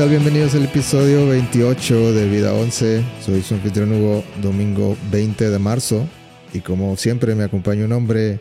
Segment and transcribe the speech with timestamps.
[0.00, 0.22] Hola, ¿qué tal?
[0.22, 3.04] Bienvenidos al episodio 28 de Vida 11.
[3.20, 6.08] Soy su anfitrión Hugo, domingo 20 de marzo.
[6.54, 8.40] Y como siempre me acompaña un hombre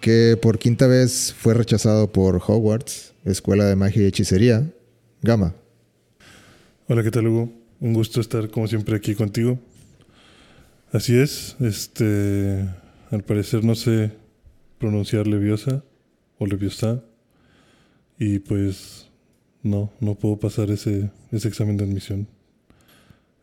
[0.00, 4.72] que por quinta vez fue rechazado por Hogwarts, Escuela de Magia y Hechicería,
[5.20, 5.54] Gama.
[6.88, 7.52] Hola, ¿qué tal Hugo?
[7.80, 9.58] Un gusto estar como siempre aquí contigo.
[10.90, 12.66] Así es, este,
[13.10, 14.12] al parecer no sé
[14.78, 15.84] pronunciar Leviosa
[16.38, 17.04] o Leviosa
[18.18, 19.07] y pues
[19.62, 22.26] no, no puedo pasar ese, ese examen de admisión.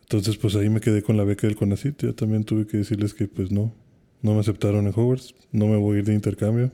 [0.02, 2.04] Entonces, pues ahí me quedé con la beca del CONACYT.
[2.04, 3.74] Ya también tuve que decirles que, pues no,
[4.22, 5.34] no me aceptaron en Hogwarts.
[5.52, 6.72] No me voy a ir de intercambio.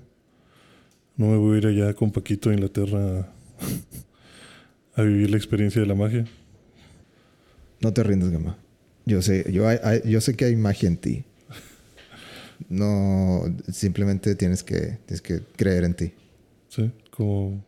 [1.16, 3.31] No me voy a ir allá con Paquito a Inglaterra
[4.95, 6.25] a, a vivir la experiencia de la magia.
[7.81, 8.58] No te rindas, Gama.
[9.06, 11.23] Yo sé, yo, hay- hay- yo sé que hay magia en ti.
[12.69, 16.12] No, simplemente tienes que, tienes que creer en ti.
[16.69, 17.64] Sí, como,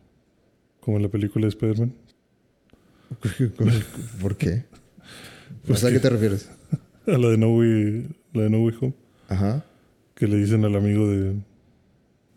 [0.84, 1.94] como en la película de Spider-Man.
[4.20, 4.64] ¿Por qué?
[5.66, 6.50] Pues ¿a qué te refieres?
[7.06, 8.94] A la de No Way, la de No Way Home.
[9.28, 9.64] Ajá.
[10.14, 11.36] Que le dicen al amigo de,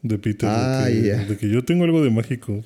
[0.02, 2.64] de Peter Ah, de, que, de que yo tengo algo de mágico.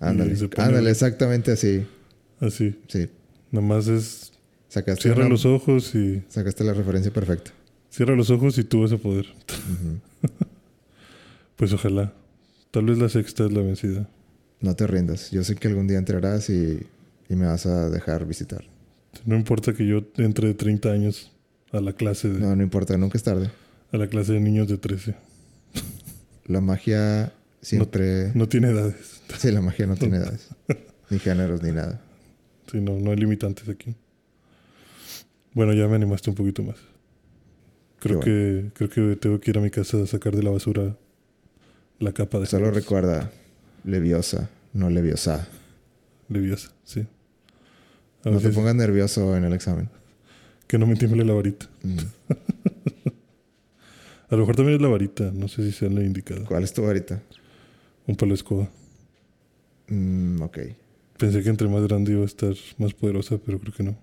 [0.00, 1.84] Ándale, ándale, exactamente así.
[2.40, 2.80] Así.
[2.88, 3.08] Sí,
[3.52, 4.32] Nada más es
[4.68, 7.52] sacaste, cierra una- los ojos y sacaste la referencia perfecta.
[7.88, 9.26] cierra los ojos y tú vas a poder.
[11.56, 12.12] Pues ojalá.
[12.72, 14.08] Tal vez la sexta es la vencida.
[14.62, 15.30] No te rindas.
[15.30, 16.86] Yo sé que algún día entrarás y,
[17.28, 18.64] y me vas a dejar visitar.
[19.26, 21.32] No importa que yo entre de 30 años
[21.72, 23.50] a la clase de, No, no importa, nunca es tarde.
[23.92, 25.14] a la clase de niños de 13.
[26.46, 28.32] La magia siempre...
[28.34, 29.20] No tiene edades.
[29.38, 30.48] Sí, la magia no tiene edades.
[31.10, 32.00] Ni géneros, ni nada.
[32.70, 33.94] Sí, no, no hay limitantes aquí.
[35.54, 36.76] Bueno, ya me animaste un poquito más.
[37.98, 40.96] Creo que creo que tengo que ir a mi casa a sacar de la basura
[42.00, 43.30] la capa de Solo recuerda,
[43.84, 45.46] leviosa, no leviosa.
[46.28, 47.06] Leviosa, sí.
[48.24, 49.88] A No te pongas nervioso en el examen.
[50.66, 51.68] que no me tiemble la varita.
[51.82, 51.98] Mm.
[54.30, 56.46] A lo mejor también es la varita, no sé si sea la indicada.
[56.46, 57.20] ¿Cuál es tu varita?
[58.06, 58.70] Un palo de escoba.
[59.88, 60.58] Mm, ok.
[61.18, 63.94] Pensé que entre más grande iba a estar más poderosa, pero creo que no.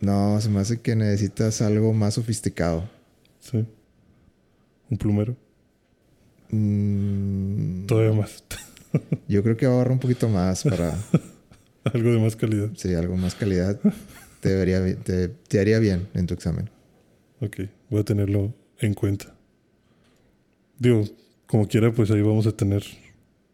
[0.00, 2.88] No, se me hace que necesitas algo más sofisticado.
[3.38, 3.64] Sí.
[4.90, 5.36] Un plumero.
[6.50, 8.42] Mm, Todavía más.
[9.28, 10.96] yo creo que ahorra un poquito más para...
[11.84, 12.68] Algo de más calidad.
[12.76, 13.80] Sí, algo más calidad.
[14.40, 16.68] Te, debería, te, te haría bien en tu examen.
[17.40, 19.34] Ok, voy a tenerlo en cuenta.
[20.78, 21.04] Digo,
[21.46, 22.82] como quiera, pues ahí vamos a tener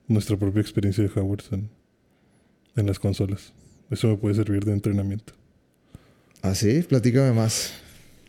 [0.09, 1.71] nuestra propia experiencia de Hogwarts en,
[2.75, 3.53] en las consolas.
[3.91, 5.35] Eso me puede servir de entrenamiento.
[6.43, 6.83] ¿Ah, sí?
[6.83, 7.73] Platícame más.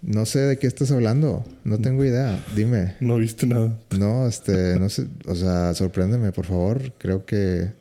[0.01, 1.43] No sé de qué estás hablando.
[1.63, 2.43] No tengo idea.
[2.55, 2.95] Dime.
[2.99, 3.79] No viste nada.
[3.97, 5.07] No, este, no sé.
[5.25, 6.93] O sea, sorpréndeme, por favor.
[6.97, 7.71] Creo que...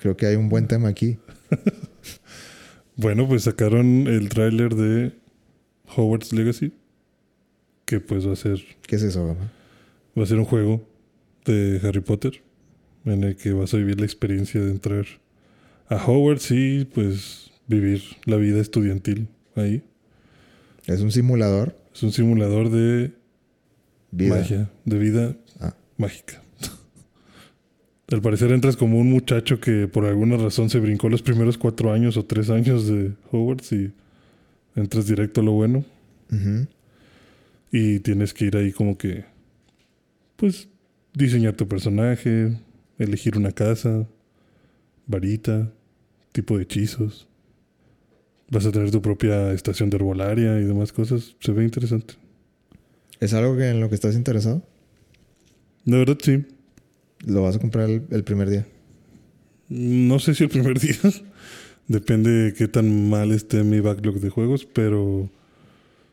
[0.00, 1.18] Creo que hay un buen tema aquí.
[3.00, 5.12] Bueno, pues sacaron el tráiler de
[5.94, 6.72] Hogwarts Legacy,
[7.84, 9.52] que pues va a ser ¿Qué es eso, Gama?
[10.18, 10.84] va a ser un juego
[11.44, 12.42] de Harry Potter
[13.04, 15.06] en el que vas a vivir la experiencia de entrar
[15.88, 19.84] a Hogwarts y pues vivir la vida estudiantil ahí.
[20.88, 21.76] ¿Es un simulador?
[21.94, 23.12] Es un simulador de
[24.10, 24.36] Vida.
[24.36, 25.74] magia, de vida Ah.
[25.96, 26.42] mágica.
[28.10, 31.92] Al parecer entras como un muchacho que por alguna razón se brincó los primeros cuatro
[31.92, 33.92] años o tres años de Hogwarts y
[34.76, 35.84] entras directo a lo bueno
[37.70, 39.24] y tienes que ir ahí como que,
[40.36, 40.68] pues,
[41.12, 42.56] diseñar tu personaje,
[42.98, 44.06] elegir una casa,
[45.06, 45.70] varita,
[46.32, 47.27] tipo de hechizos.
[48.50, 51.36] Vas a tener tu propia estación de herbolaria y demás cosas.
[51.40, 52.14] Se ve interesante.
[53.20, 54.62] ¿Es algo que en lo que estás interesado?
[55.84, 56.44] De verdad, sí.
[57.26, 58.66] Lo vas a comprar el, el primer día.
[59.68, 60.96] No sé si el primer día.
[61.88, 65.30] Depende de qué tan mal esté mi backlog de juegos, pero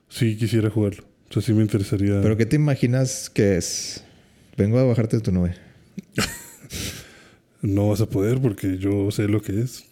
[0.10, 1.04] sí quisiera jugarlo.
[1.30, 2.22] O sea, sí me interesaría.
[2.22, 4.04] ¿Pero qué te imaginas que es?
[4.58, 5.56] Vengo a bajarte de tu nube.
[7.62, 9.86] No vas a poder porque yo sé lo que es.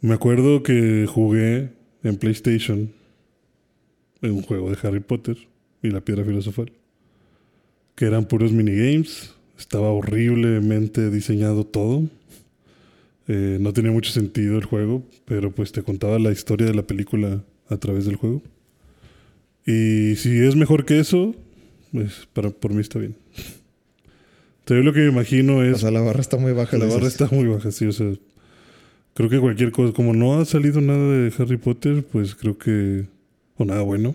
[0.00, 1.70] Me acuerdo que jugué
[2.02, 2.92] en PlayStation
[4.22, 5.36] en un juego de Harry Potter
[5.82, 6.72] y la piedra filosofal.
[7.94, 9.34] Que eran puros minigames.
[9.58, 12.04] Estaba horriblemente diseñado todo.
[13.26, 16.86] Eh, no tenía mucho sentido el juego, pero pues te contaba la historia de la
[16.86, 18.42] película a través del juego.
[19.66, 21.34] Y si es mejor que eso,
[21.92, 23.16] pues para, por mí está bien.
[24.60, 26.78] Entonces, yo lo que me imagino es O sea, la barra está muy baja.
[26.78, 26.98] la dices.
[27.00, 27.86] barra está muy baja, sí.
[27.86, 28.12] O sea,
[29.18, 33.06] creo que cualquier cosa, como no ha salido nada de Harry Potter, pues creo que.
[33.56, 34.14] O nada bueno.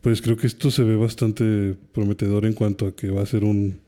[0.00, 3.44] Pues creo que esto se ve bastante prometedor en cuanto a que va a ser
[3.44, 3.78] un.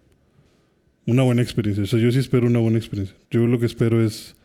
[1.05, 1.83] Una buena experiencia.
[1.83, 3.17] O sea, yo sí espero una buena experiencia.
[3.29, 4.37] Yo lo que espero es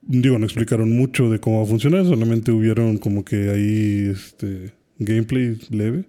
[0.00, 4.72] digo, no explicaron mucho de cómo va a funcionar, solamente hubieron como que ahí este
[4.98, 6.04] gameplay leve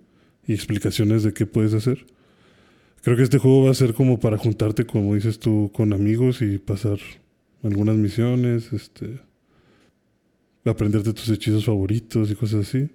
[0.47, 2.05] y explicaciones de qué puedes hacer.
[3.01, 6.41] Creo que este juego va a ser como para juntarte, como dices tú, con amigos
[6.41, 6.99] y pasar
[7.63, 9.19] algunas misiones, este,
[10.65, 12.89] aprenderte tus hechizos favoritos y cosas así.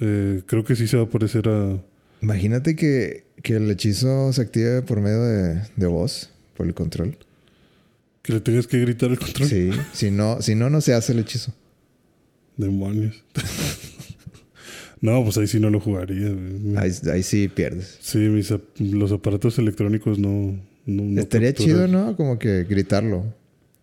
[0.00, 1.82] Eh, creo que sí se va a parecer a...
[2.20, 7.16] Imagínate que, que el hechizo se active por medio de, de voz, por el control.
[8.22, 9.48] Que le tengas que gritar el control.
[9.48, 11.52] Sí, si no, si no, no se hace el hechizo.
[12.56, 13.24] Demonios.
[15.00, 16.34] no, pues ahí sí no lo jugaría.
[16.76, 17.98] Ahí, ahí sí pierdes.
[18.00, 20.60] Sí, mis, los aparatos electrónicos no...
[20.86, 21.86] no, no Estaría chido.
[21.86, 22.16] ¿no?
[22.16, 23.32] Como que gritarlo.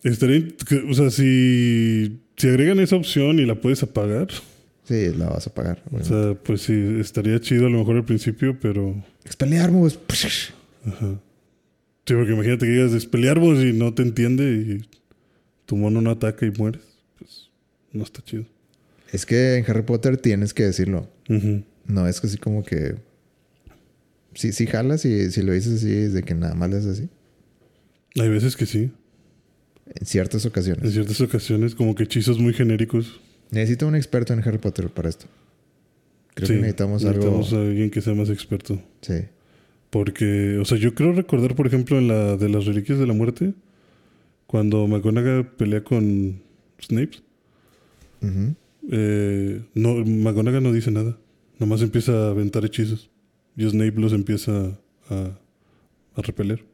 [0.06, 0.48] Estaría,
[0.90, 4.28] o sea, si, si agregan esa opción y la puedes apagar,
[4.88, 5.82] Sí, la vas a pagar.
[5.92, 9.04] o sea, pues sí, estaría chido a lo mejor al principio, pero...
[9.26, 9.98] Expelliarmus.
[10.86, 11.20] Ajá.
[12.06, 14.88] Sí, porque imagínate que digas despelearbos y no te entiende y
[15.66, 16.84] tu mono no ataca y mueres.
[17.18, 17.50] Pues
[17.94, 18.46] no está chido.
[19.12, 21.10] Es que en Harry Potter tienes que decirlo.
[21.88, 22.96] No es así como que.
[24.36, 27.00] Sí, sí jalas y si lo dices así, es de que nada más le haces
[27.00, 27.10] así.
[28.22, 28.92] Hay veces que sí.
[29.88, 30.94] En ciertas En ocasiones.
[30.94, 33.20] ciertas ocasiones, como que hechizos muy genéricos.
[33.52, 35.28] Necesito un experto en Harry Potter para esto.
[36.34, 37.64] Creo Sí, que necesitamos, necesitamos algo.
[37.64, 38.82] a alguien que sea más experto.
[39.02, 39.14] Sí.
[39.92, 43.14] Porque, o sea, yo creo recordar, por ejemplo, en la de las reliquias de la
[43.14, 43.54] muerte,
[44.48, 46.42] cuando McGonagall pelea con
[46.82, 47.18] Snape,
[48.92, 51.18] eh, no, McGonagall no dice nada.
[51.60, 53.10] Nomás empieza a aventar hechizos.
[53.56, 54.78] Y Snape los empieza
[55.10, 55.40] a,
[56.16, 56.66] a repeler.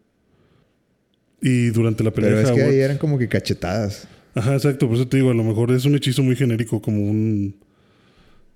[1.41, 4.07] Y durante la pelea Pero es que ahí eran como que cachetadas.
[4.35, 4.87] Ajá, exacto.
[4.87, 7.55] Por eso te digo, a lo mejor es un hechizo muy genérico, como un...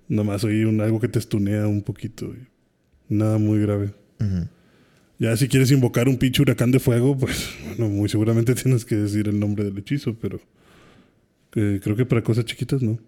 [0.08, 2.32] Nada más oí un, algo que te estunea un poquito.
[3.08, 3.90] nada muy grave.
[4.20, 4.48] Ujú.
[5.18, 8.96] Ya si quieres invocar un pinche huracán de fuego, pues bueno, muy seguramente tienes que
[8.96, 10.40] decir el nombre del hechizo, pero
[11.56, 12.98] eh, creo que para cosas chiquitas no.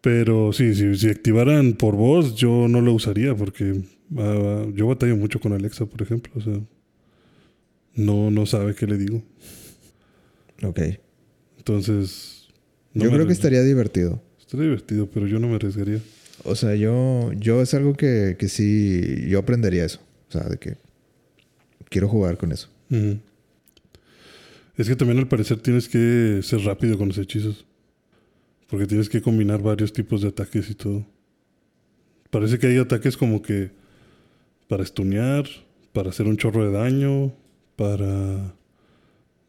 [0.00, 3.80] Pero sí, si, si activaran por voz, yo no lo usaría porque
[4.18, 6.30] ah, yo batallo mucho con Alexa, por ejemplo.
[6.36, 6.60] O sea,
[7.94, 9.22] no, no sabe qué le digo.
[10.62, 10.80] Ok.
[11.58, 12.48] Entonces...
[12.92, 14.22] no yo creo que estaría divertido.
[14.38, 16.00] Estaría divertido, pero yo no me arriesgaría.
[16.44, 20.00] O sea, yo, yo es algo que, que sí, yo aprendería eso.
[20.28, 20.76] O sea, de que
[21.88, 22.68] quiero jugar con eso.
[24.76, 27.64] Es que también al parecer tienes que ser rápido con los hechizos.
[28.68, 31.06] Porque tienes que combinar varios tipos de ataques y todo.
[32.30, 33.70] Parece que hay ataques como que
[34.68, 35.44] para estunear,
[35.92, 37.32] para hacer un chorro de daño,
[37.76, 38.54] para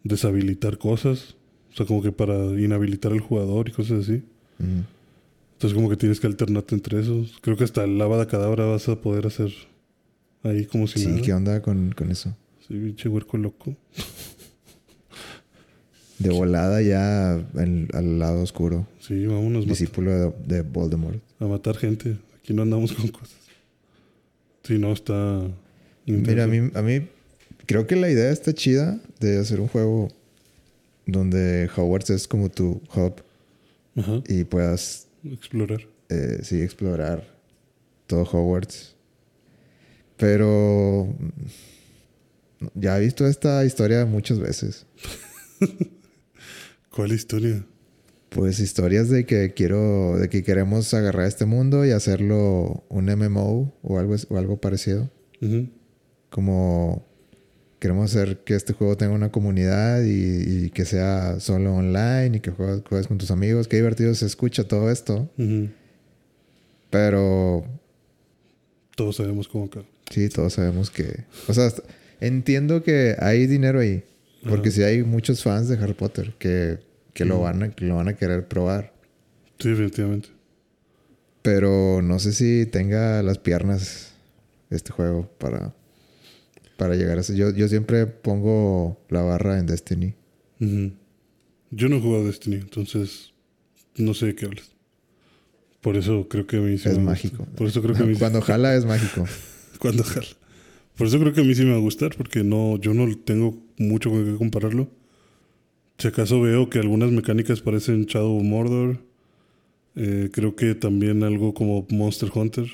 [0.03, 1.35] deshabilitar cosas.
[1.71, 4.23] O sea, como que para inhabilitar al jugador y cosas así.
[4.59, 7.35] Entonces como que tienes que alternarte entre esos.
[7.41, 9.51] Creo que hasta el lava de cadabra vas a poder hacer
[10.43, 11.21] ahí como si Sí, nada.
[11.21, 12.35] ¿qué onda con, con eso?
[12.67, 13.75] Sí, pinche huerco loco.
[16.19, 18.87] De volada ya al, al lado oscuro.
[18.99, 21.19] Sí, vámonos Discípulo de, de Voldemort.
[21.39, 22.17] a matar gente.
[22.39, 23.35] Aquí no andamos con cosas.
[24.63, 25.41] Sí, no, está...
[26.05, 27.07] Mira, a mí, a mí
[27.65, 30.09] creo que la idea está chida de hacer un juego
[31.05, 33.21] donde Hogwarts es como tu hub
[33.95, 35.81] Ajá, y puedas, explorar.
[36.09, 37.27] eh, sí, explorar
[38.07, 38.95] todo Hogwarts.
[40.17, 44.85] Pero mm, ya he visto esta historia muchas veces.
[46.89, 47.65] ¿Cuál historia?
[48.29, 53.73] Pues historias de que quiero, de que queremos agarrar este mundo y hacerlo un MMO
[53.81, 55.09] o algo, o algo parecido.
[56.29, 57.05] Como
[57.85, 62.39] queremos hacer que este juego tenga una comunidad y, y que sea solo online y
[62.39, 63.67] que juegues, juegues con tus amigos.
[63.67, 65.29] Qué divertido se escucha todo esto.
[66.89, 67.63] Pero
[68.95, 69.83] Todos sabemos cómo acá.
[70.09, 71.25] sí, todos sabemos que...
[71.47, 71.69] O sea,
[72.21, 74.03] entiendo que hay dinero ahí.
[74.49, 74.75] Porque Ajá.
[74.77, 76.79] sí hay muchos fans de Harry Potter que,
[77.13, 78.93] que, lo, van a, que lo van a querer probar.
[79.59, 80.29] Sí, definitivamente.
[81.43, 84.11] Pero no sé si tenga las piernas
[84.71, 85.75] este juego para,
[86.77, 87.33] para llegar a eso.
[87.33, 90.13] Yo, yo siempre pongo la barra en Destiny.
[90.59, 90.91] Ujú.
[91.71, 93.33] Yo no he jugado Destiny, entonces
[93.97, 94.71] no sé de qué hablas.
[95.81, 97.37] Por eso creo que a mí sí es me mágico.
[97.39, 97.55] gusta.
[97.55, 99.25] Por eso creo que a mí sí- Cuando jala es mágico.
[99.79, 100.25] Cuando jala.
[100.97, 103.13] Por eso creo que a mí sí me va a gustar, porque no, yo no
[103.17, 104.89] tengo mucho con qué compararlo.
[105.97, 108.99] Si acaso veo que algunas mecánicas parecen Shadow of Mordor,
[109.95, 112.65] eh, creo que también algo como Monster Hunter,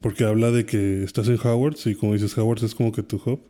[0.00, 3.16] porque habla de que estás en Hogwarts y como dices, Hogwarts es como que tu
[3.24, 3.40] hub,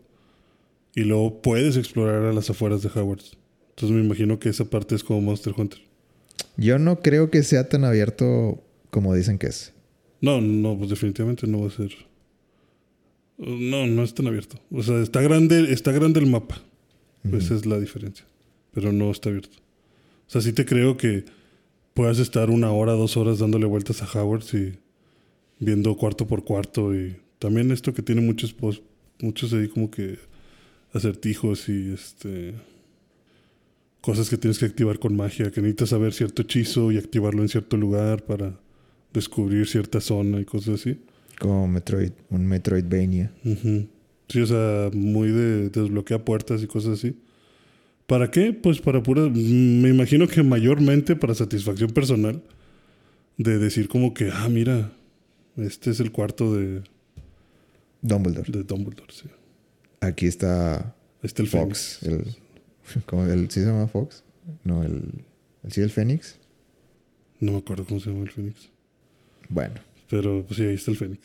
[0.95, 3.37] y luego puedes explorar a las afueras de Hogwarts.
[3.71, 5.81] Entonces me imagino que esa parte es como Monster Hunter.
[6.57, 9.73] Yo no creo que sea tan abierto como dicen que es.
[10.21, 11.93] No, no, pues definitivamente no va a ser.
[13.37, 14.59] No, no es tan abierto.
[14.73, 16.61] O sea, está grande, está grande el mapa.
[17.33, 18.27] Esa es la diferencia.
[18.73, 19.59] pero no está abierto.
[20.27, 21.25] O sea, sí te creo que
[21.95, 24.79] puedas estar una hora, dos horas dándole vueltas a Howard y
[25.61, 26.95] viendo cuarto por cuarto.
[26.95, 28.83] Y también esto que tiene muchos post,
[29.21, 30.19] muchos ahí como que
[30.93, 32.55] acertijos y este
[34.01, 37.49] cosas que tienes que activar con magia, que necesitas saber cierto hechizo y activarlo en
[37.49, 38.59] cierto lugar para
[39.13, 40.99] descubrir cierta zona y cosas así.
[41.39, 43.33] Como Metroid, un Metroidvania.
[43.45, 43.87] Ujú.
[44.29, 47.17] Sí, o sea, muy de desbloquea puertas y cosas así.
[48.07, 48.53] ¿Para qué?
[48.53, 49.23] Pues para pura...
[49.23, 52.43] mm, Me imagino que mayormente para satisfacción personal.
[53.37, 54.93] De decir como que, ah, mira,
[55.59, 56.83] este es el cuarto de,
[58.03, 58.51] Dumbledore.
[58.51, 59.29] de Dumbledore, sí.
[60.01, 61.99] Aquí está está el Fox.
[62.01, 62.37] Fénix.
[62.97, 64.23] El, ¿cómo, el, ¿Sí se llama Fox?
[64.65, 65.03] No, el,
[65.65, 66.37] el sí, el Fénix.
[67.41, 68.69] No me acuerdo cómo se llama el Fénix.
[69.49, 69.75] Bueno.
[70.11, 71.21] Pero pues sí, ahí está el Fénix.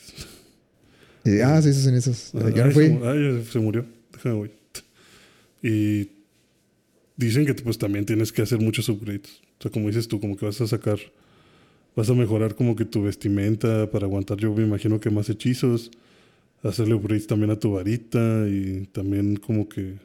[1.26, 2.32] Y- ah, sí, esos.
[2.36, 2.88] Ah, Yo no ay, fui.
[2.88, 3.86] se, mu- ay, se murió.
[4.12, 4.52] Déjame voy.
[5.62, 6.10] Y
[7.16, 9.42] dicen que pues también tienes que hacer muchos upgrades.
[9.60, 11.00] O sea, como dices tú, como que vas a sacar,
[11.96, 15.92] vas a mejorar como que tu vestimenta para aguantar, yo me imagino que más hechizos,
[16.64, 19.96] hacerle upgrades también a tu varita y también como que...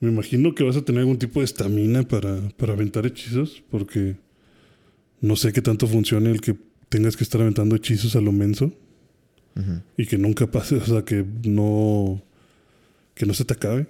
[0.00, 4.16] Me imagino que vas a tener algún tipo de estamina para, para aventar hechizos, porque
[5.20, 6.56] no sé qué tanto funcione el que
[6.88, 8.72] tengas que estar aventando hechizos a lo menso
[9.96, 12.22] y que nunca pase, o sea, que no
[13.14, 13.86] que no se te acabe.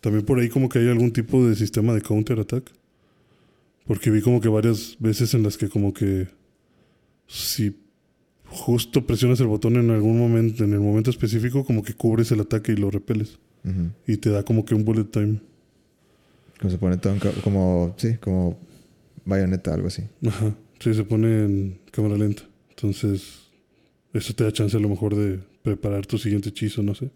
[0.00, 2.70] También por ahí como que hay algún tipo de sistema de counter attack.
[3.86, 6.28] Porque vi como que varias veces en las que como que
[7.26, 7.76] si
[8.46, 12.40] justo presionas el botón en algún momento, en el momento específico, como que cubres el
[12.40, 13.38] ataque y lo repeles.
[14.06, 15.40] Y te da como que un bullet time.
[16.60, 18.58] Como se pone todo como, sí, como
[19.24, 20.02] bayoneta, algo así.
[20.26, 20.54] Ajá.
[20.78, 22.42] Sí, se pone en cámara lenta.
[22.70, 23.22] Entonces,
[24.12, 27.10] eso te da chance a lo mejor de preparar tu siguiente hechizo, no sé.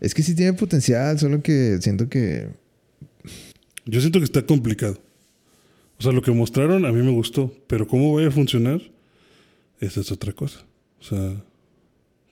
[0.00, 2.48] Es que sí tiene potencial, solo que siento que
[3.84, 4.98] Yo siento que está complicado.
[6.04, 8.82] O sea, lo que mostraron a mí me gustó, pero cómo vaya a funcionar,
[9.80, 10.60] esa es otra cosa.
[11.00, 11.42] O sea,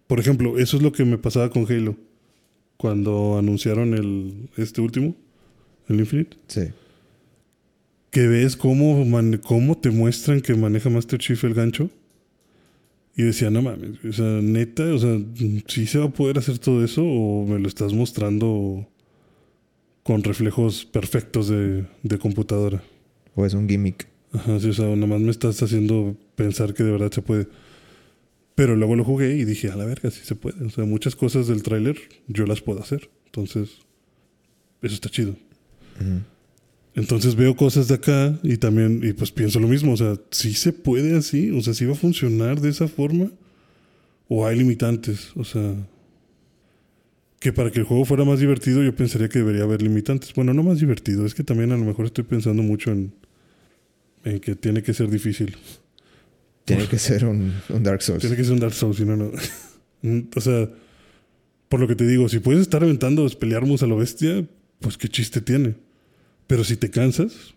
[0.07, 1.97] por ejemplo, eso es lo que me pasaba con Halo.
[2.76, 5.14] Cuando anunciaron el este último,
[5.88, 6.64] el Infinite, sí.
[8.11, 11.88] que ves cómo, mane- cómo te muestran que maneja Master Chief el gancho.
[13.17, 15.19] Y decía, no mames, o sea, neta, o sea,
[15.67, 18.87] ¿sí se va a poder hacer todo eso o me lo estás mostrando
[20.02, 22.83] con reflejos perfectos de, de computadora?
[23.34, 24.08] O es un gimmick.
[24.32, 27.48] Ajá, sí, o sea, nada más me estás haciendo pensar que de verdad se puede.
[28.54, 30.64] Pero luego lo jugué y dije, a la verga, sí se puede.
[30.64, 31.96] O sea, muchas cosas del tráiler
[32.28, 33.10] yo las puedo hacer.
[33.26, 33.70] Entonces,
[34.82, 35.36] eso está chido.
[36.00, 36.20] Ujú.
[36.94, 40.52] Entonces veo cosas de acá y también, y pues pienso lo mismo, o sea, si
[40.52, 43.30] se puede así, o sea, si va a funcionar de esa forma,
[44.28, 45.74] o hay limitantes, o sea,
[47.42, 50.32] que para que el juego fuera más divertido yo pensaría que debería haber limitantes.
[50.32, 53.12] Bueno, no más divertido, es que también a lo mejor estoy pensando mucho en,
[54.25, 55.56] en que tiene que ser difícil.
[56.64, 58.20] Tiene que ser un, un Dark Souls.
[58.20, 59.32] Tiene que ser un Dark Souls, si no, no.
[60.37, 60.70] o sea,
[61.68, 64.44] por lo que te digo, si puedes estar aventando pelearmus a lo bestia,
[64.78, 65.75] pues qué chiste tiene.
[66.46, 67.54] Pero si te cansas,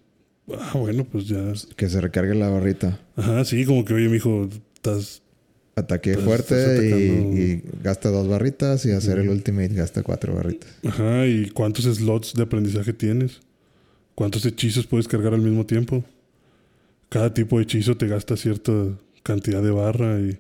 [0.52, 1.54] ah, bueno, pues ya.
[1.76, 3.00] Que se recargue la barrita.
[3.16, 5.22] Ajá, sí, como que, oye, mijo, estás.
[5.76, 10.70] Ataque Pues, fuerte y, y gasta dos barritas y hacer el ultimate gasta cuatro barritas.
[10.86, 13.42] Ajá, ¿y cuántos slots de aprendizaje tienes?
[14.16, 16.04] ¿Cuántos hechizos puedes cargar al mismo tiempo?
[17.10, 18.72] Cada tipo de hechizo te gasta cierta
[19.24, 20.38] cantidad de barra y.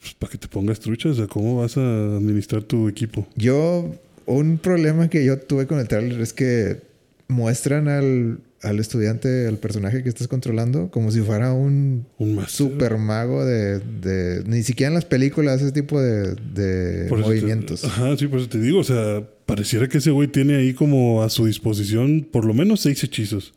[0.00, 3.26] Pues para que te pongas truchas, o sea, ¿cómo vas a administrar tu equipo?
[3.36, 3.94] Yo,
[4.26, 6.80] un problema que yo tuve con el trailer es que
[7.28, 12.06] muestran al, al estudiante, al personaje que estás controlando, como si fuera un
[12.48, 17.84] super mago de, de- Ni siquiera en las películas ese tipo de, te- movimientos.
[17.84, 18.78] ajá, sí, por eso te digo.
[18.78, 22.80] O sea, pareciera que ese güey tiene ahí como a su disposición por lo menos
[22.80, 23.52] seis hechizos.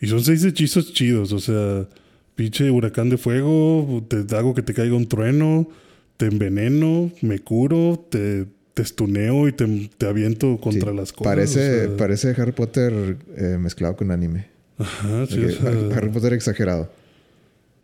[0.00, 1.32] Y son seis hechizos chidos.
[1.32, 1.88] O sea,
[2.34, 5.68] pinche huracán de fuego, te hago que te caiga un trueno,
[6.16, 8.46] te enveneno, me curo, te,
[8.80, 11.24] te estuneo y te, te aviento contra Sí, las cosas.
[11.30, 14.46] Parece, o sea, parece Harry Potter eh, mezclado con anime.
[14.78, 16.90] Ajá, sí, o sea, Har- Harry Potter exagerado.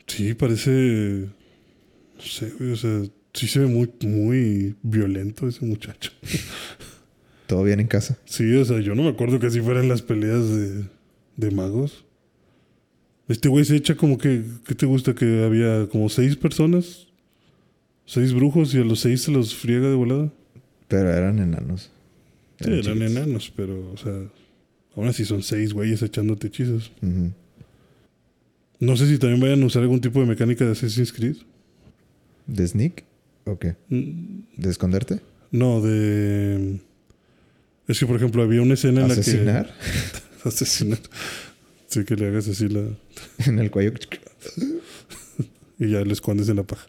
[0.07, 1.27] sí, parece.
[2.17, 3.03] No sé, güey, o sea,
[3.35, 6.11] sí se ve muy, muy violento ese muchacho.
[7.47, 8.17] Todo bien en casa.
[8.25, 10.85] Sí, o sea, yo no me acuerdo que así fueran las peleas de,
[11.37, 12.05] de magos.
[13.29, 15.15] Este güey se echa como que, ¿qué te gusta?
[15.15, 17.09] Que había como seis personas,
[18.07, 20.33] seis brujos y a los seis se los friega de volada.
[20.89, 21.91] Pero eran enanos.
[22.61, 24.13] Sí, eran enanos, pero, o sea,
[24.95, 26.93] aún así son seis güeyes echándote hechizos.
[28.79, 31.37] No sé si también vayan a usar algún tipo de mecánica de Assassin's Creed.
[32.47, 33.05] ¿De sneak?
[33.45, 33.77] ¿O qué?
[33.89, 35.21] Mm, ¿De esconderte?
[35.51, 36.81] No, de...
[37.89, 39.67] Es que, por ejemplo, había una escena en ¿Asesinar?
[39.67, 39.73] la
[40.43, 40.49] que.
[40.49, 40.99] Asesinar.
[41.87, 42.83] Sí, que le hagas así la.
[43.47, 43.93] en el cuello.
[45.79, 46.87] Y ya le escondes en la paja.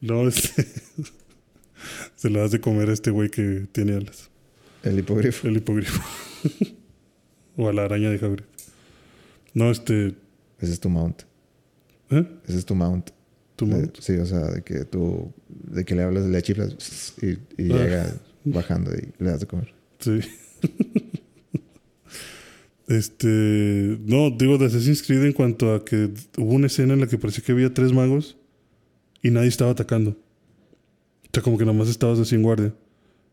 [0.00, 0.66] no, este.
[2.22, 4.30] Se lo das de comer a este güey que tiene alas.
[4.84, 5.48] El hipogrifo.
[5.48, 6.00] El hipogrifo.
[7.56, 8.44] o a la araña de Hagrid.
[9.54, 10.14] No, este.
[10.60, 11.22] Ese es tu mount.
[12.10, 12.24] ¿Eh?
[12.46, 13.10] Ese es tu mount.
[13.56, 13.98] Tu mount.
[13.98, 17.76] sí, o sea, de que tú, de que le hablas, le chiflas y, y Ah.
[17.78, 18.14] llega
[18.44, 19.74] bajando y le das de comer.
[19.98, 20.20] Sí.
[22.86, 23.98] este.
[24.06, 27.18] No, digo de Assassin's Creed en cuanto a que hubo una escena en la que
[27.18, 28.36] parecía que había tres magos
[29.22, 30.16] y nadie estaba atacando.
[31.32, 32.74] O sea, como que nada más estabas así en guardia.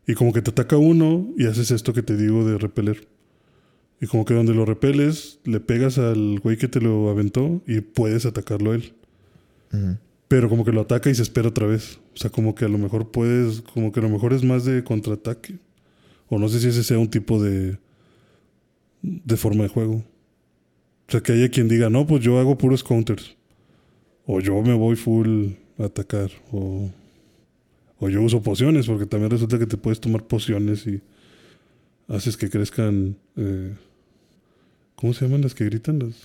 [0.06, 3.06] Y como que te ataca uno y haces esto que te digo de repeler.
[4.00, 7.82] Y como que donde lo repeles, le pegas al güey que te lo aventó y
[7.82, 8.94] puedes atacarlo a él.
[10.28, 11.98] Pero como que lo ataca y se espera otra vez.
[12.14, 14.64] O sea, como que a lo mejor puedes, como que a lo mejor es más
[14.64, 15.58] de contraataque.
[16.30, 17.76] O no sé si ese sea un tipo de,
[19.02, 19.96] de forma de juego.
[19.96, 23.36] O sea, que haya quien diga, no, pues yo hago puros counters.
[24.24, 26.30] O yo me voy full a atacar.
[26.50, 26.90] O,
[28.00, 31.00] o yo uso pociones, porque también resulta que te puedes tomar pociones y
[32.08, 33.16] haces que crezcan...
[33.36, 33.74] eh,
[34.96, 35.98] ¿Cómo se llaman las que gritan?
[35.98, 36.16] Las,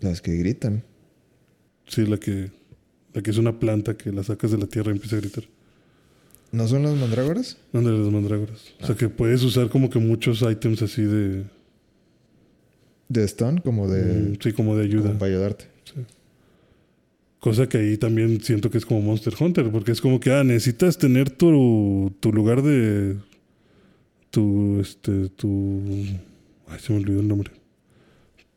[0.00, 0.84] Las que gritan.
[1.88, 2.50] Sí, la que,
[3.14, 5.44] la que es una planta que la sacas de la tierra y empieza a gritar.
[6.52, 7.56] ¿No son las mandrágoras?
[7.72, 8.74] Ándale, las mandrágoras.
[8.80, 8.86] O Ah.
[8.86, 11.44] sea, que puedes usar como que muchos ítems así de...
[13.08, 14.02] De stun, como de.
[14.32, 15.06] mm, sí, como de ayuda.
[15.08, 15.64] como para ayudarte.
[17.46, 20.42] Cosa que ahí también siento que es como Monster Hunter, porque es como que, ah,
[20.42, 23.18] necesitas tener tu, tu lugar de...
[24.30, 25.80] Tu, este, tu...
[26.66, 27.52] Ay, se me olvidó el nombre.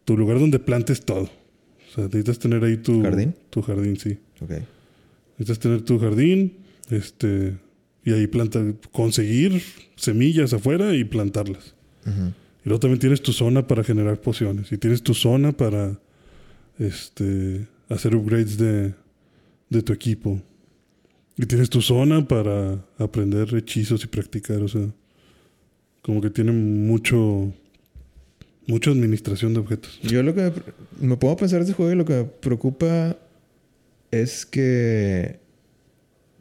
[0.06, 1.26] Tu lugar donde plantes todo.
[1.26, 3.04] O sea, necesitas tener ahí tu...
[3.04, 3.36] ¿Jardín?
[3.52, 4.18] Tu jardín, sí.
[4.42, 4.54] Ok.
[5.38, 6.58] Necesitas tener tu jardín,
[6.90, 7.58] este,
[8.04, 9.62] y ahí planta, conseguir
[9.98, 11.76] semillas afuera y plantarlas.
[12.08, 14.72] Y luego también tienes tu zona para generar pociones.
[14.72, 16.00] Y tienes tu zona para
[16.80, 18.94] este, hacer upgrades de,
[19.70, 20.42] de tu equipo.
[21.38, 24.62] Y tienes tu zona para aprender hechizos y practicar.
[24.62, 24.88] O sea,
[26.02, 27.54] como que tiene mucho,
[28.68, 30.00] mucha administración de objetos.
[30.04, 30.52] Yo lo que
[31.00, 33.18] me, me a pensar de este juego y lo que me preocupa
[34.12, 35.40] es que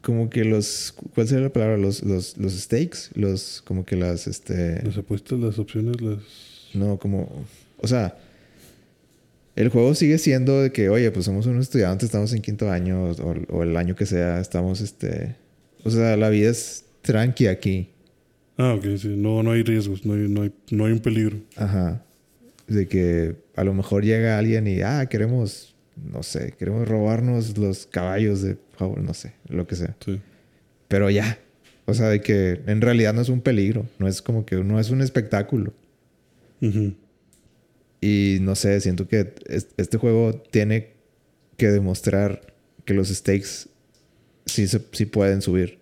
[0.01, 1.77] como que los ¿cuál sería la palabra?
[1.77, 6.19] Los, los, los stakes, los como que las este Las apuestas, las opciones, las...
[6.73, 7.45] no como
[7.77, 8.17] o sea
[9.59, 13.11] el juego sigue siendo de que, oye, pues somos unos estudiantes, estamos en quinto año
[13.11, 15.35] o, o el año que sea, estamos este
[15.83, 17.89] o sea, la vida es tranqui aquí.
[18.57, 19.15] Ah, ok, sí.
[19.15, 21.37] No, no hay riesgos, no hay, no hay, no hay un peligro.
[21.55, 22.03] Ajá.
[22.67, 27.87] De que a lo mejor llega alguien y, ah, queremos, no sé, queremos robarnos los
[27.87, 29.95] caballos de no sé, lo que sea.
[30.03, 30.19] Sí.
[30.87, 31.39] Pero ya.
[31.85, 33.85] O sea, de que en realidad no es un peligro.
[33.97, 35.73] No es como que no es un espectáculo.
[36.61, 36.93] Ujú.
[38.01, 40.93] Y no sé, siento que es- este juego tiene
[41.57, 42.53] que demostrar
[42.85, 43.67] que los stakes
[44.45, 45.79] sí, se, sí pueden subir.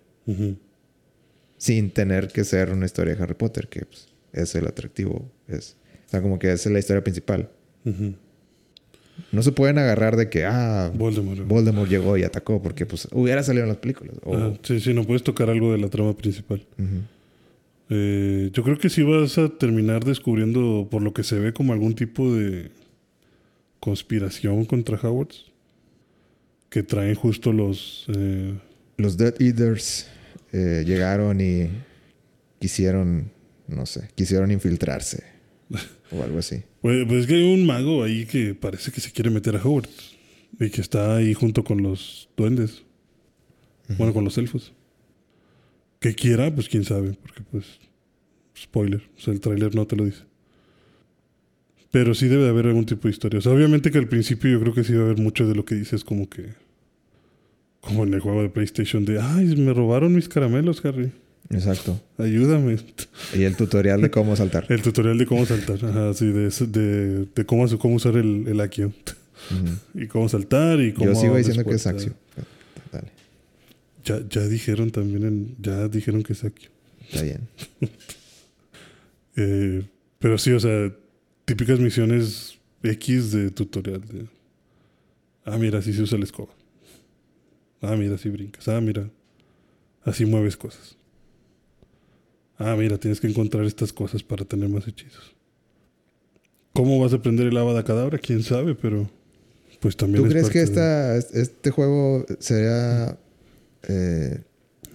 [1.56, 5.30] Sin tener que ser una historia de Harry Potter, que pues, es el atractivo.
[5.48, 5.76] Es,
[6.06, 7.50] o sea, como que esa es la historia principal.
[9.32, 11.40] No se pueden agarrar de que, ah, Voldemort.
[11.46, 14.14] Voldemort llegó y atacó porque pues hubiera salido en las películas.
[14.24, 16.64] O- Ah, sí, sí, no puedes tocar algo de la trama principal.
[16.78, 17.02] Ujú.
[17.90, 21.72] Eh, yo creo que sí vas a terminar descubriendo, por lo que se ve, como
[21.72, 22.70] algún tipo de
[23.80, 25.46] conspiración contra Howards.
[26.70, 28.04] Que traen justo los...
[28.14, 28.54] eh,
[28.98, 30.08] Los Death Eaters
[30.52, 31.68] eh, llegaron y
[32.58, 33.30] quisieron,
[33.66, 35.24] no sé, quisieron infiltrarse
[36.12, 36.62] o algo así.
[36.82, 39.62] pues, pues es que hay un mago ahí que parece que se quiere meter a
[39.62, 40.16] Hogwarts.
[40.60, 42.82] Y que está ahí junto con los duendes.
[43.96, 44.72] Bueno, con los elfos.
[46.00, 47.16] Que quiera, pues quién sabe.
[47.20, 47.64] Porque pues...
[48.56, 49.02] Spoiler.
[49.16, 50.22] O sea, el tráiler no te lo dice.
[51.90, 53.38] Pero sí debe de haber algún tipo de historia.
[53.38, 55.54] O sea, obviamente que al principio yo creo que sí va a haber mucho de
[55.54, 56.54] lo que dices como que...
[57.80, 59.20] Como en el juego de PlayStation de...
[59.20, 61.12] Ay, me robaron mis caramelos, Harry.
[61.50, 62.00] Exacto.
[62.18, 62.76] Ayúdame.
[63.34, 64.66] Y el tutorial de cómo saltar.
[64.70, 65.82] El tutorial de cómo saltar.
[65.82, 68.92] Ajá, sí, de, de, de cómo, cómo usar el, el.
[69.94, 71.12] Y cómo saltar y cómo...
[71.12, 72.12] Yo sigo diciendo que es Axio.
[74.08, 76.70] Ya, ya dijeron también, en- ya dijeron que es Accio.
[77.10, 77.48] está bien.
[79.36, 79.84] Eh,
[80.18, 80.92] pero sí, o sea,
[81.44, 84.00] típicas misiones X de tutorial.
[84.00, 84.26] De,
[85.44, 86.52] ah, mira, así se usa la escoba.
[87.80, 88.66] Ah, mira, así brincas.
[88.66, 89.08] Ah, mira,
[90.02, 90.96] así mueves cosas.
[92.56, 95.36] Ah, mira, tienes que encontrar estas cosas para tener más hechizos.
[96.72, 98.18] ¿Cómo vas a aprender el Avada Cadabra?
[98.18, 98.74] ¿Quién sabe?
[98.74, 99.08] Pero
[99.80, 103.16] pues también ¿Tú es crees que parte de- esta, este juego sería...
[103.84, 104.42] Eh,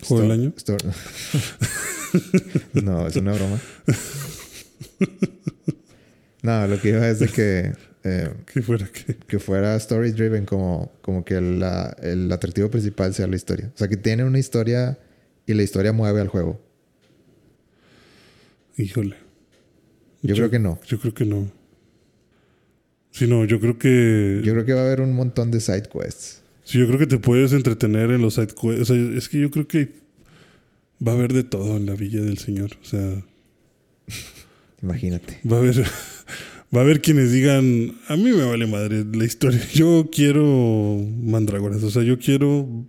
[0.03, 0.53] ¿Juego del año?
[2.73, 3.59] no, es una broma.
[6.41, 7.73] no, lo que iba es de que...
[8.03, 9.15] Eh, que fuera que...
[9.15, 13.71] Que fuera story driven, como, como que la, el atractivo principal sea la historia.
[13.73, 14.99] O sea, que tiene una historia
[15.45, 16.61] y la historia mueve al juego.
[18.77, 19.15] Híjole.
[20.21, 20.79] Yo, creo que no.
[20.85, 21.51] Yo creo que no.
[23.11, 24.41] Sí, no, yo creo que.
[24.43, 26.41] Yo creo que va a haber un montón de side quests.
[26.63, 28.53] Sí, yo creo que te puedes entretener en los side.
[28.61, 29.91] O sea, es que yo creo que
[31.05, 32.71] va a haber de todo en la Villa del Señor.
[32.81, 33.23] O sea.
[34.81, 35.39] Imagínate.
[35.49, 35.85] Va a haber.
[36.75, 39.61] Va a haber quienes digan, a mí me vale madre la historia.
[39.75, 41.83] Yo quiero mandrágoras.
[41.83, 42.87] O sea, yo quiero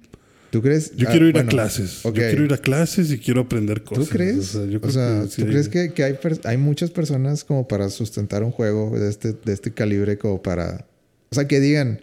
[0.54, 0.94] ¿Tú crees?
[0.94, 2.04] Yo quiero ir a clases.
[2.04, 4.04] Yo quiero ir a clases y quiero aprender cosas.
[4.04, 4.54] ¿Tú crees?
[4.54, 8.96] O sea, ¿tú crees que, que hay, hay muchas personas como para sustentar un juego
[8.96, 10.86] de este, de este calibre como para...
[11.30, 12.02] O sea, que digan,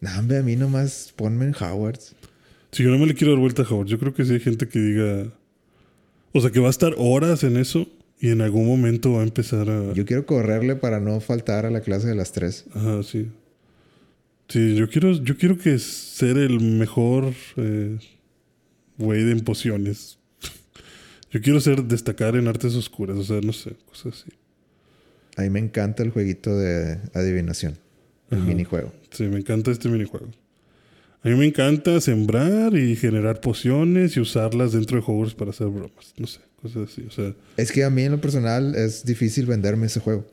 [0.00, 2.14] no, hombre, a mí nomás ponme en Howard's.
[2.72, 3.88] Si yo no me le quiero dar vuelta a Howard.
[3.88, 5.32] Yo creo que sí hay gente que diga...
[6.32, 7.88] O sea, que va a estar horas en eso
[8.20, 9.92] y en algún momento va a empezar a...
[9.94, 12.66] Yo quiero correrle para no faltar a la clase de las tres.
[12.72, 13.28] Ajá, sí.
[14.48, 17.98] Sí, yo quiero, yo quiero que ser el mejor eh,
[18.98, 20.18] güey de pociones.
[21.30, 24.32] yo quiero ser destacar en artes oscuras, o sea, no sé, cosas así.
[25.36, 27.78] A mí me encanta el jueguito de adivinación,
[28.30, 28.92] el minijuego.
[29.10, 30.28] Sí, me encanta este minijuego.
[31.22, 35.66] A mí me encanta sembrar y generar pociones y usarlas dentro de juegos para hacer
[35.66, 36.14] bromas.
[36.16, 37.02] No sé, cosas así.
[37.02, 40.26] O sea, es que a mí en lo personal es difícil venderme ese juego.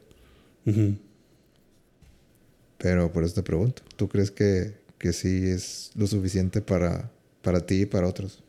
[2.77, 7.65] Pero por eso te pregunto, ¿tú crees que, que sí es lo suficiente para, para
[7.65, 8.43] ti y para otros?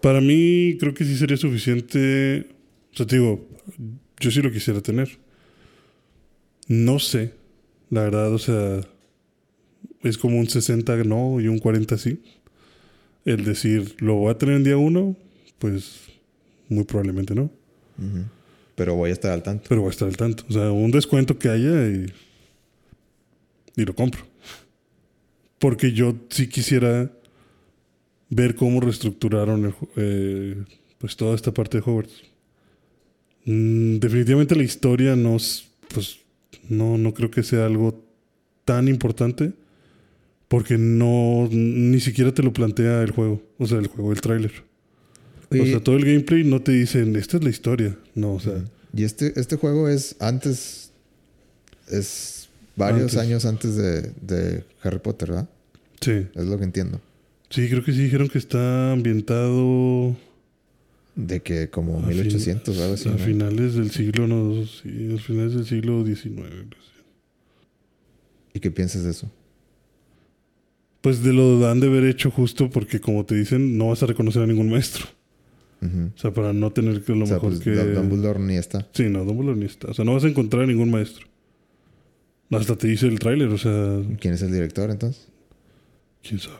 [0.00, 2.46] Para mí creo que sí sería suficiente.
[2.92, 3.48] O sea, te digo,
[4.20, 5.18] yo sí lo quisiera tener.
[6.68, 7.32] No sé,
[7.90, 8.80] la verdad, o sea,
[10.02, 12.22] es como un 60 no y un 40 sí.
[13.24, 15.16] El decir, ¿lo voy a tener en día uno?
[15.58, 16.00] Pues
[16.68, 17.50] muy probablemente no.
[18.76, 19.66] Pero voy a estar al tanto.
[19.68, 20.44] Pero voy a estar al tanto.
[20.48, 22.06] O sea, un descuento que haya y
[23.76, 24.26] y lo compro.
[25.58, 27.10] Porque yo sí quisiera
[28.28, 30.64] ver cómo reestructuraron eh,
[30.98, 32.22] pues toda esta parte de Hogwarts.
[33.44, 35.36] Mm, definitivamente la historia no,
[35.92, 36.19] pues,
[36.70, 38.02] no, no creo que sea algo
[38.64, 39.52] tan importante
[40.48, 44.52] porque no ni siquiera te lo plantea el juego, o sea, el juego, el tráiler.
[45.50, 48.64] O sea, todo el gameplay no te dicen, esta es la historia, no, o sea.
[48.92, 50.90] Y este, este juego es antes,
[51.88, 55.48] es varios años antes de, Harry Potter, ¿verdad?
[56.00, 56.26] Sí.
[56.34, 57.00] Es lo que entiendo.
[57.50, 60.16] Sí, creo que sí dijeron que está ambientado.
[61.14, 63.08] De que como 1800 o algo así.
[63.08, 66.30] A finales del siglo, no, sí, a finales del siglo XIX.
[68.54, 69.30] ¿Y qué piensas de eso?
[71.00, 74.06] Pues de lo han de haber hecho justo porque, como te dicen, no vas a
[74.06, 75.06] reconocer a ningún maestro.
[75.82, 77.70] O sea, para no tener que lo mejor pues, que.
[77.70, 78.86] Dumbledore ni está.
[78.92, 79.88] Sí, no, Dumbledore ni está.
[79.88, 81.26] O sea, no vas a encontrar a ningún maestro.
[82.50, 84.02] Hasta te dice el tráiler, o sea...
[84.18, 85.28] ¿Quién es el director entonces?
[86.22, 86.56] ¿Quién sabe?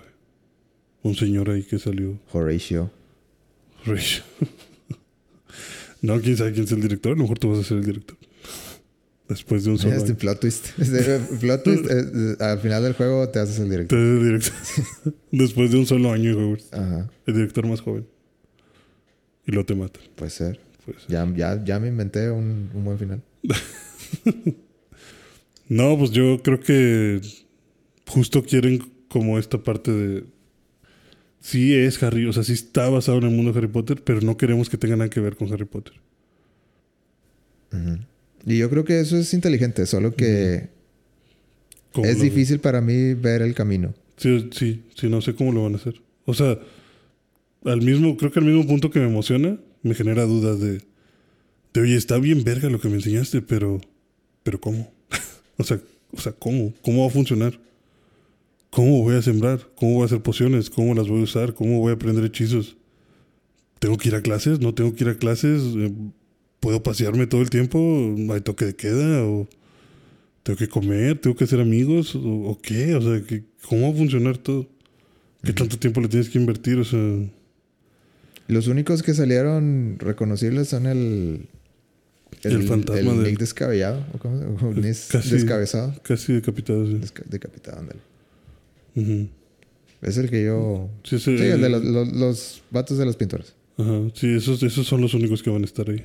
[1.03, 2.19] Un señor ahí que salió.
[2.33, 2.91] Horatio.
[3.87, 4.23] Horatio.
[6.03, 7.13] no, quién sabe quién es el director.
[7.13, 8.17] A lo mejor tú vas a ser el director.
[9.29, 9.95] Después de un solo.
[9.95, 10.71] Este plot twist.
[11.41, 13.99] plot twist eh, eh, al final del juego te haces el director.
[13.99, 15.15] Te haces el director.
[15.31, 17.09] Después de un solo año, Ajá.
[17.27, 18.07] El director más joven.
[19.47, 20.01] Y lo te mata.
[20.17, 20.61] Puede ser.
[20.85, 21.11] Puede ser.
[21.11, 23.23] Ya, ya, ya me inventé un, un buen final.
[25.71, 27.21] No, pues yo creo que
[28.09, 30.25] justo quieren como esta parte de...
[31.41, 34.21] Sí es Harry, o sea, sí está basado en el mundo de Harry Potter, pero
[34.21, 35.95] no queremos que tenga nada que ver con Harry Potter.
[38.47, 40.69] Y yo creo que eso es inteligente, solo que
[41.95, 43.95] es difícil para mí ver el camino.
[44.17, 46.01] Sí, sí, sí, no sé cómo lo van a hacer.
[46.27, 46.59] O sea,
[47.65, 50.83] al mismo, creo que al mismo punto que me emociona, me genera dudas de,
[51.73, 53.81] de oye, está bien verga lo que me enseñaste, pero,
[54.43, 54.93] pero ¿cómo?
[55.57, 55.79] O sea,
[56.13, 56.73] o sea, ¿cómo?
[56.81, 57.59] ¿Cómo va a funcionar?
[58.71, 59.69] ¿Cómo voy a sembrar?
[59.75, 60.71] ¿Cómo voy a hacer pociones?
[60.71, 61.55] ¿Cómo las voy a usar?
[61.55, 62.77] ¿Cómo voy a aprender hechizos?
[63.81, 64.61] ¿Tengo que ir a clases?
[64.61, 65.63] ¿No tengo que ir a clases?
[65.77, 65.93] Eh,
[66.61, 68.15] ¿Puedo pasearme todo el tiempo?
[68.33, 69.25] ¿Hay toque de queda?
[69.25, 69.49] ¿O
[70.45, 71.19] tengo que comer?
[71.21, 72.15] ¿Tengo que hacer amigos?
[72.15, 72.95] ¿O, qué?
[72.95, 73.23] O sea,
[73.69, 74.69] ¿cómo va a funcionar todo?
[75.43, 76.79] ¿Qué tanto tiempo le tienes que invertir?
[76.79, 77.01] O sea...
[78.47, 81.47] Los únicos que salieron reconocibles son el,
[82.43, 83.23] el, fantasma del.
[83.23, 84.05] Nick descabellado.
[84.13, 84.59] ¿o cómo?
[85.11, 85.95] casi, descabezado.
[86.03, 87.01] Casi decapitado, sí.
[87.27, 88.10] decapitado, ándale.
[90.03, 90.89] Es el que yo.
[91.05, 93.55] Sí, sí, el de los, los, vatos de los pintores.
[93.77, 94.11] Ajá.
[94.15, 96.05] Sí, esos, esos son los únicos que van a estar ahí.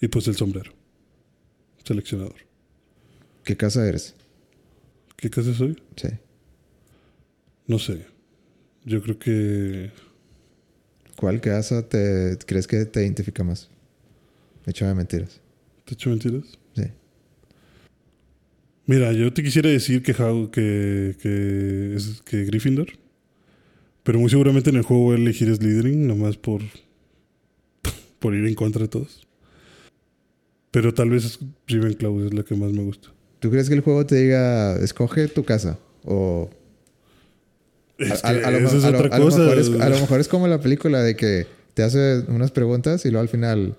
[0.00, 0.72] Y pues el sombrero.
[1.84, 2.36] Seleccionador.
[3.44, 4.14] ¿Qué casa eres?
[5.16, 5.80] ¿Qué casa soy?
[5.96, 6.08] Sí.
[7.66, 8.04] No sé.
[8.84, 9.90] Yo creo que.
[11.16, 13.68] ¿Cuál casa te crees que te identifica más?
[14.66, 15.40] Échame mentiras.
[15.84, 16.58] ¿Te he hecho mentiras?
[18.86, 22.88] Mira, yo te quisiera decir que, que, que, es, que Gryffindor.
[24.02, 26.62] Pero muy seguramente en el juego voy a elegir Slytherin, nomás por,
[28.18, 29.26] por ir en contra de todos.
[30.72, 33.08] Pero tal vez Ravenclaw es la que más me gusta.
[33.38, 35.78] ¿Tú crees que el juego te diga, escoge tu casa?
[36.04, 36.50] O
[37.98, 39.38] Es a, que a- a lo, esa es otra lo cosa.
[39.38, 43.04] mejor es, a lo mejor es como la película de que te hace unas preguntas
[43.06, 43.76] y luego al final,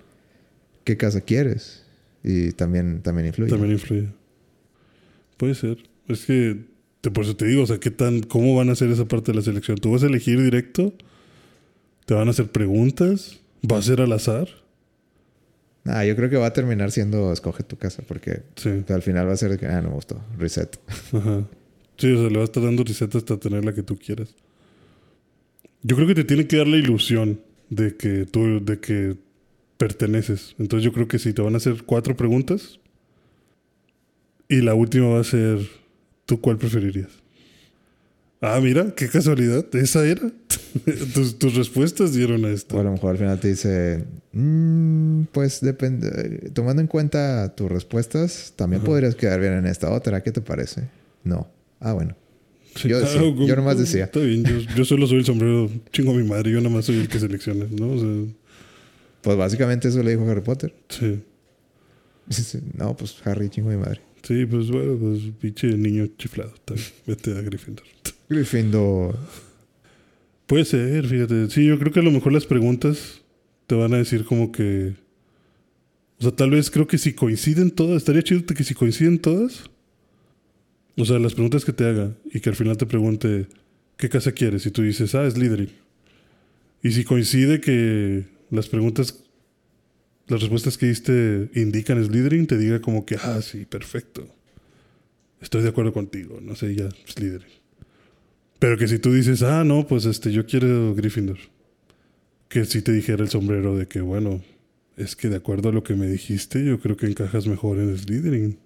[0.84, 1.82] ¿qué casa quieres?
[2.22, 3.50] Y también, también influye.
[3.50, 4.08] También influye.
[5.36, 5.78] Puede ser.
[6.08, 6.64] Es que,
[7.00, 9.32] te- por eso te digo, o sea, ¿qué tan, ¿cómo van a hacer esa parte
[9.32, 9.78] de la selección?
[9.78, 10.92] ¿Tú vas a elegir directo?
[12.06, 13.40] ¿Te van a hacer preguntas?
[13.70, 14.48] ¿Va a ser al azar?
[15.86, 18.70] Ah, yo creo que va a terminar siendo escoge tu casa porque Sí.
[18.88, 20.78] al final va a ser que, ah, no me gustó, reset.
[21.12, 21.46] Ajá.
[21.98, 24.34] Sí, o sea, le vas a estar dando reset hasta tener la que tú quieras.
[25.82, 29.16] Yo creo que te tiene que dar la ilusión de que tú, de que
[29.76, 30.54] perteneces.
[30.58, 32.80] Entonces yo creo que si te van a hacer cuatro preguntas
[34.48, 35.58] y la última va a ser,
[36.26, 37.08] ¿tú cuál preferirías?
[38.40, 39.64] Ah, mira, qué casualidad.
[39.74, 40.30] Esa era.
[41.14, 42.82] tus, tus respuestas dieron a O a esto.
[42.82, 48.80] lo mejor al final te dice, "Mm, pues depende, tomando en cuenta tus respuestas, también
[48.82, 48.86] Ajá.
[48.90, 50.88] podrías quedar bien en esta otra, ¿qué te parece?
[51.22, 51.48] No.
[51.80, 52.16] Ah, bueno.
[52.74, 54.04] Sí, yo decía, yo nomás decía.
[54.04, 55.70] Está bien, yo, yo solo soy el sombrero.
[55.92, 57.92] Chingo a mi madre, yo nomás soy el que selecciona, ¿no?
[57.92, 58.34] O sea,
[59.22, 60.74] Pues básicamente eso le dijo Harry Potter.
[60.88, 61.22] sí.
[62.76, 64.00] No, pues Harry, chingo de mi madre.
[64.24, 66.54] Sí, pues bueno, pues pinche niño chiflado.
[66.66, 66.80] Bien.
[67.06, 67.84] Vete a Gryffindor.
[68.28, 69.18] Gryffindor.
[70.46, 71.50] Puede ser, fíjate.
[71.50, 73.20] Sí, yo creo que a lo mejor las preguntas
[73.66, 74.94] te van a decir como que...
[76.18, 79.64] O sea, tal vez creo que si coinciden todas, estaría chido que si coinciden todas.
[80.96, 83.46] O sea, las preguntas que te haga y que al final te pregunte
[83.96, 85.70] qué casa quieres y tú dices, ah, es Slytherin.
[86.82, 89.23] Y si coincide que las preguntas,
[90.26, 94.26] las respuestas que diste indican Slytherin, te diga como que, ah, sí, perfecto.
[95.40, 97.52] Estoy de acuerdo contigo, no sé, ya, Slytherin.
[98.58, 101.38] Pero que si tú dices, ah, no, pues este, yo quiero Gryffindor.
[102.48, 104.42] Que si te dijera el sombrero de que, bueno,
[104.96, 107.96] es que de acuerdo a lo que me dijiste, yo creo que encajas mejor en
[107.98, 108.58] Slytherin.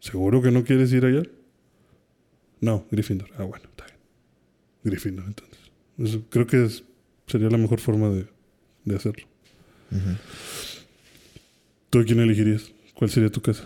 [0.00, 1.22] ¿Seguro que no quieres ir allá?
[2.60, 3.30] No, Gryffindor.
[3.38, 3.96] Ah, bueno, está bien.
[4.84, 6.20] Gryffindor, entonces.
[6.28, 6.68] Creo que
[7.26, 8.26] sería la mejor forma de,
[8.84, 9.29] de hacerlo.
[11.90, 12.70] ¿Tú a quién elegirías?
[12.94, 13.64] ¿Cuál sería tu casa?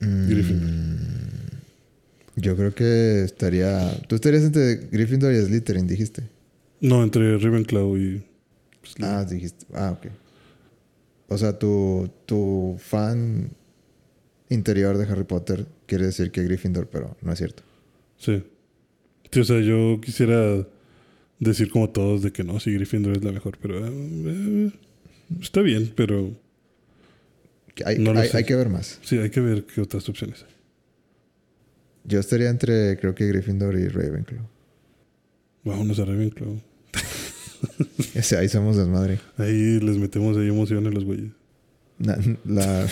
[0.00, 0.70] Mm, Gryffindor.
[2.36, 3.96] Yo creo que estaría...
[4.08, 6.24] Tú estarías entre Gryffindor y Slytherin, dijiste.
[6.80, 8.24] No, entre Ravenclaw y...
[8.82, 9.14] Slytherin.
[9.14, 9.66] Ah, dijiste.
[9.72, 10.10] Ah, ok.
[11.28, 13.50] O sea, tu, tu fan
[14.48, 17.62] interior de Harry Potter quiere decir que Gryffindor, pero no es cierto.
[18.18, 18.42] Sí.
[19.30, 20.66] Sí, o sea, yo quisiera
[21.38, 23.86] decir como todos de que no, sí, Gryffindor es la mejor, pero...
[23.86, 24.70] eh,
[25.40, 26.30] está bien, pero
[27.84, 28.98] Hay, No hay, hay que ver más.
[29.02, 30.54] sí, hay que ver qué otras opciones hay.
[32.04, 34.46] Yo estaría entre, creo que Gryffindor y Ravenclaw.
[35.64, 36.60] Vámonos a Ravenclaw.
[38.14, 39.18] Ese, ahí somos desmadre.
[39.38, 41.30] Ahí les metemos ahí emoción a los güeyes.
[41.98, 42.86] Na- la,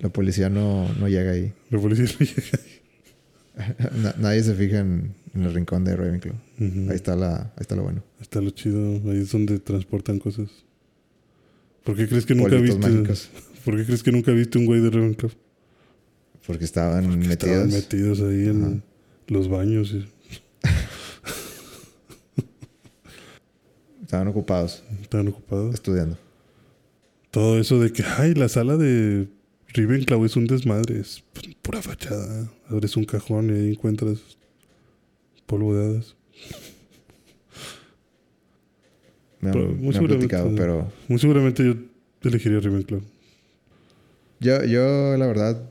[0.00, 1.52] la policía no, no llega ahí.
[1.70, 2.42] La policía no llega.
[2.52, 2.60] Na-
[4.18, 6.34] nadie se fija en, en el rincón de Ravenclaw.
[6.60, 6.90] Ujú.
[6.90, 8.02] Ahí está la, ahí está lo bueno.
[8.20, 8.94] Está lo chido.
[9.10, 10.48] Ahí es donde transportan cosas.
[11.84, 12.78] ¿Por qué crees que nunca viste?
[12.78, 13.30] mágicos.
[13.64, 15.30] ¿Por qué crees que nunca viste un güey de Ravenclaw?
[16.46, 17.72] Porque estaban Estaban metidos.
[17.72, 18.74] metidos ahí en Ajá.
[19.28, 19.92] los baños.
[19.92, 20.06] y
[24.02, 25.74] Estaban ocupados Estaban ocupados.
[25.74, 26.18] estudiando.
[27.30, 29.28] Todo eso de que, ay, la sala de
[29.76, 32.50] Ravenclaw es un desmadre, es pu- pura fachada.
[32.68, 34.18] Abres un cajón y ahí encuentras
[35.46, 36.16] polvo de hadas.
[39.40, 41.74] Me Pero han, muy me seguramente- platicado, pero Muy seguramente yo
[42.22, 43.00] elegiría Ravenclaw.
[44.40, 45.70] yo, yo la verdad,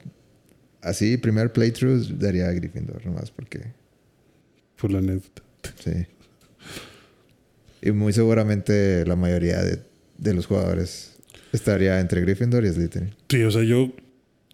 [0.81, 3.73] así, primer playthrough daría a Gryffindor nomás porque,
[4.79, 5.41] Por la anécdota.
[5.83, 5.91] sí.
[7.81, 9.79] Y muy seguramente la mayoría de,
[10.17, 11.14] de los jugadores
[11.55, 13.15] estaría entre Gryffindor y Slytherin.
[13.29, 13.91] Sí, o sea, yo,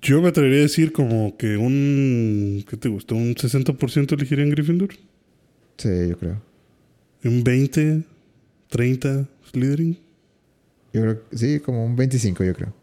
[0.02, 2.64] yo me atrevería a decir como que un.
[2.70, 3.16] ¿Qué te gusta?
[3.16, 4.90] ¿Un 60% elegiría en Gryffindor?
[5.78, 6.42] Sí, yo creo.
[7.24, 8.04] ¿Un 20?
[8.72, 9.98] ¿30 Slytherin?
[10.94, 12.74] Yo creo sí, como un 25 yo creo.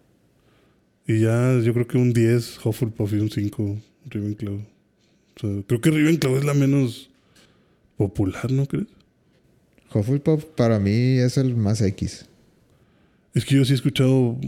[1.07, 3.79] Y ya yo creo que un 10 Hufflepuff y un 5
[4.11, 4.55] Ravenclaw.
[4.55, 7.11] O sea, creo que Ravenclaw es la menos
[7.97, 8.87] popular, ¿no crees?
[9.93, 12.28] Hufflepuff para mí es el más X.
[13.35, 14.39] Es que yo sí he escuchado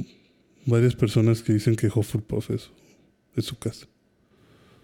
[0.67, 2.71] varias personas que dicen que Hufflepuff es,
[3.37, 3.87] es su casa.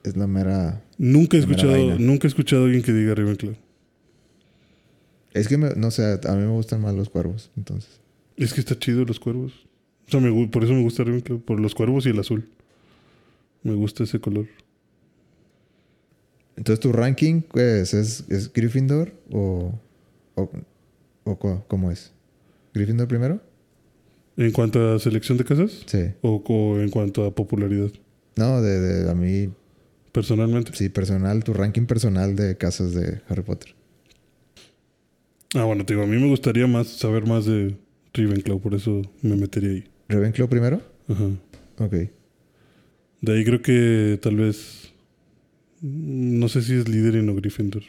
[0.04, 0.84] Es la mera...
[0.98, 3.54] Nunca he escuchado, nunca he escuchado a alguien que diga Ravenclaw.
[5.32, 8.00] Es que, me- no sé, a mí me gustan más los cuervos, entonces.
[8.36, 9.52] Es que está chido los cuervos.
[10.06, 12.48] O sea, me por eso me gusta Ravenclaw, por los cuervos y el azul.
[13.62, 14.46] Me gusta ese color.
[16.56, 19.78] Entonces, ¿tu ranking pues, es, es Gryffindor o,
[20.36, 20.50] o,
[21.24, 22.12] o cómo es?
[22.72, 23.42] ¿Gryffindor primero?
[24.36, 25.82] ¿En cuanto a selección de casas?
[25.86, 25.98] Sí.
[26.22, 27.90] ¿O, o en cuanto a popularidad?
[28.36, 29.50] No, de, de- a mí,
[30.12, 30.72] Personalmente.
[30.74, 33.74] sí, personal, tu ranking personal de casas de Harry Potter.
[35.54, 37.76] Ah, bueno, te digo, a mí me gustaría más saber más de
[38.12, 39.84] Ravenclaw, por eso me metería ahí.
[40.08, 40.82] ¿Ravenclaw primero?
[41.08, 41.24] Ajá.
[41.78, 41.92] Ok.
[43.22, 44.92] De ahí creo que tal vez.
[45.80, 47.82] No sé si es Slytherin o Gryffindor.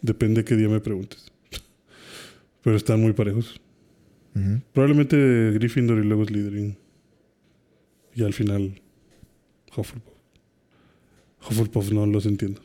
[0.00, 1.26] Depende qué día me preguntes.
[2.62, 3.60] Pero están muy parejos.
[4.72, 5.16] Probablemente
[5.54, 6.76] Gryffindor y luego Slytherin.
[8.14, 8.80] Y al final
[9.74, 10.12] Hufflepuff.
[11.48, 12.60] Hufflepuff no los entiendo.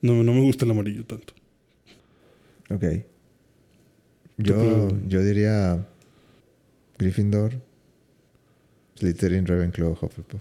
[0.00, 1.34] No, no me gusta el amarillo tanto.
[2.70, 2.84] Ok.
[4.38, 5.86] Yo, yo diría
[6.98, 7.52] Gryffindor,
[8.96, 10.40] Slytherin, Ravenclaw, Hufflepuff.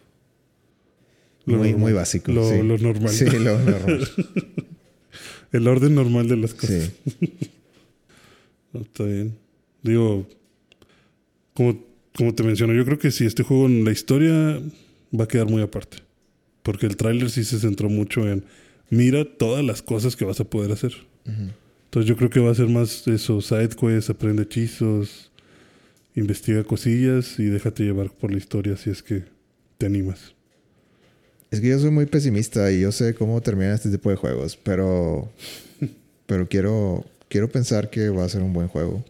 [1.45, 1.79] Lo muy, normal.
[1.79, 2.31] muy básico.
[2.31, 2.61] Lo, sí.
[2.61, 3.09] lo normal.
[3.09, 4.07] Sí, lo normal.
[5.51, 6.91] El orden normal de las cosas.
[7.19, 7.33] sí.
[8.73, 9.35] No, está bien.
[9.83, 10.27] Digo,
[11.53, 11.83] como,
[12.15, 14.61] como te menciono, yo creo que si este juego en la historia
[15.17, 15.97] va a quedar muy aparte.
[16.63, 18.43] Porque el tráiler sí se centró mucho en
[18.89, 20.93] mira todas las cosas que vas a poder hacer.
[21.25, 25.31] Entonces yo creo que va a ser más eso, side quests, aprende hechizos,
[26.15, 29.23] investiga cosillas y déjate llevar por la historia si es que
[29.77, 30.33] te animas.
[31.49, 34.55] Es que yo soy muy pesimista y yo sé cómo terminan este tipo de juegos,
[34.55, 35.31] pero,
[36.25, 39.03] pero quiero, quiero pensar que va a ser un buen juego.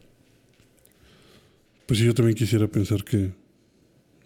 [1.92, 3.32] Pues sí, yo también quisiera pensar que...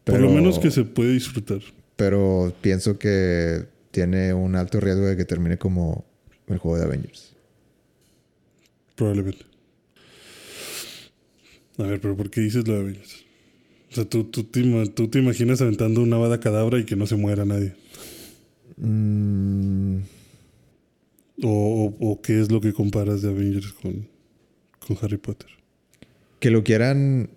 [0.04, 1.62] por lo menos que se puede disfrutar.
[1.96, 6.06] Pero pienso que tiene un alto riesgo de que termine como
[6.46, 7.36] el juego de Avengers.
[8.96, 9.46] Probablemente.
[11.80, 13.26] A ver, pero ¿por qué dices lo de Avengers?
[13.92, 17.08] O sea, tú, tú, te, tú te imaginas aventando una bada cadabra y que no
[17.08, 17.74] se muera nadie.
[18.78, 20.02] Mm,
[21.44, 24.08] O, o- o qué es lo que comparas de Avengers con,
[24.86, 25.50] con Harry Potter.
[26.40, 27.32] que lo quieran.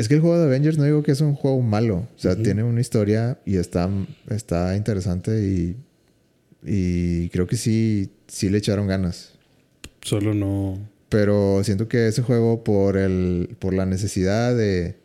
[0.00, 2.08] Es que el juego de Avengers no digo que es un juego malo.
[2.16, 3.90] O sea, tiene una historia y está,
[4.30, 5.76] está interesante y,
[6.64, 9.34] y creo que sí, sí le echaron ganas.
[10.00, 10.78] Solo no...
[11.10, 14.96] Pero siento que ese juego, por el, por la necesidad de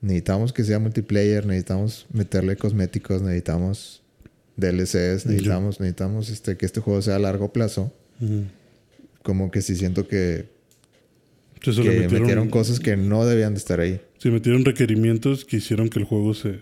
[0.00, 4.02] necesitamos que sea multiplayer, necesitamos meterle cosméticos, necesitamos
[4.56, 7.92] DLCs, necesitamos, necesitamos este, que este juego sea a largo plazo.
[9.22, 10.46] Como que sí siento que,
[11.54, 14.00] Entonces, que le metieron, metieron, cosas que no debían de estar ahí.
[14.18, 16.60] Sí, metieron requerimientos que hicieron que el juego se,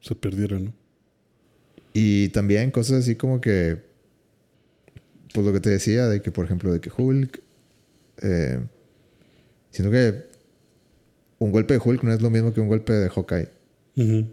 [0.00, 0.72] se perdiera, ¿no?
[1.92, 3.78] Y también cosas así como que,
[5.34, 7.40] pues lo que te decía, de que por ejemplo, de que Hulk,
[8.22, 8.60] eh,
[9.70, 10.26] siento que
[11.38, 13.48] un golpe de Hulk no es lo mismo que un golpe de Hawkeye.
[13.96, 14.26] Ujú.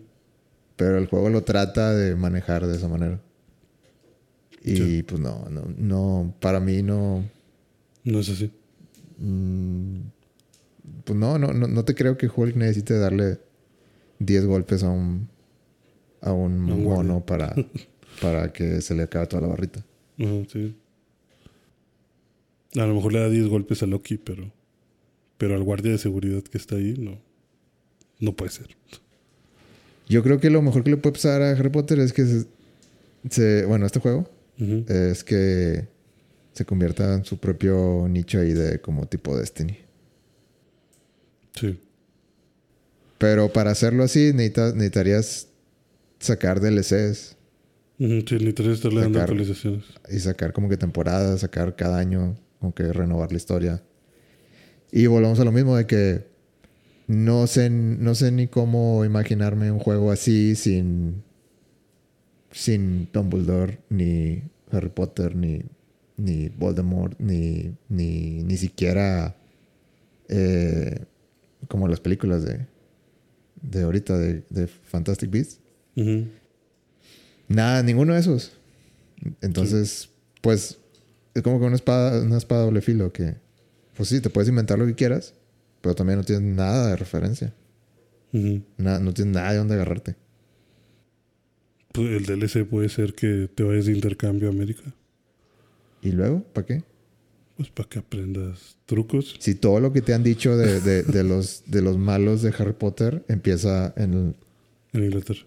[0.76, 3.22] Pero el juego lo trata de manejar de esa manera.
[4.64, 5.04] Y Sí.
[5.04, 7.24] pues no, no, no, para mí no,
[8.04, 8.52] No es así.
[9.20, 10.00] mm,
[11.04, 13.40] pues no, no, no, no te creo que Hulk necesite darle
[14.20, 15.30] 10 golpes a un,
[16.22, 17.56] a un mono para,
[18.22, 19.86] para que se le acabe toda la barrita.
[20.20, 20.76] Ajá, sí.
[22.78, 24.52] A lo mejor le da 10 golpes a Loki, pero,
[25.38, 27.20] pero al guardia de seguridad que está ahí, no.
[28.20, 28.76] No puede ser.
[30.08, 32.46] Yo creo que lo mejor que le puede pasar a Harry Potter es que se,
[33.30, 34.30] se- bueno, este juego
[34.88, 35.88] es que
[36.54, 39.78] se convierta en su propio nicho ahí de como tipo Destiny.
[41.60, 41.80] Sí.
[43.18, 45.48] Pero para hacerlo así necesitas- necesitarías
[46.20, 47.38] sacar DLCs
[47.98, 49.86] Sí, literal estarle dando Sacar- actualizaciones.
[50.12, 53.82] y sacar como que temporadas, sacar cada año, como que renovar la historia.
[54.92, 56.26] Y volvemos a lo mismo de que
[57.08, 61.24] no sé, no sé ni cómo imaginarme un juego así sin,
[62.52, 65.62] sin Dumbledore, ni Harry Potter, ni,
[66.18, 69.36] ni Voldemort, ni, ni, ni siquiera
[70.28, 71.06] eh,
[71.68, 72.68] como las películas de,
[73.62, 75.60] de ahorita de, de Fantastic Beasts.
[77.48, 78.54] Nada, ninguno de esos.
[79.42, 80.10] Entonces,
[80.42, 80.78] pues,
[81.34, 83.36] es como que una espada, una espada doble filo que,
[83.96, 85.34] pues sí, te puedes inventar lo que quieras,
[85.82, 87.54] pero también no tienes nada de referencia.
[88.34, 88.62] Ujú.
[88.78, 90.16] Na- no tienes nada de dónde agarrarte.
[91.94, 94.84] Pues el DLC puede ser que te vayas de intercambio a América.
[96.02, 96.44] ¿Y luego?
[96.54, 96.84] ¿Para qué?
[97.58, 99.36] Pues para que aprendas trucos.
[99.40, 102.50] Si todo lo que te han dicho de, de- de los, de los malos de
[102.58, 104.36] Harry Potter empieza en,
[104.94, 105.40] En Inglaterra.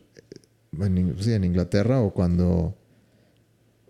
[0.81, 2.75] en, In- sí, en Inglaterra o cuando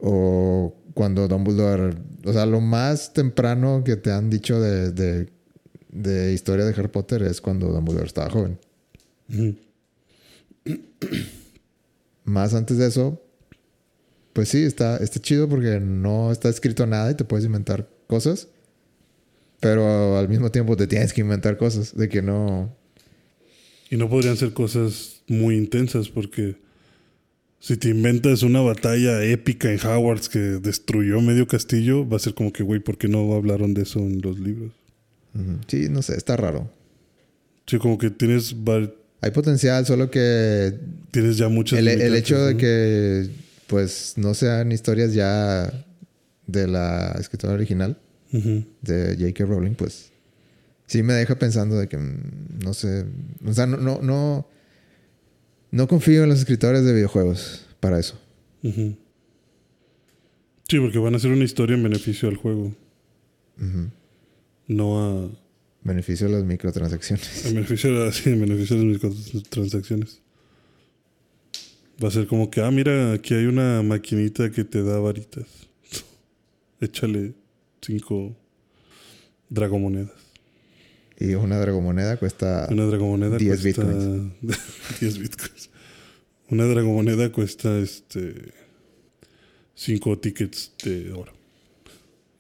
[0.01, 1.95] O cuando Dumbledore,
[2.25, 5.29] o sea, lo más temprano que te han dicho de, de,
[5.93, 8.59] de historia de Harry Potter es cuando Dumbledore estaba joven.
[12.25, 13.23] Más antes de eso,
[14.33, 18.48] pues sí, está, está chido porque no está escrito nada y te puedes inventar cosas.
[19.61, 21.96] Pero al mismo tiempo te tienes que inventar cosas.
[21.96, 22.74] De que no.
[23.90, 26.56] Y no podrían ser cosas muy intensas porque
[27.61, 32.34] si te inventas una batalla épica en Hogwarts que destruyó medio castillo, va a ser
[32.34, 34.72] como que, güey, ¿por qué no hablaron de eso en los libros?
[35.66, 36.70] Sí, no sé, está raro.
[37.66, 38.54] Sí, como que tienes,
[39.20, 40.74] Hay potencial, solo que
[41.11, 41.78] tienes ya muchas...
[41.78, 43.28] el, el hecho de que
[43.66, 45.70] pues no sean historias ya
[46.49, 47.96] de la escritora original
[48.82, 49.44] de J.K.
[49.46, 50.11] Rowling, pues
[50.86, 53.07] sí me deja pensando de que mm, no sé,
[53.46, 54.49] o sea, no, no, no,
[55.70, 58.20] no confío en los escritores de videojuegos para eso.
[60.68, 62.74] Sí, porque van a hacer una historia en beneficio al juego,
[64.66, 65.30] no a,
[65.84, 67.46] Beneficio de las microtransacciones.
[67.46, 70.20] en beneficio, a- sí, en beneficio de las microtransacciones.
[72.03, 75.46] Va a ser como que, ah, mira, aquí hay una maquinita que te da varitas.
[76.81, 77.35] Échale
[77.81, 78.37] cinco
[79.49, 80.12] dragomonedas.
[81.20, 83.85] Y una dragomoneda cuesta Una dragomoneda 10 cuesta...
[85.01, 85.70] 10 bitcoins.
[86.49, 88.53] Una dragomoneda cuesta este...
[89.74, 91.33] Cinco tickets de oro.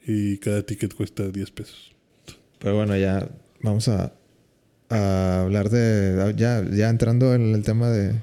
[0.06, 1.92] Y cada ticket cuesta 10 pesos.
[2.58, 3.28] Pero bueno, ya
[3.60, 4.12] vamos a,
[4.88, 6.34] a hablar de.
[6.36, 8.14] Ya, ya entrando en el tema de,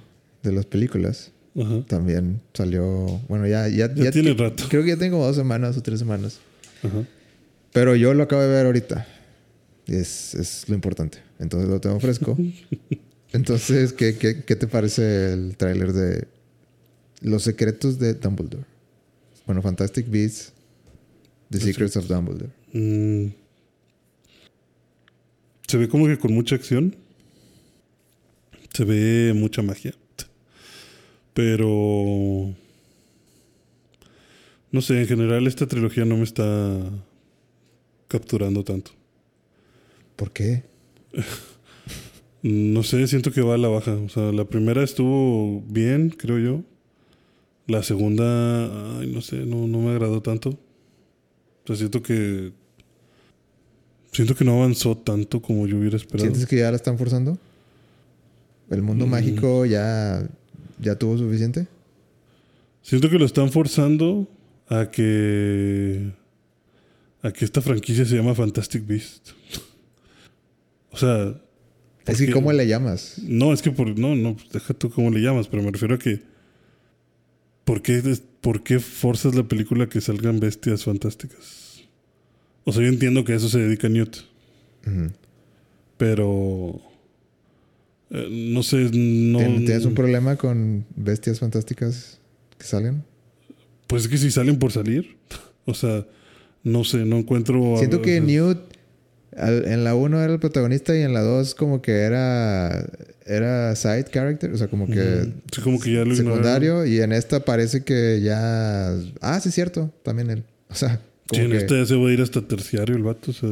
[0.44, 1.32] de las películas.
[1.56, 1.86] Ajá.
[1.88, 3.22] También salió.
[3.28, 3.68] Bueno, ya.
[3.68, 4.66] Ya, Ya tiene rato.
[4.70, 6.40] Creo que ya tengo dos semanas o tres semanas.
[6.84, 7.06] Ajá.
[7.72, 9.08] Pero yo lo acabo de ver ahorita.
[9.88, 11.20] Y es, es lo importante.
[11.40, 12.38] Entonces lo tengo fresco.
[13.34, 16.28] Entonces, ¿qué, qué, qué te parece el tráiler de
[17.22, 18.64] Los secretos de Dumbledore?
[19.46, 20.54] Bueno, Fantastic Beasts,
[21.50, 22.50] The Secrets of Dumbledore.
[22.74, 23.34] Mm.
[25.68, 26.96] Se ve como que con mucha acción.
[28.74, 29.94] Se ve mucha magia.
[31.36, 32.54] Pero...
[34.72, 36.80] No sé, en general esta trilogía no me está
[38.08, 38.92] capturando tanto.
[40.16, 40.64] ¿Por qué?
[42.48, 43.94] No sé, siento que va a la baja.
[43.94, 46.62] O sea, la primera estuvo bien, creo yo.
[47.66, 50.50] La segunda, ay, no sé, no, no me agradó tanto.
[50.52, 52.52] O sea, siento que...
[54.12, 56.26] Siento que no avanzó tanto como yo hubiera esperado.
[56.30, 57.40] ¿Sientes que ya la están forzando?
[58.70, 59.10] ¿El mundo Mm.
[59.10, 60.30] mágico ya,
[60.86, 61.68] ya tuvo suficiente?
[62.82, 64.30] Siento que lo están forzando
[64.70, 66.12] a que.
[67.22, 69.30] a que esta franquicia se llama Fantastic Beast.
[70.92, 71.42] o sea.
[72.06, 73.16] Es que, ¿cómo le llamas?
[73.24, 73.98] No, es que por.
[73.98, 76.22] No, no, deja tú cómo le llamas, pero me refiero a que.
[77.64, 81.82] ¿Por qué, des- ¿Por qué forzas la película a que salgan bestias fantásticas?
[82.64, 84.18] O sea, yo entiendo que a eso se dedica Newt,
[85.98, 86.80] pero.
[88.12, 89.40] Eh, no sé, no.
[89.40, 92.20] ¿Tien- ¿Tienes un problema con bestias fantásticas
[92.58, 93.04] que salen?
[93.88, 95.18] Pues es que si salen por salir.
[95.68, 96.06] O sea,
[96.64, 97.76] no sé, no encuentro.
[97.80, 98.60] Siento que sea, Newt
[99.36, 102.88] al- en la 1 era el protagonista y en la 2 como que era
[103.26, 105.32] era side character, o sea, como que.
[105.52, 106.18] Sí, como que ya lo ignoraron.
[106.44, 108.92] secundario y en esta parece que ya
[109.22, 110.44] ah, sí es cierto, también él.
[110.70, 110.98] O sea,
[111.32, 113.32] Sí, como en que esta ya se va a ir hasta terciario el vato.
[113.32, 113.50] O sea,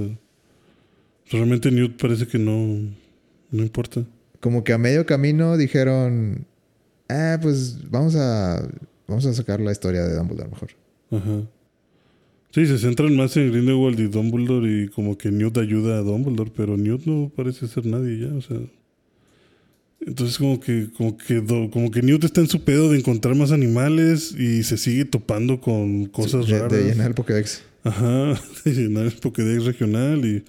[1.31, 2.77] realmente Newt parece que no,
[3.49, 4.03] no importa.
[4.43, 6.45] Como que a medio camino dijeron,
[7.07, 8.61] "Ah, pues vamos a
[9.07, 10.71] vamos a sacar la historia de Dumbledore mejor."
[11.11, 11.47] Ajá.
[12.51, 16.51] Sí, se centran más en Grindelwald y Dumbledore y como que Newt ayuda a Dumbledore,
[16.53, 18.59] pero Newt no parece ser nadie ya, o sea.
[20.05, 21.41] Entonces como que, como que,
[21.71, 25.61] como que Newt está en su pedo de encontrar más animales y se sigue topando
[25.61, 26.71] con cosas de, raras.
[26.73, 27.63] de llenar el Pokédex.
[27.85, 28.33] Ajá,
[28.65, 30.43] de llenar el Pokédex regional y,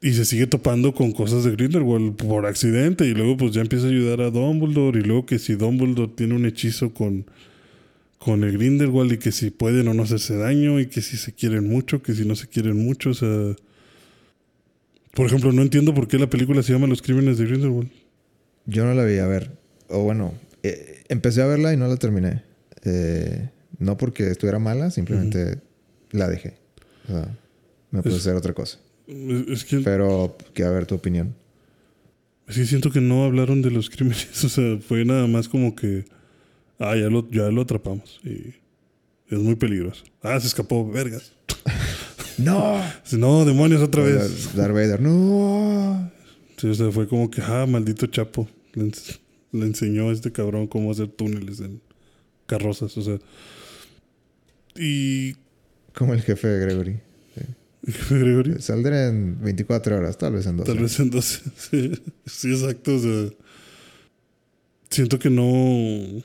[0.00, 3.86] y se sigue topando con cosas de Grindelwald por accidente y luego pues ya empieza
[3.86, 7.26] a ayudar a Dumbledore y luego que si Dumbledore tiene un hechizo con,
[8.18, 11.32] con el Grindelwald y que si pueden o no hacerse daño y que si se
[11.32, 13.56] quieren mucho, que si no se quieren mucho, o sea...
[15.12, 17.90] Por ejemplo, no entiendo por qué la película se llama Los Crímenes de Grindelwald.
[18.66, 19.50] Yo no la vi, a ver.
[19.88, 22.44] O bueno, eh, empecé a verla y no la terminé.
[22.84, 25.58] Eh, no porque estuviera mala, simplemente
[26.12, 26.54] la dejé.
[27.08, 27.38] O sea,
[27.90, 28.78] me puse a hacer otra cosa.
[29.10, 31.34] Es, es que, Pero, que a ver tu opinión.
[32.46, 36.04] que siento que no hablaron de los crímenes, o sea, fue nada más como que...
[36.78, 38.54] Ah, ya lo, ya lo atrapamos y
[39.28, 40.04] es muy peligroso.
[40.22, 41.32] Ah, se escapó, vergas.
[42.38, 42.80] ¡No!
[43.12, 44.54] No, demonios, otra vez.
[44.54, 46.10] Darth Vader, ¡no!
[46.56, 48.48] Sí, o sea, fue como que, ah, maldito Chapo.
[48.74, 49.18] Le, ens-
[49.52, 51.80] le enseñó a este cabrón cómo hacer túneles en
[52.46, 52.96] carrozas.
[52.96, 53.18] O sea,
[54.76, 55.34] Y.
[55.94, 57.00] Como el jefe de Gregory.
[58.10, 58.60] Gregory.
[58.60, 60.72] Saldré en 24 horas, tal vez en 12.
[60.72, 61.40] Tal vez en 12.
[61.56, 61.92] Sí,
[62.26, 62.94] sí, exacto.
[62.94, 63.30] O sea,
[64.90, 66.22] siento que no.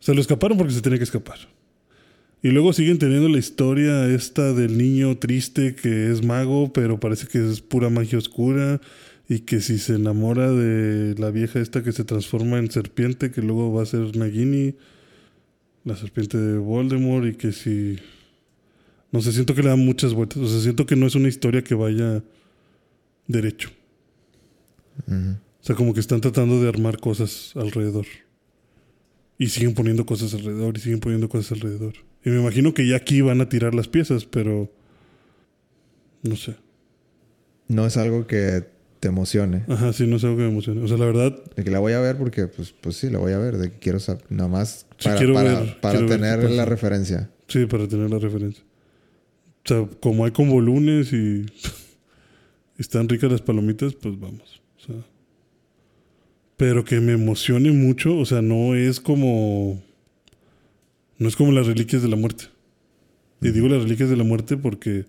[0.00, 1.38] Se lo escaparon porque se tenía que escapar.
[2.42, 7.28] Y luego siguen teniendo la historia esta del niño triste que es mago, pero parece
[7.28, 8.80] que es pura magia oscura.
[9.28, 13.40] Y que si se enamora de la vieja esta que se transforma en serpiente, que
[13.40, 14.74] luego va a ser Nagini,
[15.84, 17.98] la serpiente de Voldemort, y que si.
[19.12, 20.38] No sé, siento que le dan muchas vueltas.
[20.38, 22.22] O sea, siento que no es una historia que vaya
[23.28, 23.70] derecho.
[25.08, 28.06] O sea, como que están tratando de armar cosas alrededor.
[29.38, 31.94] Y siguen poniendo cosas alrededor y siguen poniendo cosas alrededor.
[32.24, 34.70] Y me imagino que ya aquí van a tirar las piezas, pero.
[36.22, 36.56] No sé.
[37.68, 38.64] No es algo que
[39.00, 39.64] te emocione.
[39.68, 40.82] Ajá, sí, no sé algo que me emocione.
[40.82, 43.18] O sea, la verdad, De que la voy a ver porque, pues, pues sí, la
[43.18, 43.58] voy a ver.
[43.58, 46.50] De que quiero saber, nada más Sí, para, quiero para, ver- para quiero ver tener
[46.50, 47.30] la referencia.
[47.48, 48.62] sí, para tener la referencia.
[49.64, 51.46] O sea, como hay como lunes y
[52.78, 54.60] están ricas las palomitas, pues vamos.
[54.78, 54.96] O sea,
[56.56, 59.82] pero que me emocione mucho, o sea, no es como.
[61.18, 62.44] No es como las reliquias de la muerte.
[63.40, 65.04] Y digo las reliquias de la muerte porque,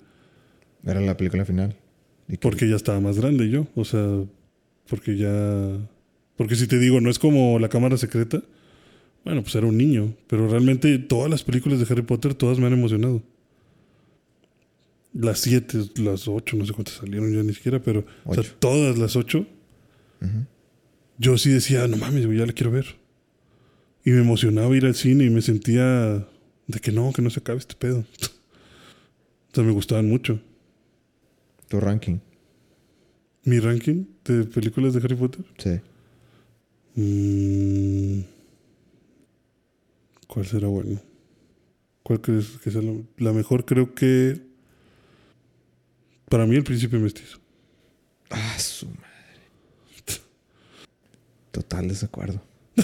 [0.83, 1.75] Era la película final.
[2.27, 3.67] Y que- porque ya estaba más grande yo.
[3.75, 4.23] O sea,
[4.87, 5.77] porque ya.
[6.35, 8.41] Porque si te digo, no es como la cámara secreta.
[9.23, 10.13] Bueno, pues era un niño.
[10.27, 13.21] Pero realmente todas las películas de Harry Potter, todas me han emocionado.
[15.13, 18.55] Las siete, las ocho, no sé cuántas salieron ya ni siquiera, pero o sea, Ocho.
[18.59, 19.45] todas las ocho,
[20.21, 20.45] Ujú.
[21.19, 22.85] yo sí decía, no mames, güey, ya la quiero ver.
[24.03, 26.27] Y me emocionaba ir al cine y me sentía
[26.67, 27.99] de que no, que no se acabe este pedo.
[29.51, 30.41] o sea, me gustaban mucho.
[31.69, 32.17] Tu ranking.
[33.45, 35.45] Mi ranking de películas de Harry Potter.
[35.57, 35.79] Sí.
[36.95, 38.21] Mm,
[40.27, 40.99] ¿Cuál será bueno?
[42.03, 43.65] ¿Cuál crees que sea la, la mejor?
[43.65, 44.41] Creo que
[46.33, 47.37] para mí el príncipe mestizo.
[48.31, 49.03] Ah, su madre.
[51.51, 52.41] Total desacuerdo.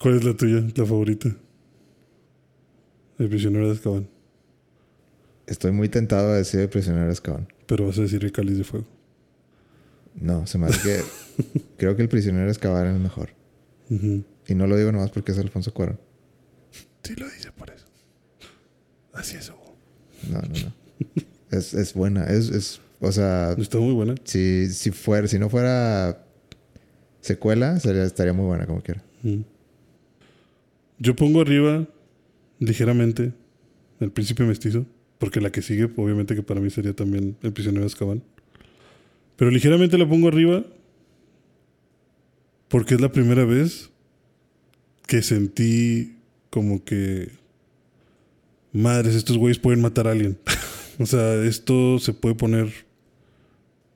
[0.00, 1.34] ¿Cuál es la tuya, la favorita?
[3.18, 4.08] El prisionero de Azkaban.
[5.48, 7.52] Estoy muy tentado a decir el prisionero de Azkaban.
[7.66, 8.86] Pero vas a decir el cáliz de fuego.
[10.14, 11.02] No, se me hace que...
[11.76, 13.30] creo que el prisionero de Azkaban es el mejor.
[13.90, 15.98] Y no lo digo nomás porque es Alfonso Cuarón.
[17.02, 17.86] Sí lo dice por eso.
[19.12, 19.50] Así es.
[20.30, 20.72] No, no, no.
[21.58, 22.24] es, es buena.
[22.24, 24.14] Es, es, o sea, Está muy buena.
[24.24, 26.24] si, si, fuera, si no fuera
[27.20, 29.02] secuela, sería, estaría muy buena como quiera.
[29.22, 29.42] Mm.
[30.98, 31.86] Yo pongo arriba,
[32.58, 33.32] ligeramente,
[34.00, 34.86] el príncipe mestizo,
[35.18, 38.22] porque la que sigue, obviamente que para mí sería también el prisionero de Azkaban.
[39.36, 40.64] Pero ligeramente la pongo arriba
[42.68, 43.90] porque es la primera vez
[45.06, 46.16] que sentí
[46.50, 47.30] como que,
[48.72, 50.38] madres, estos güeyes pueden matar a alguien.
[50.98, 52.72] o sea, esto se puede poner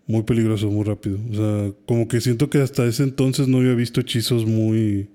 [0.07, 1.19] muy peligroso muy rápido.
[1.31, 5.09] O sea, como que siento que hasta ese entonces no había visto hechizos muy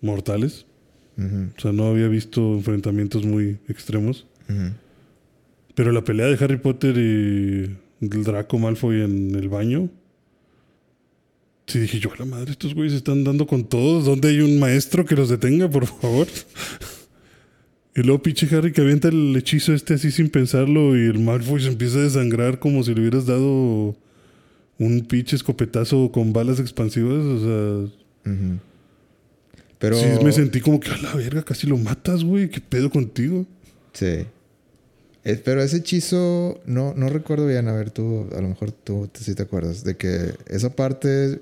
[0.00, 0.66] mortales.
[1.18, 4.26] O sea, no había visto enfrentamientos muy extremos.
[5.74, 9.88] Pero la pelea de Harry Potter y el Draco Malfoy en el baño.
[11.66, 14.04] Sí, dije yo, a la madre, estos güeyes están dando con todos.
[14.04, 16.28] ¿Dónde hay un maestro que los detenga, por favor?
[17.96, 21.62] y luego pinche Harry que avienta el hechizo este así sin pensarlo y el Malfoy
[21.62, 23.96] se empieza a desangrar como si le hubieras dado
[24.78, 27.24] un pinche escopetazo con balas expansivas.
[27.24, 27.88] O
[28.24, 28.32] sea.
[29.78, 29.96] Pero...
[29.96, 32.50] sí me sentí como que a la verga, casi lo matas, güey.
[32.50, 33.46] ¿Qué pedo contigo?
[33.94, 34.26] Sí.
[35.24, 39.08] Eh, pero ese hechizo, no, no recuerdo bien, a ver, tú, a lo mejor tú
[39.08, 41.40] te- sí te acuerdas, de que esa parte,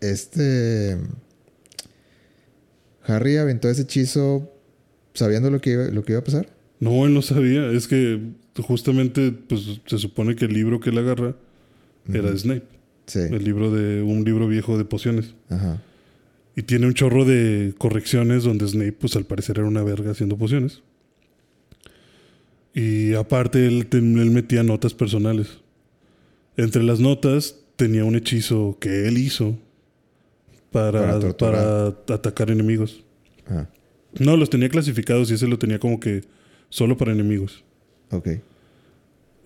[0.00, 0.98] este...
[3.04, 4.52] Harry aventó ese hechizo
[5.16, 6.48] sabiendo lo que iba, lo que iba a pasar.
[6.78, 7.70] No, él no sabía.
[7.70, 8.20] Es que
[8.62, 11.34] justamente pues, se supone que el libro que él agarra
[12.12, 12.66] era de Snape.
[13.06, 13.20] Sí.
[13.20, 15.34] El libro de un libro viejo de pociones.
[15.48, 15.82] Ajá.
[16.54, 20.36] Y tiene un chorro de correcciones donde Snape, pues al parecer era una verga haciendo
[20.36, 20.82] pociones.
[22.72, 23.86] Y aparte él,
[24.30, 25.58] metía notas personales.
[26.56, 29.58] Entre las notas tenía un hechizo que él hizo
[30.70, 33.02] Para para, para atacar enemigos.
[33.46, 33.68] Ajá.
[34.18, 36.22] No, los tenía clasificados y ese lo tenía como que
[36.68, 37.64] solo para enemigos.
[38.10, 38.28] Ok.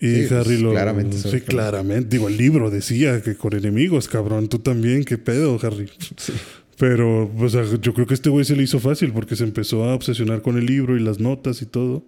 [0.01, 0.71] Y Sí, Harry pues, lo.
[0.71, 2.09] claramente Sí, claramente.
[2.09, 4.49] Digo, el libro decía que con enemigos, cabrón.
[4.49, 5.89] Tú también, qué pedo, Harry.
[6.17, 6.33] Sí.
[6.79, 9.85] Pero, o sea, yo creo que este güey se le hizo fácil porque se empezó
[9.85, 12.03] a obsesionar con el libro y las notas y todo.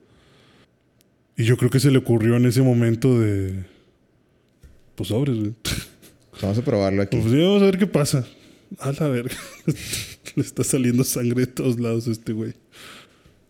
[1.36, 3.64] Y yo creo que se le ocurrió en ese momento de.
[4.94, 5.52] Pues sobres, güey.
[6.40, 7.18] Vamos a probarlo aquí.
[7.18, 8.26] Pues sí, vamos a ver qué pasa.
[8.78, 9.36] A la verga.
[10.36, 12.54] Le está saliendo sangre de todos lados a este güey.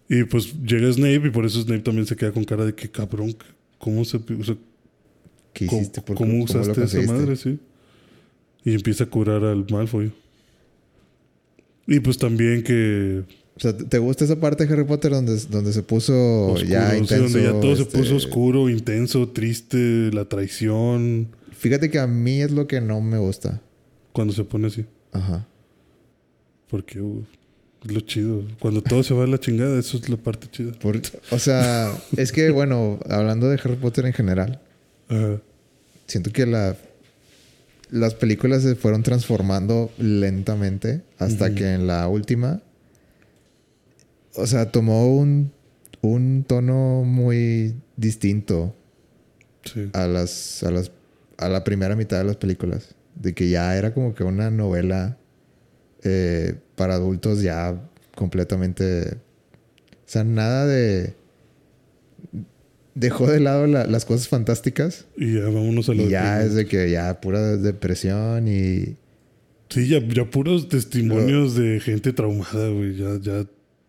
[0.09, 2.91] Y pues llega Snape y por eso Snape también se queda con cara de que
[2.91, 3.35] cabrón,
[3.79, 4.19] ¿cómo se...
[4.19, 4.57] O sea,
[5.53, 6.03] ¿Qué ¿Cómo, hiciste?
[6.03, 7.37] ¿Por cómo lo usaste esa madre?
[7.37, 7.59] Sí.
[8.65, 10.13] Y empieza a curar al Malfoy.
[11.87, 13.25] Y pues también que...
[13.55, 16.15] O sea, ¿te gusta esa parte de Harry Potter donde, donde se puso
[16.47, 17.25] oscuro, ya sí, intenso?
[17.25, 21.29] donde ya todo se este, puso oscuro, intenso, triste, la traición.
[21.53, 23.61] Fíjate que a mí es lo que no me gusta.
[24.13, 24.87] Cuando se pone así.
[25.13, 25.47] Ajá.
[26.69, 27.25] Porque uh,
[27.85, 28.45] lo chido.
[28.59, 30.73] Cuando todo se va a la chingada, eso es la parte chida.
[30.73, 31.01] Por-
[31.31, 34.61] o sea, es que, bueno, hablando de Harry Potter en general,
[35.09, 35.41] Ajá.
[36.07, 36.77] siento que la,
[37.91, 42.63] las películas se fueron transformando lentamente hasta que en la última,
[44.35, 45.53] o sea, tomó un,
[46.01, 48.75] un tono muy distinto
[49.65, 49.89] Sí.
[49.93, 50.91] a las, a las
[51.39, 52.97] a la primera mitad de las películas.
[53.23, 55.17] De que ya era como que una novela
[56.03, 59.03] eh, para adultos ya completamente.
[59.13, 61.15] O sea, nada de.
[62.95, 65.07] Dejó de lado la- las cosas fantásticas.
[65.17, 68.97] Y ya vámonos a lo Y ya es de que ya pura depresión y.
[69.71, 72.95] Sí, ya, ya puros testimonios de gente traumada, güey.
[72.97, 73.47] Ya, ya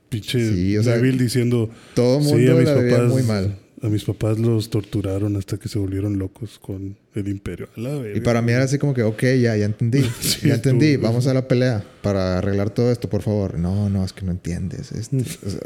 [0.08, 1.70] pinche Sí, o sea, débil diciendo...
[1.96, 3.12] Todo el Sí, mundo a mis la papás...
[3.12, 3.58] muy mal.
[3.84, 7.68] A mis papás los torturaron hasta que se volvieron locos con el imperio.
[8.16, 10.02] Y para mí era así como que, ok, ya, ya entendí.
[10.22, 10.92] Sí, ya entendí.
[10.94, 13.60] estuvo- Vamos a la pelea para arreglar todo esto, por favor.
[13.60, 14.92] No, no, es que no entiendes.
[14.94, 15.60] este, o sea,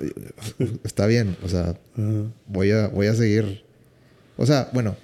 [0.83, 1.37] está bien.
[1.43, 2.23] O sea, Ajá.
[2.47, 3.63] voy a, voy a seguir.
[4.35, 4.95] O sea, bueno.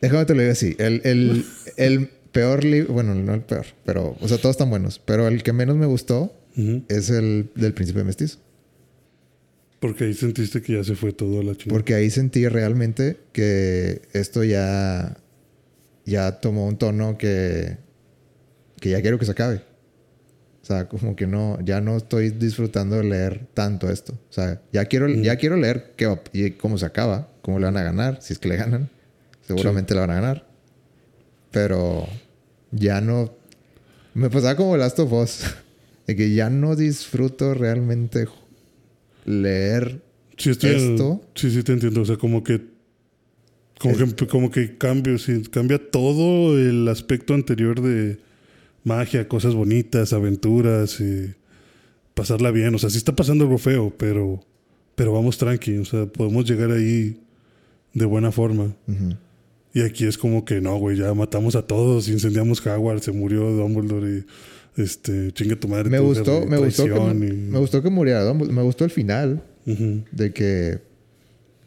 [0.00, 0.76] Déjame te lo digo así.
[0.78, 1.44] El, el,
[1.76, 4.98] el peor libro, bueno, no el peor, pero, o sea, todos están buenos.
[5.04, 6.82] Pero el que menos me gustó Ujú.
[6.88, 8.38] es el del príncipe mestizo.
[9.84, 11.76] Porque ahí sentiste que ya se fue todo la chingada.
[11.78, 15.14] Porque ahí sentí realmente que esto ya,
[16.06, 17.76] ya tomó un tono que,
[18.80, 19.56] que ya quiero que se acabe.
[20.62, 24.14] O sea, como que no, ya no estoy disfrutando de leer tanto esto.
[24.14, 27.66] O sea, ya quiero, ya quiero leer qué va- y cómo se acaba, cómo le
[27.66, 28.88] van a ganar, si es que le ganan.
[29.46, 30.46] Seguramente le van a ganar.
[31.50, 32.08] Pero
[32.70, 33.34] ya no.
[34.14, 35.40] Me pasaba como Last of Us.
[36.06, 38.26] De que ya no disfruto realmente
[39.24, 40.00] leer
[40.36, 42.02] Sí, estoy esto- Sí, sí, te entiendo.
[42.02, 42.60] O sea, como que.
[43.78, 48.18] Como, que, como que cambia, sí, cambia todo el aspecto anterior de
[48.84, 51.34] magia, cosas bonitas, aventuras y
[52.14, 52.74] pasarla bien.
[52.74, 54.40] O sea, sí está pasando algo feo, pero,
[54.94, 55.76] pero vamos tranqui.
[55.78, 57.20] O sea, podemos llegar ahí
[57.92, 58.74] de buena forma.
[59.74, 63.50] Y aquí es como que no, güey, ya matamos a todos, incendiamos Howard, se murió
[63.50, 64.24] Dumbledore y
[64.76, 65.88] este, chingue tu madre.
[65.90, 68.54] Me gustó, me gustó, que, y- me gustó que muriera Dumbledore.
[68.56, 70.78] Me gustó el final de que,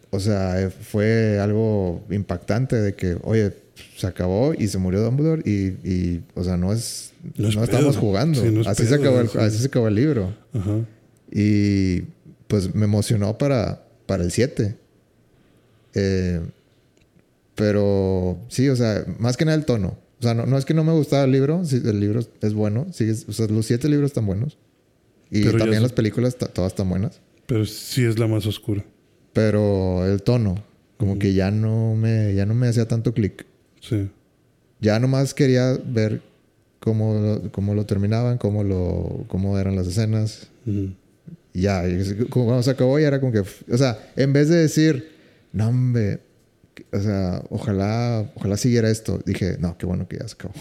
[0.09, 3.53] o sea, eh, fue algo impactante de que, oye,
[3.95, 7.69] se acabó y se murió Dumbledore y, y o sea, no es, No no, es
[7.69, 8.41] estamos jugando.
[8.41, 9.37] Sí, no es así, se acabó el, sí.
[9.39, 10.33] así se acabó el libro.
[10.53, 10.79] Ajá.
[11.31, 12.01] Y
[12.47, 14.75] pues me emocionó para, para el 7.
[15.93, 16.41] Eh,
[17.55, 19.97] pero sí, o sea, más que nada el tono.
[20.19, 22.53] O sea, no, no es que no me gustaba el libro, sí, el libro es
[22.53, 22.87] bueno.
[22.97, 24.57] es- o sea, los siete libros están buenos.
[25.29, 27.19] Y Pero también las películas todas están buenas.
[27.45, 28.83] Pero sí es la más oscura.
[29.33, 30.55] Pero el tono,
[30.97, 33.45] como que ya no me, ya no me hacía tanto clic.
[33.81, 34.09] Sí.
[34.79, 36.21] Ya nomás quería ver
[36.79, 37.13] cómo,
[37.43, 40.47] lo- cómo lo terminaban, cómo, lo, cómo eran las escenas.
[40.65, 44.49] Y ya, y como cuando se acabó ya era como que, o sea, en vez
[44.49, 45.09] de decir,
[45.53, 46.19] no hombre,
[46.91, 50.53] o sea, ojalá, ojalá siguiera esto, dije, no, qué bueno que ya se acabó.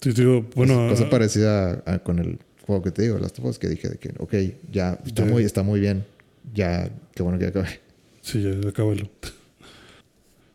[0.00, 3.58] Sí, digo, bueno, cosa ah, parecida a- con el juego que te digo, las tofos
[3.58, 4.34] que dije de que, ok,
[4.70, 6.04] ya está muy, está muy bien,
[6.52, 7.80] ya, qué bueno que ya acabe.
[8.20, 9.08] sí, ya, acábalo.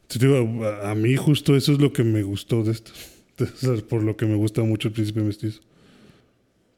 [0.09, 2.91] Sí, digo, a, a mí justo eso es lo que me gustó de esto.
[3.89, 5.61] Por lo que me gusta mucho el Príncipe Mestizo.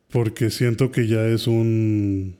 [0.09, 2.35] Porque siento que ya es un...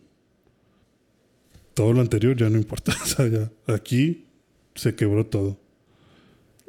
[1.74, 2.94] Todo lo anterior ya no importa.
[3.04, 4.26] O sea, ya aquí
[4.76, 5.58] se quebró todo.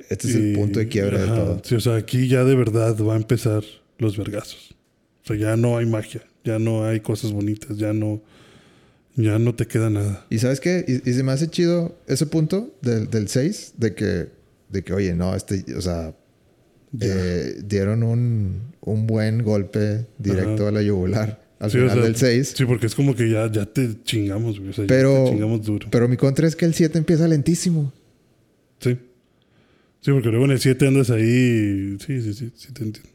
[0.09, 1.63] Este es el punto de quiebra de todo.
[1.65, 3.63] Sí, o sea, aquí ya de verdad va a empezar
[3.99, 4.75] los vergazos.
[5.23, 8.21] O sea, ya no hay magia, ya no hay cosas bonitas, ya no,
[9.15, 10.27] ya no te queda nada.
[10.29, 13.95] Y sabes qué, y, y se me hace chido ese punto del, del 6, de
[13.95, 14.29] que,
[14.69, 16.15] de que, oye, no, este, o sea,
[17.01, 20.69] eh, dieron un, un buen golpe directo Ajá.
[20.69, 22.55] a la yugular al Sí, o final sea, del 6.
[22.57, 24.71] Sí, porque es como que ya, ya te chingamos, güey.
[24.71, 25.89] O sea, ya Pero- te chingamos duro.
[25.91, 27.93] Pero mi contra es que el 7 empieza lentísimo.
[28.81, 28.99] Sí.
[30.01, 31.23] Sí, porque luego en el 7 andas ahí.
[31.23, 33.09] y- Sí, sí, sí, sí te entiendo.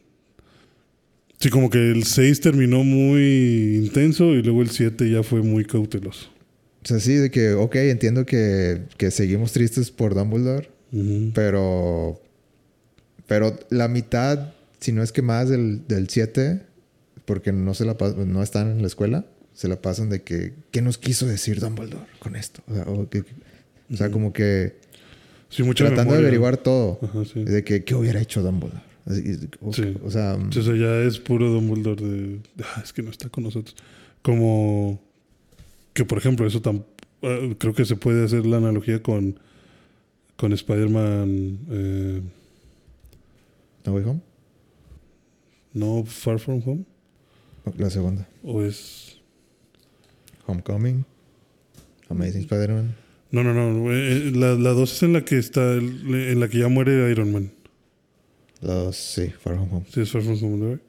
[1.40, 5.66] Sí, como que el 6 terminó muy intenso y luego el 7 ya fue muy
[5.66, 6.30] cauteloso.
[6.84, 11.32] O sea, sí, de que, ok, entiendo que, que seguimos tristes por Dumbledore, Ujú.
[11.36, 12.22] pero,
[13.28, 16.62] pero la mitad, si no es que más del, del 7,
[17.28, 20.82] porque no se la no están en la escuela, se la pasan de que ¿qué
[20.82, 22.64] nos quiso decir Dumbledore con esto?
[22.68, 23.26] O sea, o que-
[23.94, 24.78] o sea, como que
[25.50, 27.44] Sí, mucha tratando de averiguar todo Ajá, sí.
[27.44, 28.82] de que qué hubiera hecho Dumbledore.
[29.62, 29.96] O, Sí.
[30.04, 32.18] o sea, Sí, o sea, ya es puro Dumbledore de,
[32.56, 33.76] de, "Ah, es que no está con nosotros.
[34.22, 35.02] Como
[35.94, 36.84] que, por ejemplo, eso tam,
[37.24, 39.40] ah, creo que se puede hacer la analogía con,
[40.38, 42.22] con Spider-Man, eh,
[43.86, 44.22] No Way Home,
[45.74, 46.84] no Far From Home,
[47.78, 49.20] la segunda, o es...
[50.46, 51.06] Homecoming,
[52.10, 52.96] Amazing Spider-Man.
[53.32, 56.60] No, no, no, eh, la, la dos es en la que está, en la que
[56.60, 57.52] ya muere Iron Man.
[58.62, 59.86] Los, sí, Far From Home.
[59.94, 60.80] Sí, es Far From Home.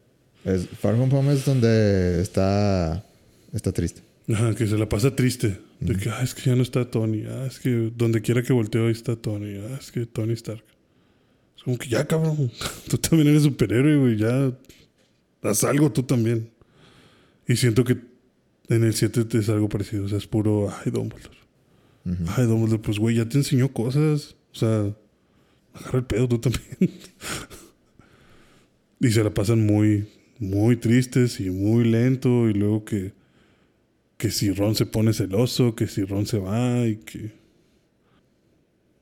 [0.44, 3.04] Es, Far From Home es donde está,
[3.52, 4.02] está triste.
[4.32, 5.58] Ajá, que se la pasa triste.
[5.80, 7.24] De que, ah, es que ya no está Tony.
[7.26, 9.56] Ah, es que donde quiera que volteo ahí está Tony.
[9.56, 10.64] Ah, es que Tony Stark.
[11.56, 12.50] Es como que ya, cabrón.
[12.88, 14.16] Tú también eres superhéroe, güey.
[14.16, 14.52] Ya
[15.42, 16.50] haz algo tú también.
[17.48, 17.96] Y siento que
[18.68, 20.04] en el 7 es algo parecido.
[20.04, 21.38] O sea, es puro, ay, Dumbledore.
[22.04, 22.24] Ujú.
[22.36, 24.36] Ay, Dumbledore, pues, güey, ya te enseñó cosas.
[24.52, 24.94] O sea,
[25.72, 26.76] agarra el pedo tú también.
[29.00, 32.50] y se la pasan muy, muy tristes y muy lento.
[32.50, 33.14] Y luego que,
[34.18, 37.38] que si Ron se pone celoso, que si Ron se va y que...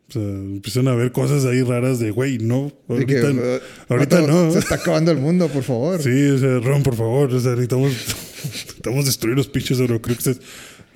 [0.09, 3.93] O sea, empiezan a ver cosas ahí raras de, güey, no, De que, ahorita, uh,
[3.93, 4.53] ahorita no.
[4.53, 6.01] Se está acabando el mundo, por favor.
[6.01, 7.93] Sí, o sea, Ron, por favor, o sea, necesitamos,
[8.45, 10.41] necesitamos destruir los pinches Horcruxes.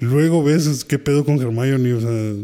[0.01, 2.35] Luego ves qué pedo con Hermione, o sea,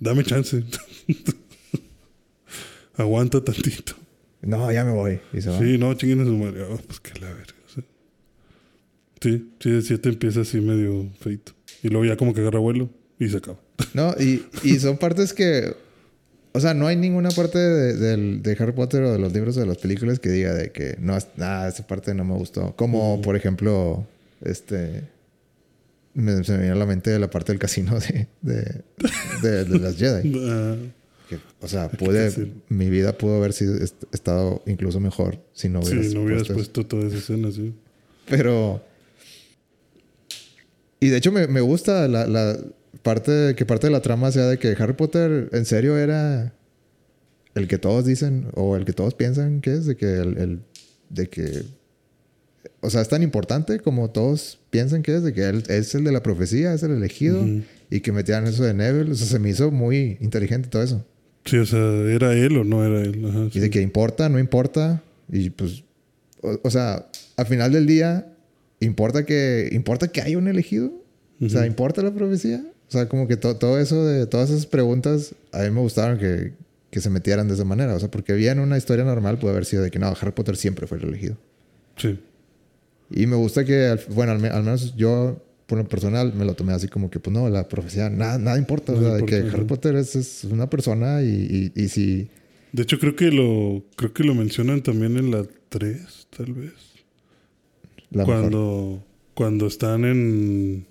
[0.00, 0.62] dame chance.
[2.96, 3.94] Aguanta tantito.
[4.42, 5.20] No, ya me voy.
[5.32, 5.58] Y se va.
[5.58, 6.62] Sí, no, chinguen a su madre.
[6.64, 7.54] Oh, pues que la verga.
[7.66, 7.84] o sea.
[9.20, 11.52] Sí, sí, el 7 empieza así medio feito.
[11.82, 13.58] Y luego ya como que agarra vuelo y se acaba.
[13.94, 15.74] No, y, y son partes que.
[16.52, 19.56] O sea, no hay ninguna parte de, del- de Harry Potter o de los libros
[19.56, 22.34] o de las películas que diga de que no, es- ah, esa parte no me
[22.34, 22.74] gustó.
[22.76, 24.06] Como, por ejemplo,
[24.42, 25.08] este.
[26.14, 28.82] me- se me viene a la mente la parte del casino de, de,
[29.42, 30.32] de- de las Jedi.
[30.48, 30.76] Ah,
[31.28, 35.80] Que, o sea, pude, mi vida pudo haber sido, est- estado incluso mejor si no
[35.82, 37.72] sí, hubieras no hubieras puesto puesto toda esa escena, sí.
[38.28, 38.82] Pero.
[40.98, 42.58] Y de hecho me, me gusta la, la
[43.02, 46.52] parte que parte de la trama sea de que Harry Potter en serio era
[47.54, 50.60] el que todos dicen o el que todos piensan que es, de que el, el-
[51.08, 51.62] de que
[52.80, 56.04] o sea, es tan importante como todos piensan que es, de que él es el
[56.04, 57.62] de la profecía, es el elegido Ujú.
[57.90, 61.04] y que metieran eso de Neville, o sea, se me hizo muy inteligente todo eso.
[61.44, 63.24] Sí, o sea, ¿era él o no era él?
[63.28, 63.60] Ajá, Y sí.
[63.60, 65.02] de que importa, no importa.
[65.32, 65.84] Y pues,
[66.42, 67.06] o, o sea,
[67.36, 68.26] al final del día,
[68.80, 70.92] importa que, importa que haya un elegido.
[71.42, 72.62] O sea, importa la profecía.
[72.88, 76.18] O sea, como que to- todo eso de todas esas preguntas, a mí me gustaron
[76.18, 76.52] que,
[76.90, 77.94] que se metieran de esa manera.
[77.94, 80.56] O sea, porque bien una historia normal puede haber sido de que no, Harry Potter
[80.56, 81.36] siempre fue el elegido.
[81.96, 82.20] Sí.
[83.10, 86.72] Y me gusta que, bueno, al, al menos yo, por lo personal, me lo tomé
[86.72, 88.92] así como que, pues no, la profecía, nada, nada importa.
[88.92, 89.66] o Nada sea, de que importa, Harry.
[89.66, 92.28] Potter es, es una persona y, y, y si
[92.72, 96.72] De hecho, creo que lo creo que lo mencionan también en la 3, tal vez.
[98.10, 98.40] la mejor.
[98.40, 99.04] cuando
[99.34, 100.86] cuando están en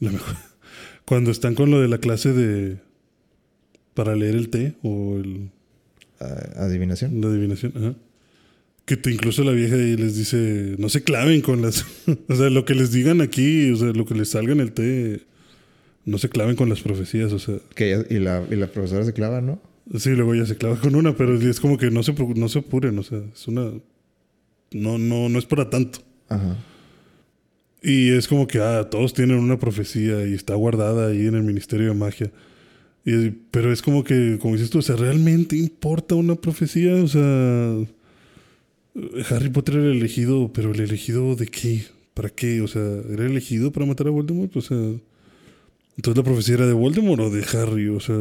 [0.00, 0.36] la mejor-
[1.04, 2.78] cuando están con lo de la clase de
[3.94, 5.50] para leer el té o el,
[6.56, 7.20] adivinación.
[7.20, 7.94] la adivinación, ajá.
[8.88, 11.84] Que te- incluso la vieja ahí les dice, no se claven con las,
[12.28, 14.72] o sea, lo que les digan aquí, o sea, lo que les salga en el
[14.72, 15.20] té,
[16.06, 19.04] no se claven con las profecías, o sea, Que ella- y, la, y la profesora
[19.04, 19.60] se clava, ¿no?
[19.98, 22.58] Sí, luego ya se clava con una, pero es como que no se, no se
[22.60, 23.70] apuren, o sea, es una...
[24.72, 26.00] No, no, no es para tanto.
[26.28, 26.56] Ajá.
[27.82, 31.42] Y es como que, ah, todos tienen una profecía y está guardada ahí en el
[31.42, 32.30] Ministerio de Magia.
[33.04, 36.94] Y- pero es como que, como dices tú, o sea, ¿realmente importa una profecía?
[36.96, 37.74] O sea,
[39.30, 41.84] Harry Potter era el elegido, pero ¿el elegido de qué?
[42.14, 42.60] ¿Para qué?
[42.62, 44.56] O sea, ¿era elegido para matar a Voldemort?
[44.56, 48.16] O sea, entonces la profecía era de Voldemort o de Harry, o sea...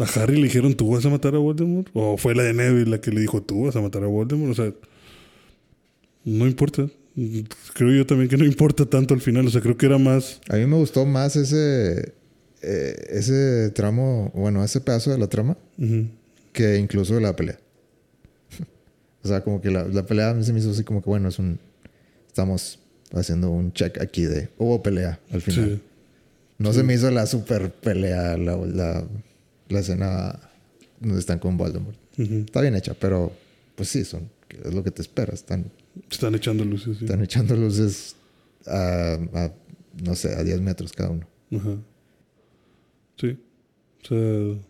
[0.00, 1.88] ¿A Harry le dijeron tú vas a matar a Voldemort?
[1.92, 4.50] ¿O fue la de Neville la que le dijo tú vas a matar a Voldemort?
[4.50, 4.72] O sea,
[6.24, 6.88] no importa.
[7.74, 9.46] Creo yo también que no importa tanto al final.
[9.46, 10.40] O sea, creo que era más.
[10.48, 12.12] A mí me gustó más ese,
[12.62, 15.56] eh, ese tramo, bueno, ese pedazo de la trama
[16.52, 17.60] que incluso la pelea.
[19.24, 21.08] O sea, como que la, la pelea a mí se me hizo así como que,
[21.08, 21.58] bueno, es un...
[22.26, 22.78] Estamos
[23.12, 24.50] haciendo un check aquí de...
[24.58, 25.76] Hubo pelea al final.
[25.76, 25.82] Sí.
[26.58, 29.04] No se me hizo la super pelea, la, la,
[29.68, 30.38] la escena
[31.00, 31.96] donde están con Voldemort.
[32.16, 33.32] Está bien hecha, pero
[33.74, 34.30] pues sí, son,
[34.64, 35.34] es lo que te esperas.
[35.40, 35.70] Están,
[36.10, 36.98] Están echando luces.
[36.98, 37.04] Sí.
[37.06, 38.14] están echando luces
[38.66, 39.52] a, a,
[40.04, 41.26] no sé, a 10 metros cada uno.
[41.50, 41.76] Ajá.
[43.16, 43.38] Sí.
[44.02, 44.60] O sea.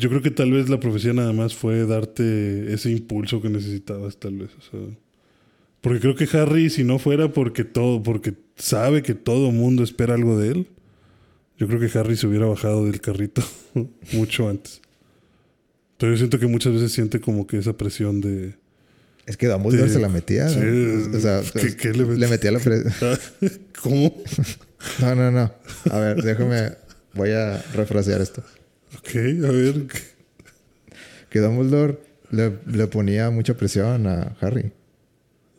[0.00, 4.16] Yo creo que tal vez la profecía nada más fue darte ese impulso que necesitabas,
[4.18, 4.50] tal vez.
[4.58, 4.80] O sea.
[5.80, 10.14] Porque creo que Harry, si no fuera porque todo, porque sabe que todo mundo espera
[10.14, 10.66] algo de él,
[11.58, 13.42] yo creo que Harry se hubiera bajado del carrito
[14.12, 14.80] mucho antes.
[15.92, 18.54] Entonces yo siento que muchas veces siente como que esa presión de...
[19.26, 20.48] Es que Dumbledore de- se la metía.
[20.48, 21.16] Sí, ¿no?
[21.16, 22.92] O sea, ¿qué- qué le met- le metía la presión.
[23.82, 24.14] ¿Cómo?
[24.98, 25.52] No, no, no.
[25.90, 26.72] A ver, déjame.
[27.12, 28.42] Voy a refrasear esto.
[28.98, 29.86] Ok, a ver.
[31.30, 31.98] Que Dumbledore
[32.30, 34.72] le, le ponía mucha presión a Harry.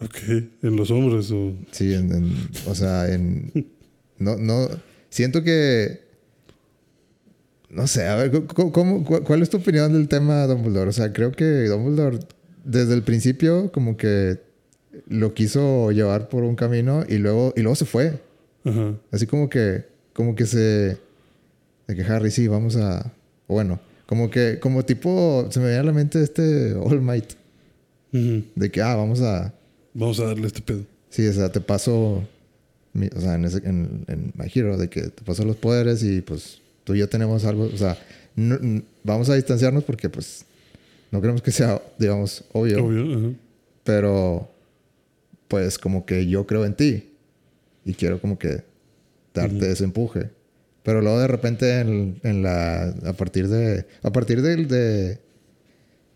[0.02, 0.18] Ok,
[0.64, 1.54] en los hombres o...
[1.72, 3.52] Sí, en, en- o sea, en...
[4.18, 4.68] No, no...
[5.10, 6.02] Siento que...
[7.70, 10.90] No sé, a ver, ¿cómo, cómo- cu- ¿cuál es tu opinión del tema Dumbledore?
[10.90, 12.20] O sea, creo que Dumbledore
[12.66, 14.40] desde el principio como que
[15.08, 18.20] lo quiso llevar por un camino y luego, y luego se fue.
[18.66, 18.96] Ajá.
[19.12, 20.98] Así como que, como que se...
[21.88, 23.14] De que Harry, sí, vamos a...
[23.52, 27.34] Bueno, como que, como tipo, se me viene a la mente este All Might.
[28.12, 29.54] De que, ah, vamos a...
[29.93, 30.82] Vamos a darle este pedo.
[31.10, 32.24] Sí, o sea, te paso...
[32.93, 36.04] mi- o sea, en, ese- en, en My Hero, de que te paso los poderes
[36.04, 37.64] y pues tú y yo tenemos algo...
[37.74, 37.97] O sea,
[38.36, 40.45] no- vamos a distanciarnos porque pues
[41.12, 42.86] no queremos que sea, digamos, obvio.
[42.86, 43.34] Obvio.
[43.84, 44.49] Pero
[45.47, 47.10] pues como que yo creo en ti
[47.86, 48.64] y quiero como que
[49.34, 50.30] darte ese empuje.
[50.84, 55.20] Pero luego de repente en, en la a partir de a partir del de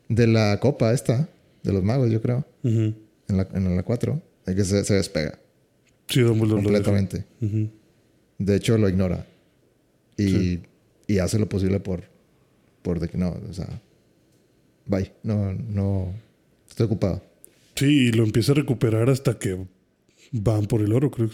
[0.09, 1.27] de la copa esta
[1.63, 2.95] de los magos, yo creo, en
[3.27, 5.39] la en la 4, de que se, se despega
[6.07, 6.83] Sí, Dumbledore lo deja.
[6.83, 7.25] completamente.
[8.37, 9.25] De hecho lo ignora.
[10.17, 10.59] Y,
[11.07, 12.03] y hace lo posible por
[12.81, 13.67] por de que no, o sea,
[14.85, 16.13] bye, no no
[16.69, 17.23] estoy ocupado.
[17.75, 19.57] Sí, y lo empieza a recuperar hasta que
[20.31, 21.29] van por el oro, creo.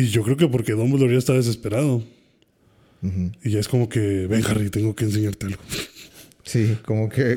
[0.00, 2.04] Y yo creo que porque Dumbledore ya está desesperado.
[3.42, 5.60] Y ya es como que, ven Harry, tengo que enseñarte algo.
[6.44, 7.36] Sí, como que.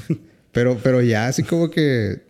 [0.52, 2.22] pero, pero ya así como que.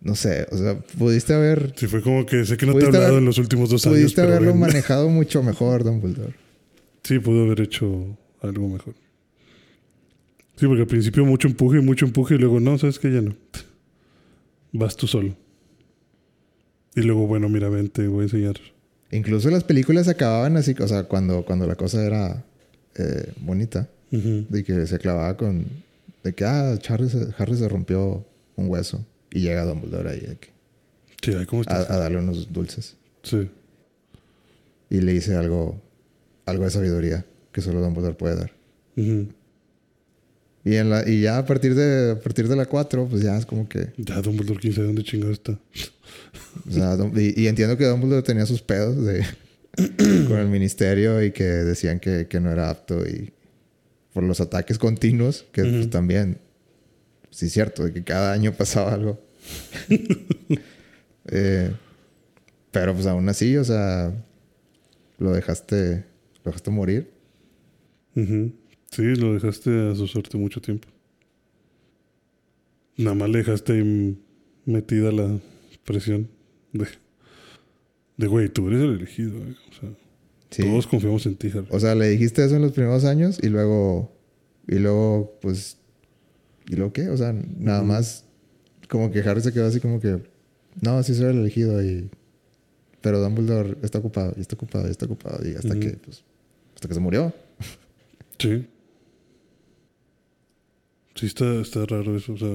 [0.00, 1.74] No sé, o sea, pudiste haber.
[1.76, 3.84] Sí, fue como que sé que no te he hablado haber- en los últimos dos
[3.86, 3.98] años.
[3.98, 4.60] Pudiste haberlo ven.
[4.60, 6.34] manejado mucho mejor, Dumbledore.
[7.02, 8.94] Sí, pudo haber hecho algo mejor.
[10.56, 13.34] Sí, porque al principio mucho empuje, mucho empuje y luego no, sabes que ya no.
[14.72, 15.34] Vas tú solo.
[16.94, 18.56] Y luego, bueno, mira, ven, te voy a enseñar.
[19.12, 22.44] Incluso las películas acababan así, o sea, cuando, cuando la cosa era
[22.96, 25.66] eh, bonita, de que se clavaba con.
[26.24, 26.92] De que, ah, se,
[27.38, 28.24] Harry se rompió
[28.56, 30.48] un hueso y llega Dumbledore ahí de que-
[31.22, 32.96] Sí, ay, ¿cómo a, a darle unos dulces.
[33.22, 33.48] Sí.
[34.90, 35.80] Y le dice algo,
[36.46, 38.52] algo de sabiduría que solo Dumbledore puede dar.
[38.96, 39.28] Ujú.
[40.64, 43.36] Y, en la, y ya a partir de, a partir de la 4, pues ya
[43.36, 43.92] es como que.
[43.96, 45.58] Ya, Dumbledore, quién sabe dónde chingado está.
[46.68, 49.24] O sea, y, y entiendo que Dumbledore tenía sus pedos de,
[50.28, 53.32] con el ministerio y que decían que, que no era apto y
[54.12, 56.38] por los ataques continuos, que pues, también,
[57.30, 59.20] sí es cierto, de que cada año pasaba algo.
[61.32, 61.70] Eh,
[62.72, 64.12] pero pues aún así, o sea,
[65.18, 66.04] lo dejaste,
[66.42, 67.10] lo dejaste morir.
[68.16, 68.52] Ujú.
[68.90, 70.88] Sí, lo dejaste a su suerte mucho tiempo.
[72.96, 74.18] Nada más le dejaste ahí
[74.66, 75.38] metida la
[75.84, 76.28] presión
[76.72, 76.86] de,
[78.16, 79.36] de güey, tú eres el elegido.
[79.38, 79.54] eh".
[79.70, 79.90] O sea,
[80.50, 80.62] Sí.
[80.64, 81.66] todos confiamos en ti, Harry.
[81.70, 84.12] O sea, le dijiste eso en los primeros años y luego,
[84.66, 85.78] y luego, pues,
[86.68, 87.08] ¿y luego qué?
[87.08, 88.24] O sea, nada más,
[88.88, 90.20] como que Harry se quedó así como que,
[90.82, 92.10] no, sí soy el elegido y,
[93.00, 96.24] pero Dumbledore está ocupado y está ocupado y está ocupado y hasta que, pues,
[96.74, 97.32] hasta que se murió.
[98.38, 98.66] Sí.
[101.20, 102.32] Sí, está, está raro eso.
[102.32, 102.48] O sea.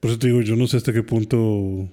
[0.00, 1.88] Por eso te digo, yo no sé hasta qué punto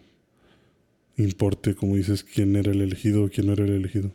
[1.15, 4.11] importe, como dices, quién era el elegido o quién no era el elegido.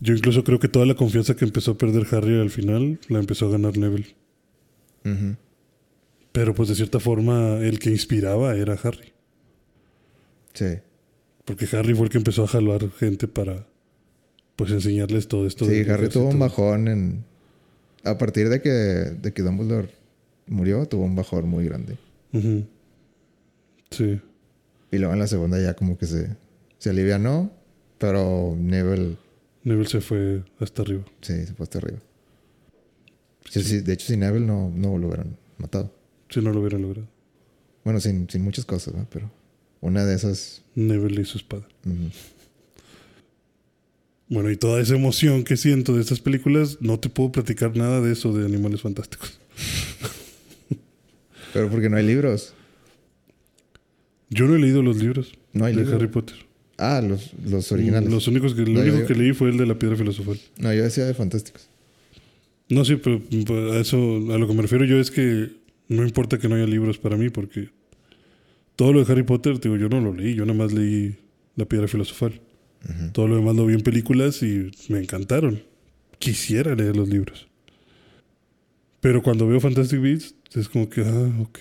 [0.00, 3.18] Yo incluso creo que toda la confianza que empezó a perder Harry al final la
[3.18, 4.16] empezó a ganar Neville.
[6.32, 9.12] Pero pues de cierta forma el que inspiraba era Harry.
[10.54, 10.78] Sí.
[11.44, 13.66] Porque Harry fue el que empezó a jalar gente para
[14.56, 15.66] pues enseñarles todo esto.
[15.66, 17.24] Sí, Harry tuvo un bajón en,
[18.04, 19.90] a partir de que, de que Dumbledore
[20.46, 21.98] murió, tuvo un bajón muy grande.
[23.90, 24.20] Sí.
[24.90, 26.36] Y luego en la segunda ya como que se,
[26.78, 27.50] se alivianó,
[27.98, 29.16] pero Neville
[29.64, 31.04] Neville se fue hasta arriba.
[31.20, 31.98] Sí, se fue hasta arriba.
[33.48, 35.94] Sí, sí, de hecho, sin Neville no, no lo hubieran matado.
[36.28, 37.06] Si no lo hubieran logrado.
[37.84, 39.06] Bueno, sin, sin muchas cosas, ¿no?
[39.10, 39.30] Pero
[39.80, 40.62] una de esas...
[40.74, 41.66] Neville y su espada.
[41.84, 42.10] ujú.
[44.32, 48.00] Bueno, y toda esa emoción que siento de estas películas, no te puedo platicar nada
[48.00, 49.38] de eso de Animales Fantásticos.
[51.52, 52.54] Pero porque no hay libros.
[54.30, 55.82] Yo no he leído los libros No hay de.
[55.94, 56.36] Harry Potter.
[56.78, 58.10] Ah, los, los originales.
[58.10, 60.40] Los únicos que, No, yo único que leí fue el de la piedra filosofal.
[60.56, 61.68] No, yo decía de fantásticos.
[62.70, 63.20] No, sí, pero
[63.74, 63.98] a eso,
[64.32, 65.50] a lo que me refiero yo es que
[65.88, 67.68] No importa que no haya libros para mí, porque
[68.76, 71.16] todo lo de Harry Potter, digo, yo no lo leí, yo nada más leí
[71.54, 72.40] La Piedra Filosofal.
[73.12, 75.62] Todo lo demás lo vi en películas y me encantaron.
[76.18, 77.46] Quisiera leer los libros.
[79.00, 81.58] Pero cuando veo Fantastic Beasts, es como que, ah, ok.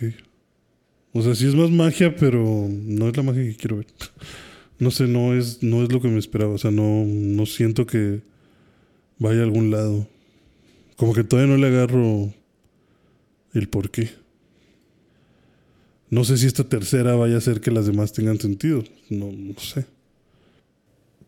[1.14, 3.88] O sea, sí es más magia, pero no es la magia que quiero ver.
[4.80, 6.54] No sé, no es, no es lo que me esperaba.
[6.54, 8.22] O sea, no, no siento que
[9.18, 10.08] vaya a algún lado.
[10.96, 12.34] Como que todavía no le agarro
[13.54, 14.10] el por qué.
[16.10, 18.84] No sé si esta tercera vaya a hacer que las demás tengan sentido.
[19.10, 19.86] No, no sé.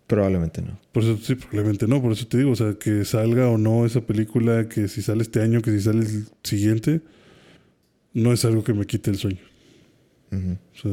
[0.07, 0.79] Probablemente no.
[0.91, 2.01] Por eso sí, probablemente no.
[2.01, 5.21] Por eso te digo, o sea, que salga o no esa película, que si sale
[5.21, 7.01] este año, que si sale el siguiente,
[8.13, 9.41] no es algo que me quite el sueño.
[10.31, 10.91] O sea,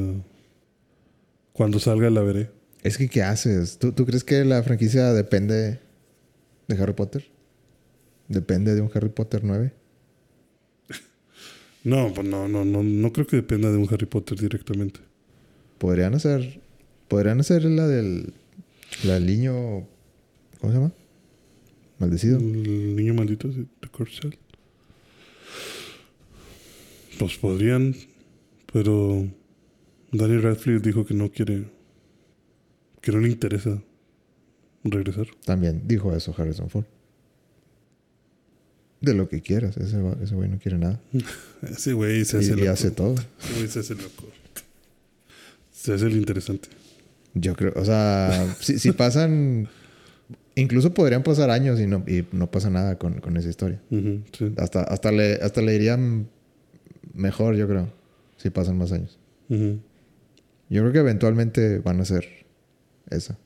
[1.53, 2.51] cuando salga la veré.
[2.83, 3.79] Es que, ¿qué haces?
[3.79, 5.81] ¿Tú, ¿Tú crees que la franquicia depende
[6.69, 7.25] de Harry Potter?
[8.29, 9.73] ¿Depende de un Harry Potter 9?
[11.83, 15.01] No, pues no, no, no, no creo que dependa de un Harry Potter directamente.
[15.79, 16.61] Podrían hacer.
[17.09, 18.35] Podrían hacer la del.
[19.05, 19.87] La del niño.
[20.61, 20.93] ¿Cómo se llama?
[21.99, 22.39] Maldecido.
[22.39, 24.35] El niño maldito de Cursed Child.
[27.19, 27.95] Pues podrían,
[28.73, 29.27] pero
[30.13, 31.65] Daniel Radcliffe dijo que no quiere,
[33.03, 33.83] que no le interesa
[34.85, 35.27] regresar.
[35.45, 36.87] También dijo eso Harrison Ford.
[39.03, 39.77] De lo que quieras.
[39.77, 41.01] Ese, ese güey no quiere nada.
[41.63, 42.71] Ese güey se hace Y, y loco.
[42.71, 43.15] hace todo.
[43.43, 44.25] Ese güey se hace loco.
[45.73, 46.69] Se hace el interesante.
[47.35, 47.73] Yo creo.
[47.77, 49.69] O sea, si, si pasan.
[50.57, 53.81] Incluso podrían pasar años y no, y no pasa nada con, con esa historia.
[53.91, 54.53] Sí.
[54.59, 56.29] Hasta, hasta, le, hasta le irían
[57.15, 57.93] mejor, yo creo.
[58.37, 59.19] Si pasan más años.
[59.49, 62.27] Yo creo que eventualmente van a ser
[63.11, 63.39] esa.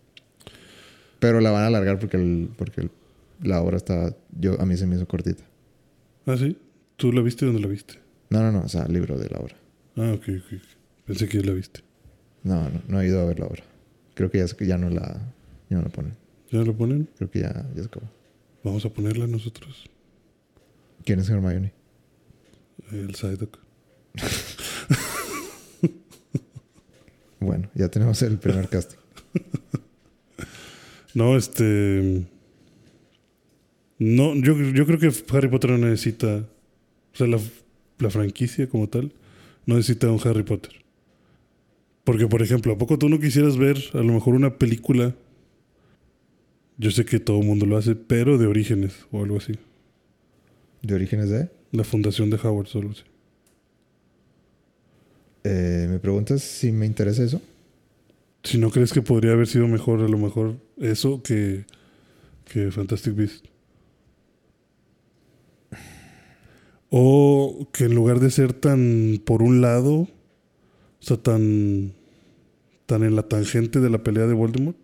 [1.21, 2.91] Pero la van a alargar porque, el, porque el-
[3.43, 4.15] la obra está...
[4.39, 5.43] Yo, a mí se me hizo cortita.
[6.27, 6.57] Ah, sí.
[6.97, 7.95] ¿Tú la viste dónde la viste?
[8.31, 8.61] No, no, no.
[8.65, 9.57] O sea, el libro de la obra.
[9.97, 10.53] Ah, ok, ok.
[10.55, 10.63] ok.
[11.07, 11.81] Pensé que la viste.
[12.43, 13.63] No, no, no he ido a ver la obra.
[14.15, 15.33] Creo que ya, ya no la...
[15.69, 16.15] Ya no la ponen.
[16.51, 17.09] ¿Ya la ponen?
[17.17, 18.09] Creo que ya, ya se acabó.
[18.63, 19.85] Vamos a ponerla nosotros.
[21.05, 21.73] ¿Quién es Hermione?
[22.93, 23.59] El Psyduck.
[27.45, 28.99] Bueno, ya tenemos el primer casting.
[31.15, 32.27] No, este.
[34.01, 36.39] No, yo, yo creo que Harry Potter no necesita.
[36.39, 37.39] O sea, la,
[37.99, 39.13] la franquicia como tal
[39.65, 40.84] no necesita un Harry Potter.
[42.05, 45.15] Porque, por ejemplo, ¿a poco tú no quisieras ver a lo mejor una película?
[46.77, 49.55] Yo sé que todo el mundo lo hace, pero de orígenes o algo así.
[50.83, 51.51] ¿De orígenes de...?
[51.73, 53.03] La fundación de Howard solo así.
[55.43, 57.43] Eh, ¿Me preguntas si me interesa eso?
[58.45, 61.65] Si no crees que podría haber sido mejor, a lo mejor eso que,
[62.45, 63.49] que Fantastic Beasts.
[66.91, 70.07] O que en lugar de ser tan por un lado,
[71.05, 71.93] o sea, tan,
[72.87, 74.79] tan en la tangente de la pelea de Voldemort,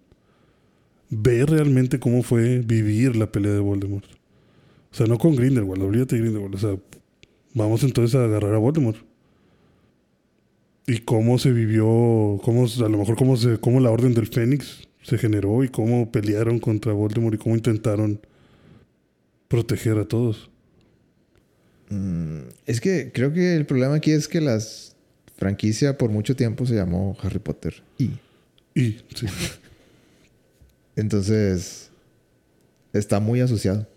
[1.08, 4.04] ver realmente cómo fue vivir la pelea de Voldemort.
[4.92, 6.54] O sea, no con Grindelwald, olvídate de Grindelwald.
[6.56, 6.76] O sea,
[7.54, 8.98] vamos entonces a agarrar a Voldemort.
[10.86, 14.88] Y cómo se vivió, cómo, a lo mejor cómo, se, cómo la Orden del Fénix
[15.00, 18.20] se generó y cómo pelearon contra Voldemort y cómo intentaron
[19.48, 20.50] proteger a todos.
[21.88, 24.89] Mm, es que creo que el problema aquí es que las
[25.40, 27.82] franquicia por mucho tiempo se llamó Harry Potter.
[27.98, 28.10] Y
[28.74, 29.26] Y, sí.
[30.96, 31.90] entonces
[32.92, 33.88] está muy asociado.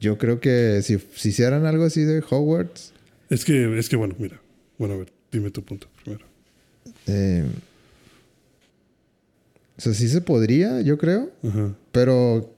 [0.00, 2.92] Yo creo que si, si hicieran algo así de Hogwarts,
[3.30, 4.40] Es que, es que bueno, mira.
[4.78, 6.24] Bueno, a ver, dime tu punto primero.
[7.08, 7.44] eh,
[9.76, 11.74] o sea, sí se podría, yo creo, Ajá.
[11.92, 12.52] pero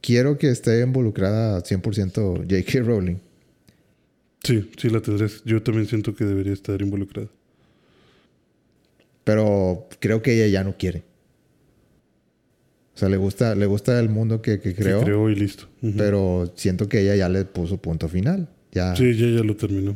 [0.00, 2.80] quiero que esté involucrada 100% J.K.
[2.84, 3.16] Rowling.
[4.42, 5.42] Sí, sí la tendrás.
[5.44, 7.28] Yo también siento que debería estar involucrada.
[9.24, 11.04] Pero creo que ella ya no quiere.
[12.94, 15.68] O sea, le gusta, le gusta el mundo que, que Que creó, creó y listo.
[15.96, 18.48] Pero siento que ella ya le puso punto final.
[18.72, 19.94] Ya, Sí, ya, ya lo terminó.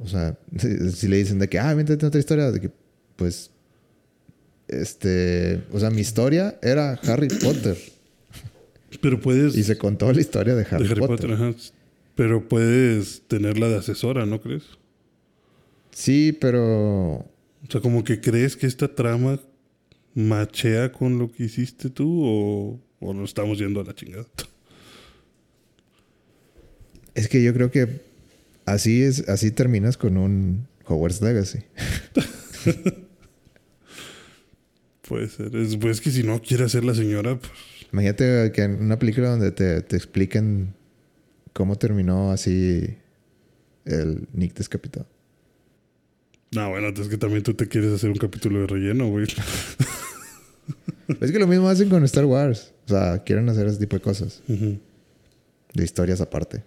[0.00, 2.70] O sea, si, si le dicen de que, ah, métete otra historia, de que,
[3.16, 3.50] pues,
[4.68, 7.76] este, o sea, mi historia era Harry Potter
[9.00, 9.56] Pero puedes...
[9.56, 11.30] y se contó la historia de Harry, de Harry Potter.
[11.30, 11.54] Potter, ajá.
[12.18, 14.64] Pero puedes tenerla de asesora, ¿no crees?
[15.92, 19.38] Sí, pero O sea, como que crees que esta trama
[20.16, 24.26] machea con lo que hiciste tú o, o nos estamos yendo a la chingada.
[27.14, 28.00] es que yo creo que
[28.66, 31.60] así es, así terminas con un Hogwarts Legacy.
[35.08, 35.54] Puede ser.
[35.54, 37.52] Es, pues que si no quiere ser la señora, pues
[37.92, 40.74] Imagínate que en una película donde te, te expliquen
[41.52, 42.96] cómo terminó así
[43.84, 45.06] el Nick descapitado.
[46.50, 49.26] No, bueno, es que también tú te quieres hacer un capítulo de relleno, güey.
[51.20, 52.72] Es que lo mismo hacen con Star Wars.
[52.86, 54.42] O sea, quieren hacer ese tipo de cosas.
[54.46, 56.64] De historias aparte.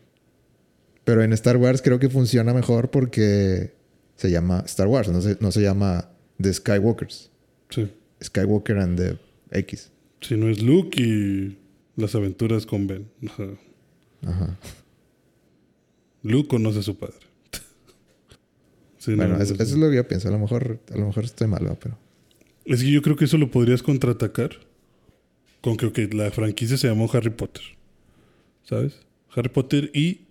[1.04, 3.74] Pero en Star Wars creo que funciona mejor porque
[4.16, 5.10] se llama Star Wars.
[5.10, 6.10] No se, no se llama
[6.40, 7.32] The Skywalkers.
[7.70, 7.92] Sí.
[8.24, 9.18] Skywalker and the
[9.52, 9.92] X.
[10.22, 11.58] Si no es Luke y
[11.96, 13.08] las aventuras con Ben.
[14.26, 14.58] Ajá.
[16.24, 17.18] Luke conoce a su padre.
[18.98, 20.28] Sí, no, bueno, eso, eso es lo que yo pienso.
[20.28, 21.98] A lo mejor, a lo mejor estoy malo, pero...
[22.66, 24.52] Es que yo creo que eso lo podrías contraatacar
[25.62, 27.64] con que la franquicia se llamó Harry Potter.
[28.64, 29.00] ¿Sabes?
[29.36, 30.22] Harry Potter y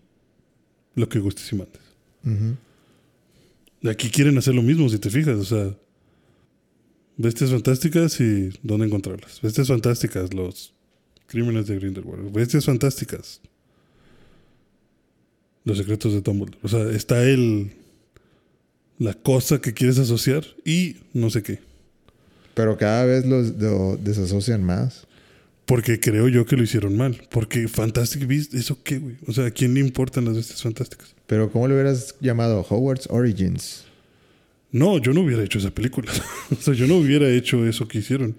[0.95, 1.83] lo que gustes y mandes.
[3.89, 5.39] Aquí quieren hacer lo mismo, si te fijas.
[5.39, 5.77] O sea,
[7.17, 9.41] bestias fantásticas y dónde encontrarlas.
[9.41, 10.75] Bestias fantásticas, los
[11.27, 12.33] crímenes de Grindelwald.
[12.33, 13.41] Bestias fantásticas.
[15.65, 16.59] Los secretos de Dumbledore.
[16.63, 17.73] O sea, está el...
[18.99, 21.61] La cosa que quieres asociar y no sé qué.
[22.55, 25.07] Pero cada vez los lo desasocian más.
[25.65, 27.23] Porque creo yo que lo hicieron mal.
[27.31, 29.17] Porque Fantastic Beasts, ¿eso qué, güey?
[29.27, 31.15] O sea, ¿a quién le importan las bestias fantásticas?
[31.27, 32.67] Pero ¿cómo le hubieras llamado?
[32.69, 33.85] Hogwarts Origins.
[34.73, 36.11] No, yo no hubiera hecho esa película.
[36.51, 38.37] o sea, yo no hubiera hecho eso que hicieron.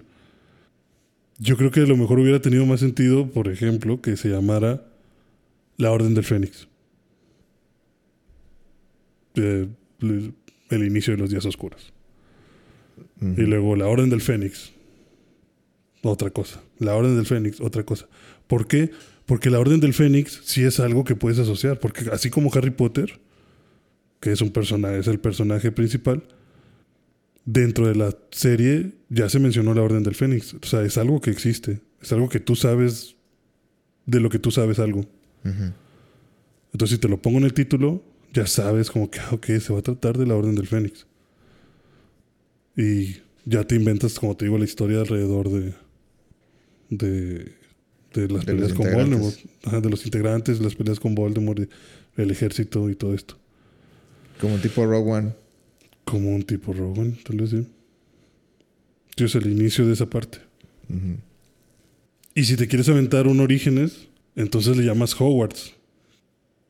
[1.38, 4.84] Yo creo que a lo mejor hubiera tenido más sentido, por ejemplo, que se llamara
[5.76, 6.68] La Orden del Fénix.
[9.36, 9.68] Eh,
[10.70, 11.92] el inicio de los días oscuros.
[13.20, 14.72] Y luego la Orden del Fénix.
[16.02, 16.60] Otra cosa.
[16.78, 18.08] La Orden del Fénix, otra cosa.
[18.48, 18.90] ¿Por qué?
[19.26, 21.78] Porque la Orden del Fénix sí es algo que puedes asociar.
[21.78, 23.20] Porque así como Harry Potter,
[24.18, 26.24] que es un personaje, es el personaje principal,
[27.44, 30.54] dentro de la serie ya se mencionó la Orden del Fénix.
[30.54, 31.80] O sea, es algo que existe.
[32.00, 33.14] Es algo que tú sabes
[34.06, 35.06] de lo que tú sabes algo.
[36.72, 38.02] Entonces, si te lo pongo en el título,
[38.32, 41.06] ya sabes como que, ok, se va a tratar de la Orden del Fénix.
[42.76, 45.74] Y ya te inventas, como te digo, la historia alrededor de,
[46.88, 47.52] de,
[48.14, 48.90] de las De peleas con.
[48.92, 49.36] Voldemort.
[49.64, 51.68] Ajá, de los integrantes, las peleas con Voldemort,
[52.16, 53.36] el ejército y todo esto.
[54.40, 55.32] Como tipo Rogue One.
[56.04, 57.66] Como un tipo Rowan, tal vez sí.
[59.16, 60.38] Sí, es el inicio de esa parte.
[62.34, 65.74] Y si te quieres aventar un Orígenes, entonces le llamas Hogwarts.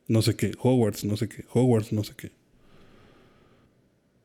[0.07, 2.31] No sé qué, Hogwarts, no sé qué, Hogwarts, no sé qué.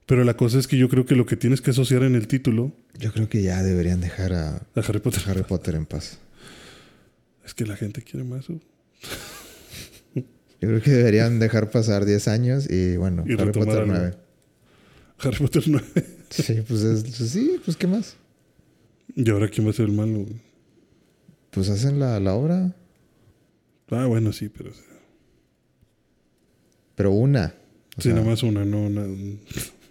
[0.07, 2.27] Pero la cosa es que yo creo que lo que tienes que asociar en el
[2.29, 6.19] título Yo creo que ya deberían dejar a a Harry Potter Harry Potter en paz.
[7.45, 8.49] es que la gente quiere más.
[8.51, 8.55] ¿o?
[10.15, 13.93] Yo creo que deberían dejar pasar 10 años y bueno, Y Harry Potter algo.
[13.93, 14.15] 9.
[15.19, 15.87] Harry Potter 9.
[16.31, 18.17] Sí, pues es, pues sí, pues qué más.
[19.15, 20.27] ¿Y ahora quién va a ser el malo?
[21.51, 22.75] Pues hacen la, la obra,
[23.91, 24.71] Ah, bueno, sí, pero...
[26.99, 27.55] pero una.
[27.97, 29.07] O sí, sea, nada más una, no, una-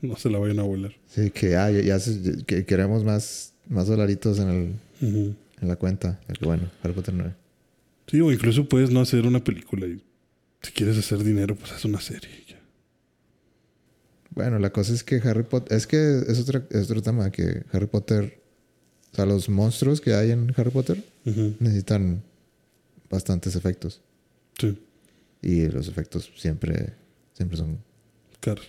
[0.04, 0.94] no se la vayan a volar.
[1.08, 5.76] Sí, que, ah, ya, ya se- que queremos más, más dolaritos en, el, en la
[5.76, 6.20] cuenta.
[6.42, 7.34] Bueno, Harry Potter 9.
[8.06, 10.00] Sí, o incluso puedes no hacer una película y
[10.62, 12.30] si quieres hacer dinero, pues haz una serie.
[12.48, 12.60] ya.
[14.32, 15.76] Bueno, la cosa es que Harry Potter.
[15.76, 17.32] Es que es otro, es otro tema.
[17.32, 18.40] Que Harry Potter.
[19.12, 21.04] O sea, los monstruos que hay en Harry Potter
[21.60, 22.22] necesitan
[23.10, 24.02] bastantes efectos.
[24.60, 24.78] Sí,
[25.42, 26.94] Y los efectos siempre,
[27.34, 27.78] siempre son
[28.40, 28.62] claro.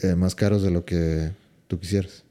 [0.00, 1.30] eh, más caros de lo que
[1.68, 2.24] tú quisieras.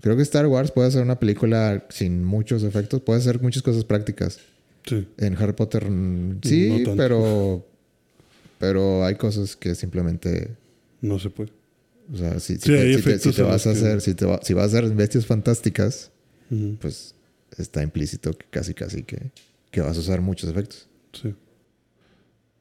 [0.00, 3.02] Creo que Star Wars puede hacer una película sin muchos efectos.
[3.02, 4.38] Puede hacer muchas cosas prácticas.
[4.86, 6.96] Sí, En Harry Potter mm, sí, No tanto.
[6.96, 7.66] pero.
[8.58, 10.56] Pero hay cosas que simplemente.
[11.02, 11.52] no se puede.
[12.12, 13.72] O sea, si, si Sí, te, hay si te- si efectos te en vas a
[13.72, 16.10] que- hacer, si, te va- si vas a hacer bestias fantásticas,
[16.80, 17.14] pues
[17.56, 19.30] está implícito que casi casi que,
[19.70, 20.88] que vas a usar muchos efectos.
[21.12, 21.34] Sí.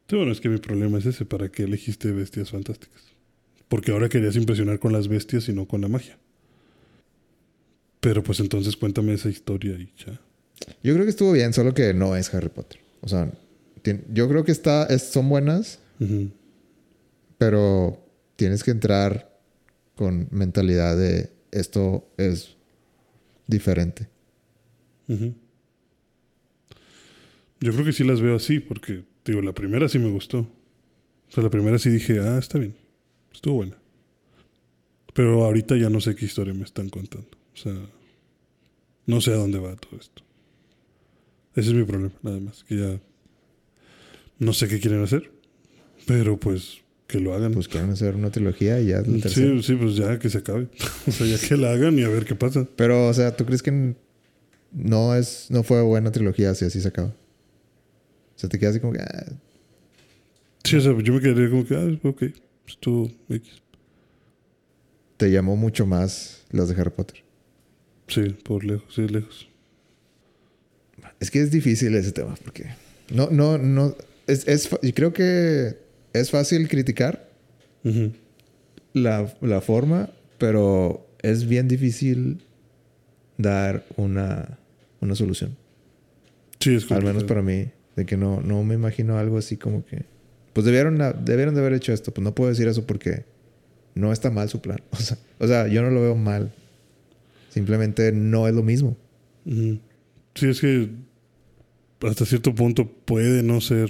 [0.07, 1.25] Sí, bueno, es que mi problema es ese.
[1.25, 3.01] ¿Para qué elegiste bestias fantásticas?
[3.67, 6.17] Porque ahora querías impresionar con las bestias y no con la magia.
[7.99, 10.19] Pero pues entonces cuéntame esa historia y ya.
[10.83, 12.79] Yo creo que estuvo bien, solo que no es Harry Potter.
[13.01, 13.31] O sea,
[14.11, 15.79] yo creo que está, es- son buenas,
[17.37, 18.03] pero
[18.35, 19.37] tienes que entrar
[19.95, 22.55] con mentalidad de esto es
[23.47, 24.07] diferente.
[27.61, 30.39] Yo creo que sí las veo así, porque, digo, la primera sí me gustó.
[30.39, 32.75] O sea, la primera sí dije, ah, está bien.
[33.33, 33.77] Estuvo buena.
[35.13, 37.29] Pero ahorita ya no sé qué historia me están contando.
[37.53, 37.75] O sea,
[39.05, 40.23] no sé a dónde va todo esto.
[41.55, 42.63] Ese es mi problema, nada más.
[42.63, 42.99] Que ya
[44.39, 45.31] no sé qué quieren hacer.
[46.05, 47.53] Pero pues que lo hagan.
[47.53, 50.69] Pues quieren hacer una trilogía y ya la sí, sí, pues ya que se acabe.
[51.07, 52.67] o sea, ya que la hagan y a ver qué pasa.
[52.75, 53.95] Pero, o sea, ¿tú crees que
[54.71, 57.13] no es no fue buena trilogía si así se acaba?
[58.39, 58.99] O sea, te quedas así como que.
[59.01, 59.25] ah,
[60.63, 62.23] Sí, o sea, yo me quedaría como que, ah, ok,
[62.67, 63.61] estuvo X.
[65.17, 67.21] te llamó mucho más las de Harry Potter.
[68.07, 69.49] Sí, por lejos, sí, lejos.
[71.19, 72.67] Es que es difícil ese tema, porque.
[73.11, 73.93] No, no, no.
[74.25, 75.77] Es, es, fa- y creo que
[76.13, 77.29] es fácil criticar
[78.93, 82.43] la, la forma, pero es bien difícil
[83.37, 84.59] dar una,
[85.01, 85.57] una solución.
[86.59, 87.71] Sí, es Al menos para mí.
[87.95, 90.05] De que no, no me imagino algo así como que.
[90.53, 92.13] Pues debieron, debieron de haber hecho esto.
[92.13, 93.25] Pues no puedo decir eso porque
[93.95, 94.79] no está mal su plan.
[94.91, 96.51] O sea, o sea, yo no lo veo mal.
[97.49, 98.95] Simplemente no es lo mismo.
[99.45, 100.89] Sí, es que
[102.01, 103.89] hasta cierto punto puede no ser.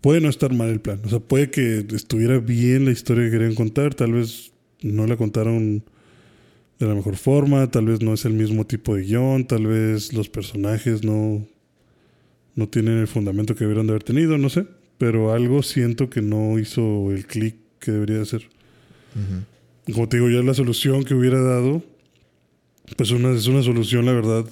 [0.00, 1.00] Puede no estar mal el plan.
[1.04, 3.94] O sea, puede que estuviera bien la historia que querían contar.
[3.94, 5.84] Tal vez no la contaron
[6.78, 7.70] de la mejor forma.
[7.70, 9.46] Tal vez no es el mismo tipo de guion.
[9.46, 11.46] Tal vez los personajes no,
[12.58, 14.36] no tienen el fundamento que debieron de haber tenido.
[14.36, 14.66] No sé.
[14.98, 18.48] Pero algo siento que no hizo el clic que debería hacer.
[19.92, 21.84] Como te digo, ya la solución que hubiera dado,
[22.96, 24.44] pues una, es una solución, la verdad,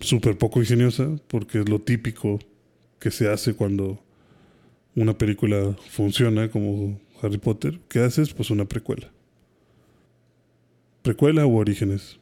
[0.00, 2.38] súper poco ingeniosa, porque es lo típico
[2.98, 3.98] que se hace cuando
[4.94, 7.80] una película funciona, como Harry Potter.
[7.88, 8.34] ¿Qué haces?
[8.34, 9.10] Pues una precuela.
[11.00, 12.18] Precuela u Orígenes.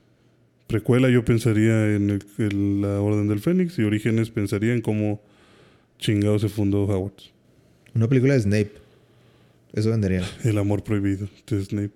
[0.70, 5.20] Precuela yo pensaría en, el- en la Orden del Fénix y Orígenes pensaría en cómo
[5.98, 7.32] chingado se fundó Hogwarts.
[7.94, 8.72] Una película de Snape.
[9.72, 10.22] Eso vendería.
[10.44, 11.92] El amor prohibido de Snape.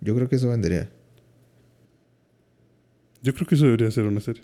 [0.00, 0.88] Yo creo que eso vendería.
[3.22, 4.42] Yo creo que eso debería ser una serie.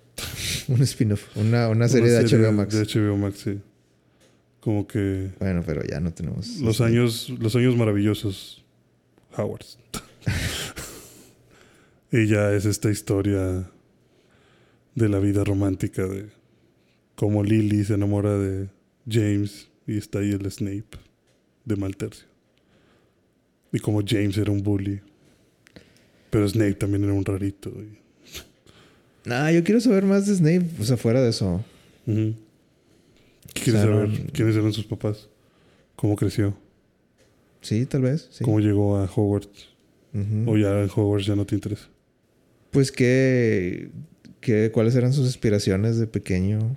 [0.68, 1.36] Un spin-off.
[1.36, 2.74] Una, una serie de HBO Max.
[2.74, 3.60] De HBO Max, sí.
[4.60, 6.58] Como que Bueno, pero ya no tenemos.
[6.60, 8.64] los años, los años maravillosos
[9.36, 9.64] Howard.
[12.12, 13.70] y ya es esta historia
[14.94, 16.28] de la vida romántica de
[17.14, 18.68] cómo Lily se enamora de
[19.08, 20.98] James y está ahí el Snape
[21.64, 22.26] de mal tercio.
[23.72, 25.00] Y como James era un bully.
[26.30, 27.70] Pero Snape también era un rarito.
[27.70, 27.98] y-
[29.28, 30.66] Nah, yo quiero saber más de Snape.
[30.80, 31.64] O sea, fuera de eso.
[32.06, 32.34] Ujú.
[33.54, 34.32] ¿Qué quieres O sea, no- saber?
[34.32, 35.28] ¿Quiénes eran sus papás?
[35.96, 36.56] ¿Cómo creció?
[37.60, 38.28] Sí, tal vez.
[38.32, 38.42] Sí.
[38.44, 39.68] ¿Cómo llegó a Hogwarts?
[40.46, 41.88] ¿O ya en Hogwarts ya no te interesa?
[42.70, 43.90] Pues qué,
[44.40, 46.76] qué, cuáles eran sus aspiraciones de pequeño.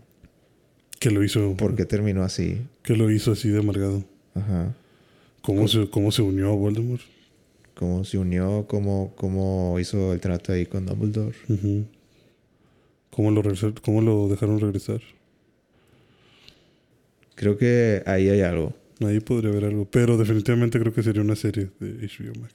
[0.99, 1.55] ¿Qué lo hizo?
[1.55, 2.61] ¿Por qué terminó así?
[2.81, 4.03] ¿Qué lo hizo así de amargado?
[4.35, 4.73] Ajá.
[5.41, 7.01] ¿Cómo, se, cómo se unió a Voldemort?
[7.75, 11.35] Cómo se unió, cómo, cómo hizo el trato ahí con Dumbledore.
[11.49, 11.85] Ujú.
[13.09, 13.43] ¿Cómo, lo
[13.81, 15.01] ¿Cómo lo dejaron regresar?
[17.35, 18.73] Creo que ahí hay algo.
[19.01, 19.85] Ahí podría haber algo.
[19.85, 22.53] Pero definitivamente creo que sería una serie de HBO Max.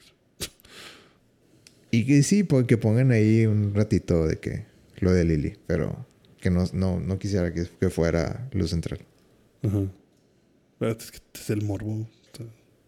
[1.91, 4.65] Y que sí, pues, que pongan ahí un ratito de que
[5.01, 6.07] lo de Lily, pero
[6.41, 9.01] que no, no, no quisiera que, que fuera lo central.
[9.63, 9.85] Ajá.
[10.81, 12.09] Es que es el morbo.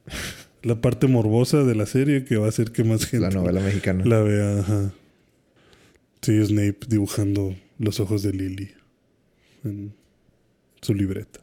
[0.63, 3.61] La parte morbosa de la serie que va a hacer que más gente La novela
[3.63, 4.05] mexicana.
[4.05, 4.59] la vea.
[4.61, 4.93] Ajá.
[6.21, 8.71] Sí, Snape dibujando los ojos de Lily
[9.65, 9.95] en
[10.83, 11.41] su libreta.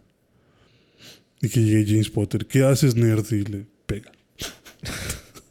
[1.42, 2.46] Y que llegue James Potter.
[2.46, 3.26] ¿Qué haces, nerd?
[3.32, 4.12] Y le pega.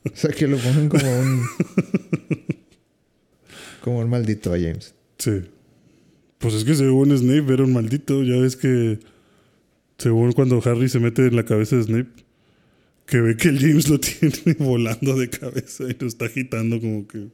[0.13, 1.43] O sea, que lo pongan como un...
[3.81, 4.95] como un maldito a James.
[5.19, 5.43] Sí.
[6.39, 8.23] Pues es que según Snape era un maldito.
[8.23, 9.01] Ya ves que
[9.99, 12.11] según cuando Harry se mete en la cabeza de Snape,
[13.07, 17.07] que ve que el James lo tiene volando de cabeza y lo está agitando como
[17.07, 17.29] que...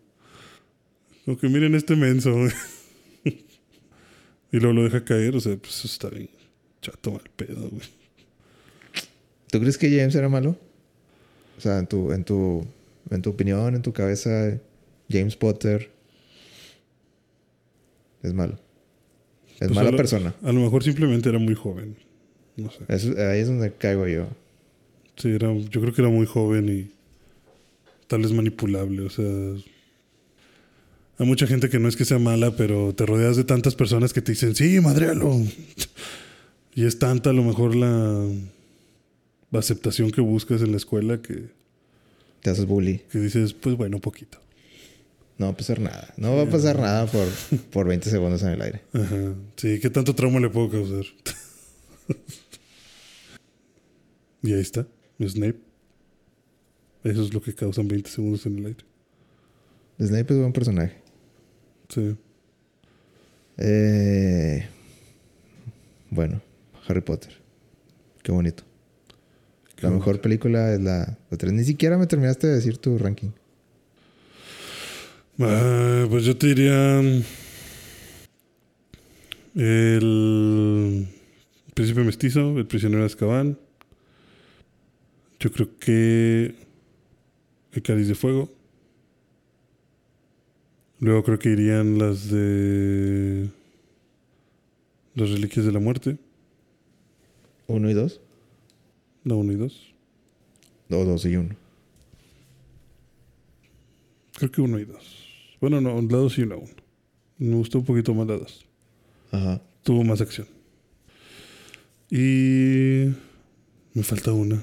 [1.24, 2.35] Como que miren este menso.
[3.24, 5.36] y luego lo deja caer.
[5.36, 6.31] O sea, pues está bien
[6.81, 7.86] chato mal pedo, güey.
[9.51, 10.59] ¿Tú crees que James era malo?
[11.62, 12.66] O sea, en tu, en tu,
[13.10, 14.59] en tu opinión, en tu cabeza,
[15.09, 15.90] James Potter
[18.24, 18.55] es malo.
[19.55, 20.34] Es Pues mala a lo- persona.
[20.43, 21.94] A lo mejor simplemente era muy joven.
[22.56, 22.80] No sé.
[23.22, 24.26] Ahí es donde caigo yo.
[25.16, 26.90] Sí, era, yo creo que era muy joven y
[28.09, 29.02] tal vez manipulable.
[29.02, 29.24] O sea,
[31.18, 34.12] hay mucha gente que no es que sea mala, pero te rodeas de tantas personas
[34.12, 35.40] que te dicen, sí, madréalo.
[36.74, 38.26] Y es tanta a lo mejor la
[39.60, 41.50] aceptación que buscas en la escuela que,
[42.40, 42.98] Te haces bully.
[43.10, 44.38] que dices, pues bueno, poquito.
[45.38, 46.14] No va a pasar nada.
[46.16, 47.26] No va a pasar nada por,
[47.72, 48.82] por 20 segundos en el aire.
[48.92, 49.34] Ajá.
[49.56, 51.04] Sí, ¿qué tanto trauma le puedo causar?
[54.42, 54.86] y ahí está,
[55.20, 55.58] Snape.
[57.04, 58.84] Eso es lo que causan 20 segundos en el aire.
[60.00, 60.96] Snape es buen personaje.
[61.88, 62.16] Sí.
[63.58, 64.66] Eh,
[66.10, 66.40] bueno,
[66.86, 67.32] Harry Potter.
[68.22, 68.64] Qué bonito.
[69.82, 71.52] La mejor película es la, la 3.
[71.52, 73.30] Ni siquiera me terminaste de decir tu ranking.
[75.40, 77.00] Ah, pues yo te diría.
[79.54, 81.09] El
[81.74, 83.59] Príncipe Mestizo, El Prisionero de Azkaban.
[85.40, 86.54] Yo creo que
[87.72, 88.50] El Cáliz de Fuego.
[91.00, 93.48] Luego creo que irían las de
[95.16, 96.18] Las Reliquias de la Muerte.
[97.66, 98.20] ¿Uno y dos?
[99.24, 99.94] La 1 y 2.
[100.90, 101.57] O dos y uno.
[104.35, 105.27] Creo que 1 y 2.
[105.61, 106.69] Bueno, no, la 2 y la 1.
[107.39, 108.66] Me gustó un poquito más la 2.
[109.32, 109.62] Ajá.
[109.82, 110.47] Tuvo más acción.
[112.11, 113.07] Y
[113.94, 114.62] me falta una.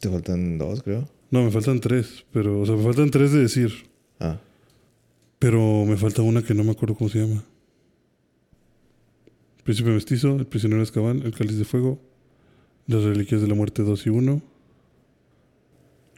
[0.00, 1.08] Te faltan dos, creo.
[1.30, 3.72] No, me faltan tres, pero, o sea, me faltan tres de decir.
[4.20, 4.38] Ah.
[5.40, 7.44] Pero me falta una que no me acuerdo cómo se llama.
[9.64, 12.00] Príncipe Mestizo, El Prisionero de Azkaban, El Cáliz de Fuego,
[12.86, 14.42] Las Reliquias de la Muerte 2 y 1.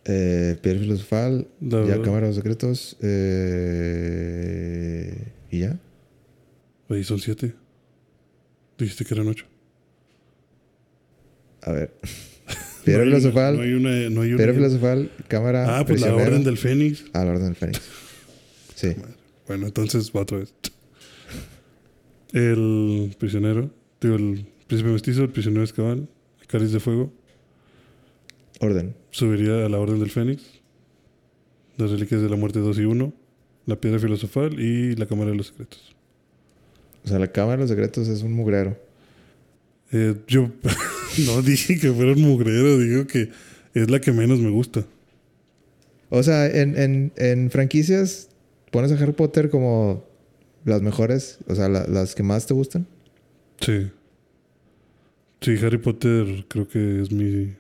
[0.05, 2.97] Eh, Piedra Filosofal, La- ya Cámara de los Secretos.
[3.99, 5.79] Eh, ¿Y ya?
[6.89, 7.55] Ahí son siete.
[8.79, 9.45] Dijiste que eran ocho.
[11.63, 11.93] A ver.
[12.85, 13.91] Piedra No Filosofal, No hay una.
[14.11, 15.79] No hay una Piedra Filosofal, Cámara.
[15.79, 16.15] ah, pues la.
[16.15, 17.05] Orden del Fénix.
[17.13, 17.81] Ah, la Orden del Fénix.
[18.75, 18.95] Sí.
[19.49, 20.55] Bueno, entonces va otra vez.
[22.33, 23.71] El prisionero,
[24.01, 26.07] digo, el príncipe mestizo, el prisionero el
[26.49, 27.13] cáliz de fuego,
[28.61, 28.95] Orden.
[29.11, 30.43] subiría a la Orden del Fénix,
[31.77, 33.13] las reliquias de la muerte 2 y 1,
[33.67, 35.95] la piedra filosofal y la cámara de los secretos.
[37.05, 38.77] O sea, la Cámara de los Secretos es un mugrero.
[39.93, 40.51] Eh, yo
[41.27, 43.31] no dije que fuera un mugrero, digo que
[43.73, 44.85] es la que menos me gusta.
[46.11, 48.29] O sea, en, en, en franquicias
[48.73, 50.05] pones a Harry Potter como
[50.65, 52.87] las mejores, o sea, la- las que más te gustan.
[53.61, 53.91] Sí.
[55.41, 57.55] Sí, Harry Potter creo que es mi...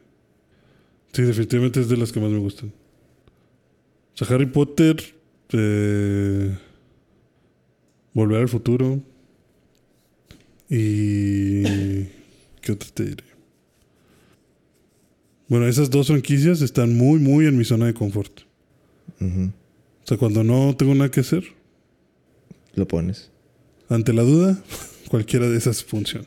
[1.12, 2.70] Sí, definitivamente es de las que más me gustan.
[2.70, 4.96] O sea, Harry Potter...
[5.52, 6.56] eh,
[8.14, 9.00] Volver al futuro.
[10.68, 11.62] Y...
[12.60, 13.24] ¿Qué otra te diré?
[15.48, 18.40] Bueno, esas dos franquicias están muy, muy en mi zona de confort.
[19.20, 19.26] O
[20.04, 21.44] sea, cuando no tengo nada que hacer,
[22.74, 23.30] Lo pones.
[23.88, 24.62] ante la duda,
[25.08, 26.26] cualquiera de esas funciona.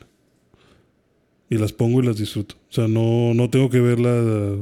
[1.52, 2.54] Y las pongo y las disfruto.
[2.70, 4.56] O sea, no, no tengo que ver la,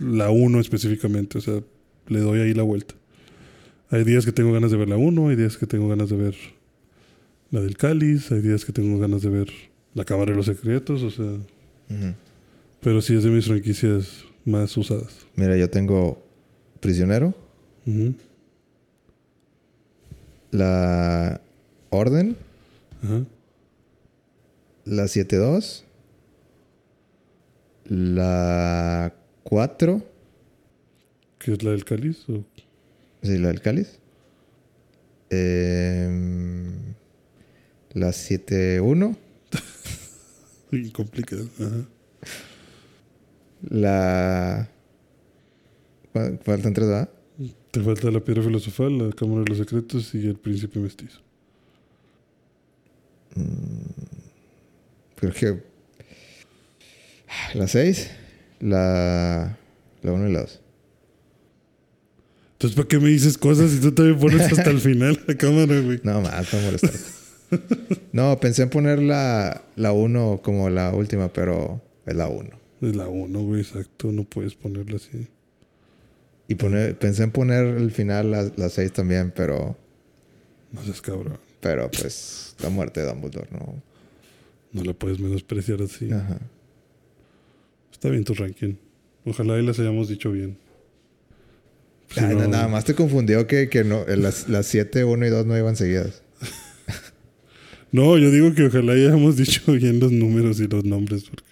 [0.00, 1.36] la 1 específicamente.
[1.36, 1.60] O sea,
[2.06, 2.94] le doy ahí la vuelta.
[3.90, 6.16] Hay días que tengo ganas de ver la 1, hay días que tengo ganas de
[6.16, 6.34] ver
[7.50, 9.52] la del cáliz, hay días que tengo ganas de ver
[9.92, 11.30] la cámara de los secretos, o sea...
[12.80, 15.26] Pero sí es de mis franquicias más usadas.
[15.34, 16.24] Mira, yo tengo
[16.80, 17.34] Prisionero,
[20.52, 21.38] la
[21.90, 22.34] Orden,
[23.02, 23.26] Ajá.
[24.86, 25.84] La 7-2,
[27.88, 29.12] la
[29.44, 30.02] 4,
[31.38, 32.28] ¿Qué es la del cáliz?
[32.28, 32.44] o-
[33.22, 33.98] sí, la del cáliz,
[35.30, 36.94] em,
[37.92, 39.16] la 7-1,
[40.72, 41.48] Uy, complicado.
[41.60, 41.88] Ajá.
[43.68, 44.68] la...
[46.12, 47.10] ¿cuál- Faltan tres, ¿verdad?
[47.70, 51.20] Te falta la piedra filosofal, la cámara de los secretos y el príncipe mestizo.
[55.16, 55.62] Creo que...
[57.54, 58.10] La 6,
[58.60, 59.58] la...
[60.02, 60.60] La 1 y la 2.
[62.52, 65.80] Entonces, ¿para qué me dices cosas si tú también pones hasta el final la cámara,
[65.80, 66.00] güey?
[66.04, 66.98] No, más para molestarte.
[68.12, 72.50] no, pensé en poner la, la 1 como la última, pero es la 1.
[72.82, 74.12] Es la 1, güey, exacto.
[74.12, 75.26] No puedes ponerla así.
[76.48, 79.76] Y poner, pensé en poner el final la, la 6 también, pero,
[80.72, 81.38] No seas cabrón.
[81.60, 83.82] pero pues la muerte de Dumbledore, ¿no?
[84.76, 86.10] No la puedes menospreciar así.
[86.12, 86.38] Ajá.
[87.90, 88.74] Está bien tu ranking.
[89.24, 90.58] Ojalá y las hayamos dicho bien.
[92.10, 95.04] Si Ay, no- na- Nada más te confundió que, que no, eh, las, las 7,
[95.04, 96.22] 1 y 2 no iban seguidas.
[97.92, 101.24] No, yo digo que ojalá hayamos dicho bien los números y los nombres.
[101.24, 101.44] Porque...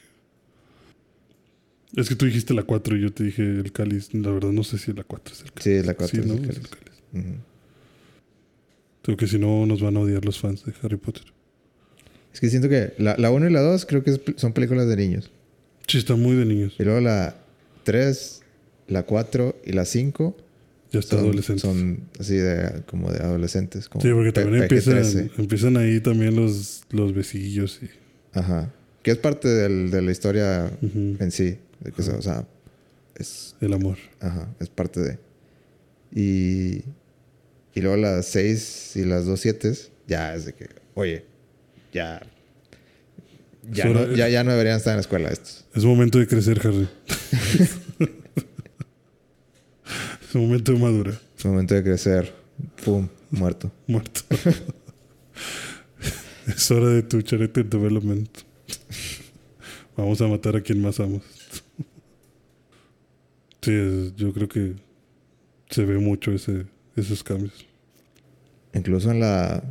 [1.97, 4.13] Es que tú dijiste la 4 y yo te dije el cáliz.
[4.13, 5.63] La verdad no sé si la 4 es el cáliz.
[5.81, 6.35] Sí, la 4 Sí, es ¿no?
[6.35, 7.03] el Es el cáliz.
[7.13, 7.35] Ujú.
[9.03, 11.25] Creo que si no nos van a odiar los fans de Harry Potter.
[12.35, 14.87] Es que siento que la, la 1 y la 2 creo que es- son películas
[14.89, 15.31] de niños.
[15.87, 16.75] Sí, está muy de niños.
[16.79, 17.37] Y luego la
[17.85, 18.43] 3,
[18.89, 20.37] la 4 y la 5
[20.93, 21.61] Ya está son, adolescente.
[21.63, 23.89] son así de como de adolescentes.
[23.89, 25.31] Como Sí, porque también empiezan, PG-13.
[25.39, 27.89] empiezan ahí también los, los besillos y...
[28.37, 28.73] Ajá.
[29.03, 31.17] Que es parte del- de la historia Ujú.
[31.21, 31.59] en sí.
[31.81, 32.47] de que, o sea,
[33.17, 33.99] es, El amor.
[34.21, 35.19] ajá, es parte de.
[36.13, 36.83] Y,
[37.75, 39.73] y luego las 6 y las 2 7
[40.09, 41.25] ya es de que, oye,
[41.95, 42.21] ya.
[43.71, 45.65] Ya no, ya, ya no deberían estar en la escuela estos.
[45.75, 46.87] Es momento de crecer, Harry.
[50.29, 51.19] es momento de madurar.
[51.39, 52.35] Es momento de crecer.
[52.85, 53.73] Pum, muerto.
[53.87, 54.21] Muerto.
[56.47, 58.29] Es hora de tu character development.
[59.97, 61.23] Vamos a matar a quien más amas.
[63.63, 64.75] Sí, es- yo creo que
[65.71, 66.67] se ve mucho ese,
[66.97, 67.65] esos cambios.
[68.75, 69.65] Incluso en la,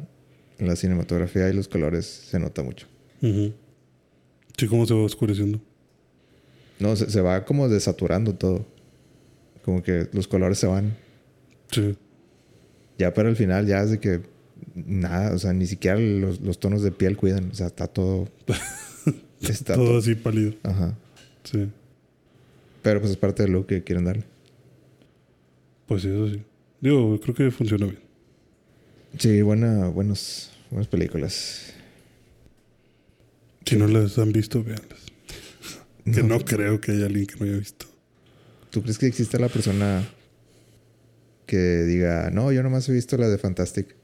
[0.60, 2.88] la cinematografía y los colores se nota mucho.
[3.22, 5.60] Sí, cómo se va oscureciendo.
[6.80, 8.66] No, se, se va como desaturando todo.
[9.64, 10.96] Como que los colores se van.
[11.72, 11.96] Sí.
[12.98, 14.22] Ya para el final, ya es de que
[14.76, 17.50] nada, o sea, ni siquiera los, los tonos de piel cuidan.
[17.52, 18.28] O sea, está todo.
[19.42, 19.98] está Todo todo.
[20.00, 20.54] así pálido.
[20.64, 20.98] Ajá.
[21.44, 21.70] Sí.
[22.82, 24.24] Pero pues es parte del look que quieren darle.
[25.88, 26.42] Pues sí, eso sí.
[26.82, 28.00] Digo, creo que funciona bien.
[29.18, 31.74] Sí, buena, buenos, buenas películas.
[33.66, 35.00] Si no las han visto, véanlas.
[36.04, 37.86] Que no creo que haya alguien que no haya visto.
[38.72, 40.04] ¿Tú crees que existe la persona
[41.46, 43.96] que diga, no, yo nomás he visto la de Fantastic?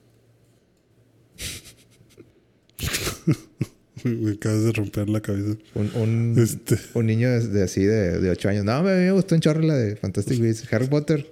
[4.03, 5.57] Me acabas de romper la cabeza.
[5.76, 6.77] Un, un, Este.
[6.94, 8.64] un niño de, de así de, de 8 años.
[8.65, 10.72] No, me, me gustó un chorro la de Fantastic Beasts.
[10.72, 11.30] Harry Potter.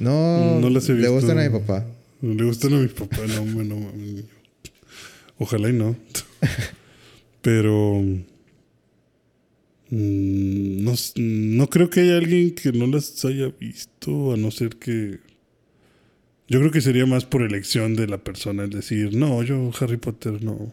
[0.00, 1.12] No, No las he le visto.
[1.14, 1.86] gustan a mi papá.
[2.20, 4.24] No le gustan a mi papá, no, hombre, no mames.
[5.38, 5.96] Ojalá y no.
[7.42, 8.00] Pero.
[9.90, 14.76] mm, No, no creo que haya alguien que no las haya visto, a no ser
[14.76, 15.20] que.
[16.48, 19.98] Yo creo que sería más por elección de la persona, el decir, no, yo Harry
[19.98, 20.72] Potter no,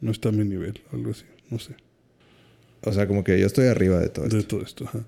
[0.00, 1.74] no está a mi nivel, algo así, no sé.
[2.82, 4.36] O sea, como que yo estoy arriba de todo esto.
[4.36, 4.84] de todo esto.
[4.84, 5.04] ajá.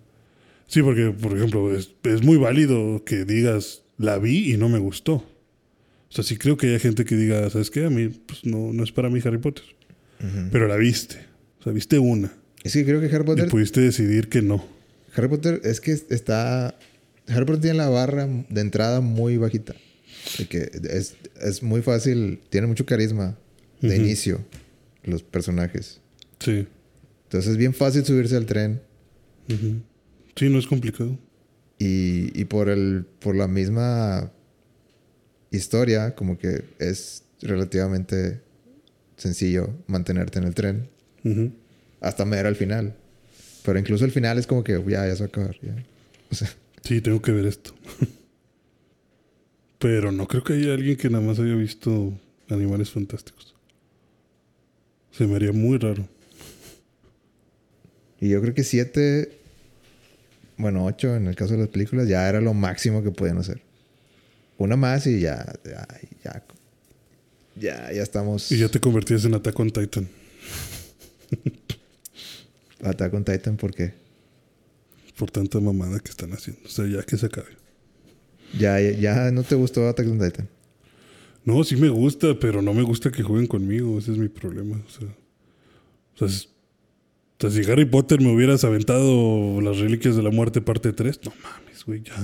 [0.67, 4.81] Sí, porque, por ejemplo, es, es muy válido que digas, la vi y no me
[4.81, 5.25] gustó.
[6.11, 7.85] O sea, sí creo que hay gente que diga, ¿sabes qué?
[7.85, 9.65] A mí pues, no, no es para mí Harry Potter.
[10.51, 11.17] Pero la viste.
[11.61, 12.33] O sea, viste una.
[12.65, 13.49] Es que creo que Harry Y Potter...
[13.49, 14.65] pudiste decidir que no.
[15.15, 16.75] Harry Potter es que está...
[17.29, 19.75] Harry Potter tiene la barra de entrada muy bajita.
[20.39, 23.39] De que es, es muy fácil, tiene mucho carisma
[23.81, 24.45] de inicio
[25.05, 26.01] los personajes.
[26.41, 26.67] Sí.
[27.25, 28.81] Entonces es bien fácil subirse al tren.
[30.37, 31.19] Sí, no es complicado.
[31.79, 34.33] y, y por el por la misma
[35.51, 38.41] historia como que es relativamente
[39.17, 40.89] sencillo mantenerte en el tren
[42.01, 42.95] hasta ver al final.
[43.65, 45.57] Pero incluso el final es como que ya, ya se va a acabar.
[45.63, 45.75] ya.
[46.31, 46.49] O sea,
[46.83, 47.75] Sí, tengo que ver esto.
[49.79, 52.13] Pero no creo que haya alguien que nada más haya visto
[52.49, 53.55] animales fantásticos.
[55.13, 56.09] Se me haría muy raro.
[58.21, 59.39] y yo creo que siete,
[60.57, 63.61] bueno, ocho en el caso de las películas, ya era lo máximo que podían hacer.
[64.59, 65.87] Una más y ya, ya,
[66.25, 66.45] ya,
[67.57, 68.51] ya, ya estamos.
[68.53, 70.09] Y ya te convertías en Attack on Titan.
[72.83, 73.95] Attack on Titan, ¿por qué?
[75.19, 76.63] Por tanta mamada que están haciendo.
[76.65, 77.57] O sea, ya que se acabe.
[78.59, 80.49] Ya, ya, ya no te gustó Attack on Titan.
[81.45, 83.99] No, sí me gusta, pero no me gusta que jueguen conmigo.
[83.99, 84.81] Ese es mi problema.
[84.87, 86.49] O sea, o sea, es-
[87.41, 91.21] o sea, si Harry Potter me hubieras aventado las reliquias de la muerte parte 3,
[91.25, 92.17] no mames, güey, ya.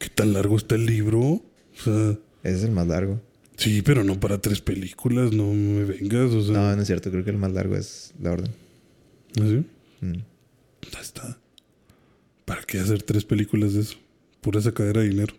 [0.00, 1.20] ¿Qué tan largo está el libro?
[1.20, 1.42] O
[1.76, 3.20] sea, Ese es el más largo.
[3.56, 6.32] sí, pero no para tres películas, no me vengas.
[6.32, 7.10] O sea, No, no es cierto.
[7.12, 8.50] Creo que el más largo es la orden.
[9.36, 9.64] ¿así?
[10.00, 10.14] Mm.
[10.92, 11.38] Ya está.
[12.46, 13.96] ¿Para qué hacer tres películas de eso?
[14.40, 15.34] Pura sacadera de dinero.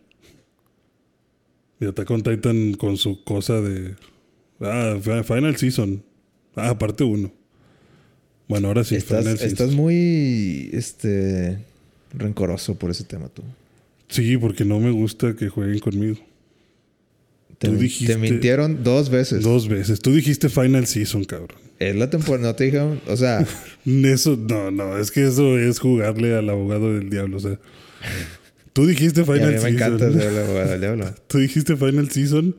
[1.80, 3.96] Y Attack on Titan con su cosa de.
[4.60, 6.04] Ah, fi- Final Season.
[6.56, 7.32] Ah, parte uno.
[8.48, 9.76] Bueno, ahora sí, estás, Final estás Season.
[9.76, 11.58] muy este
[12.14, 13.42] rencoroso por ese tema tú.
[14.12, 16.18] Sí, porque no me gusta que jueguen conmigo.
[17.58, 19.44] Te, Tú min- dijiste- te mintieron dos veces.
[19.44, 20.00] Dos veces.
[20.02, 21.58] Tú dijiste Final Season, cabrón.
[21.80, 23.44] Es la temporada, no te dijeron, o sea,
[23.86, 27.38] Eso, no, no, es que eso es jugarle al abogado del diablo.
[27.38, 27.60] O sea,
[28.74, 29.74] tú dijiste Final mí me Season.
[29.76, 31.16] encanta ser el abogado del diablo.
[31.28, 32.56] Tú dijiste Final Season.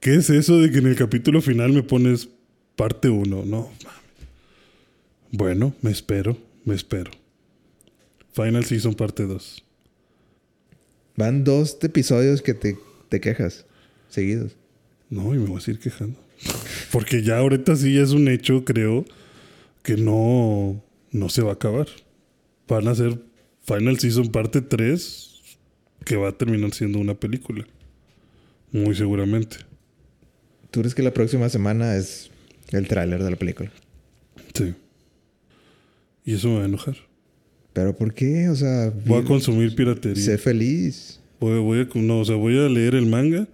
[0.00, 2.28] ¿Qué es eso de que en el capítulo final me pones
[2.76, 3.44] parte 1?
[3.46, 3.70] No.
[5.32, 7.10] Bueno, me espero, me espero.
[8.32, 9.64] Final Season parte 2.
[11.18, 12.78] Van dos episodios que te,
[13.08, 13.66] te quejas
[14.08, 14.56] seguidos.
[15.10, 16.16] No, y me voy a seguir quejando.
[16.92, 19.04] Porque ya ahorita sí es un hecho, creo,
[19.82, 20.80] que no,
[21.10, 21.88] no se va a acabar.
[22.68, 23.20] Van a ser
[23.62, 25.40] Final Season parte 3,
[26.04, 27.66] que va a terminar siendo una película.
[28.70, 29.56] Muy seguramente.
[30.70, 32.30] ¿Tú crees que la próxima semana es
[32.70, 33.72] el tráiler de la película?
[34.54, 34.72] Sí.
[36.24, 37.07] Y eso me va a enojar.
[37.78, 38.48] ¿Pero por qué?
[38.48, 40.20] O sea, Voy a consumir piratería.
[40.20, 41.20] sé feliz.
[41.38, 43.46] Voy, voy a, no, o sea, voy a leer el manga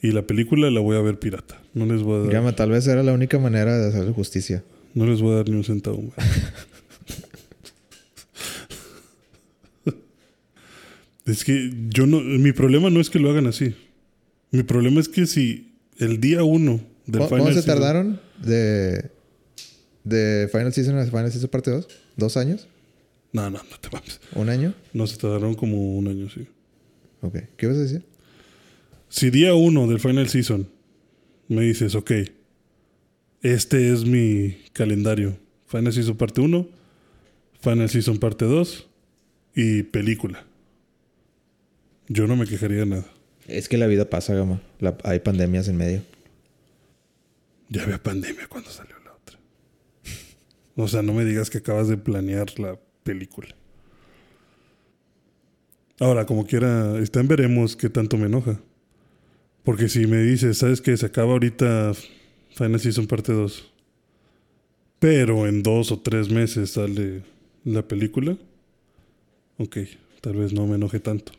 [0.00, 1.60] y la película la voy a ver pirata.
[1.74, 4.64] No les voy a dar, Llama, tal vez era la única manera de hacer justicia.
[4.94, 6.00] no les voy a dar ni un centavo.
[6.00, 6.14] más.
[11.26, 13.74] es que yo no, mi problema no es que lo hagan así.
[14.50, 17.74] Mi problema es que si el día uno Del ¿Cómo, Final cómo se Season.
[17.74, 19.10] tardaron de,
[20.04, 21.86] de Final Season a Final Season parte 2?
[22.16, 22.66] ¿Dos años?
[23.32, 24.20] No, no, no te mames.
[24.34, 24.74] ¿Un año?
[24.92, 26.46] No se tardaron como un año, sí.
[27.20, 27.36] Ok.
[27.56, 28.04] ¿Qué ibas a decir?
[29.08, 30.68] Si día uno del Final Season
[31.48, 32.10] me dices, ok,
[33.42, 35.36] este es mi calendario.
[35.66, 36.66] Final Season parte 1,
[37.60, 38.86] Final Season parte 2
[39.54, 40.44] y película.
[42.08, 43.06] Yo no me quejaría de nada.
[43.46, 44.62] Es que la vida pasa, Gama.
[44.78, 46.02] La- hay pandemias en medio.
[47.68, 49.38] Ya había pandemia cuando salió la otra.
[50.76, 53.48] O sea, no me digas que acabas de planear la película.
[55.98, 58.60] Ahora, como quiera, está en veremos qué tanto me enoja.
[59.64, 60.94] Porque si me dices, ¿sabes qué?
[60.94, 61.94] Se acaba ahorita
[62.50, 63.72] Final Season parte 2.
[64.98, 67.22] Pero en dos o tres meses sale
[67.64, 68.36] la película.
[69.56, 69.78] Ok,
[70.20, 71.32] tal vez no me enoje tanto.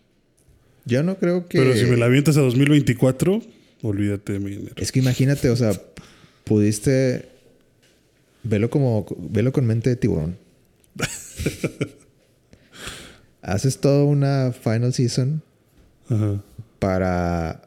[0.86, 1.60] Yo no creo que...
[1.60, 3.44] Pero si me la avientas a 2024,
[3.84, 4.76] olvídate de mi dinero.
[4.78, 5.80] Es que imagínate, o sea,
[6.46, 7.30] pudiste...
[8.42, 9.06] Velo como...
[9.20, 10.38] Velo con mente de tiburón.
[13.42, 15.42] Haces toda una final season
[16.10, 16.42] Ajá.
[16.80, 17.62] para...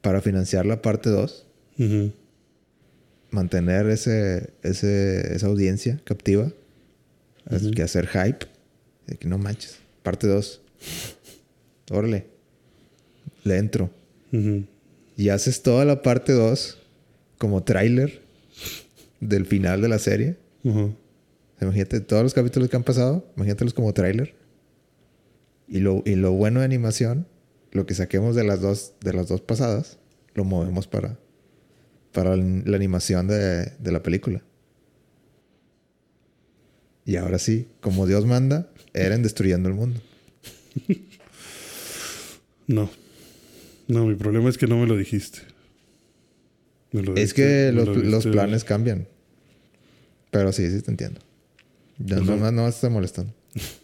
[0.00, 1.46] Para financiar la parte 2.
[1.78, 2.12] Ujú.
[3.30, 6.52] Mantener ese, ese, esa audiencia captiva.
[7.74, 8.46] Que hacer hype.
[9.06, 9.78] De que no manches.
[10.02, 10.60] Parte 2.
[11.90, 12.26] Órale.
[13.44, 13.90] Le entro.
[15.16, 16.78] Y haces toda la parte 2
[17.38, 18.22] como tráiler
[19.20, 20.36] del final de la serie.
[21.62, 24.34] Imagínate todos los capítulos que han pasado, imagínatelos como tráiler.
[25.68, 27.26] Y lo, y lo bueno de animación,
[27.70, 29.98] lo que saquemos de las dos, de las dos pasadas,
[30.34, 31.18] lo movemos para,
[32.12, 34.42] para la animación de, de la película.
[37.04, 40.00] Y ahora sí, como Dios manda, Eren destruyendo el mundo.
[42.68, 42.88] No.
[43.88, 45.40] No, mi problema es que no me lo dijiste.
[46.92, 49.08] Me lo Es que los, lo los planes cambian.
[50.30, 51.20] Pero sí, sí te entiendo.
[52.04, 53.32] Ya no, no, no molestando.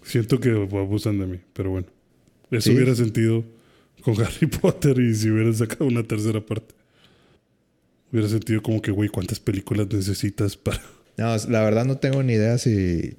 [0.02, 1.86] Siento que abusan de mí, pero bueno.
[2.50, 2.76] Eso Sí.
[2.76, 3.44] hubiera sentido
[4.02, 6.74] con Harry Potter y si hubieran sacado una tercera parte.
[8.10, 10.80] Hubiera sentido como que, güey, ¿cuántas películas necesitas para...?
[11.18, 13.16] No, la verdad no tengo ni idea si...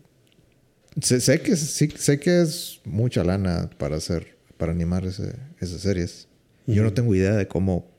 [1.01, 5.81] Sé, sé que, sí, sé que es mucha lana para hacer, para animar ese- esas
[5.81, 6.30] series.
[6.65, 7.91] Yo no tengo idea de cómo,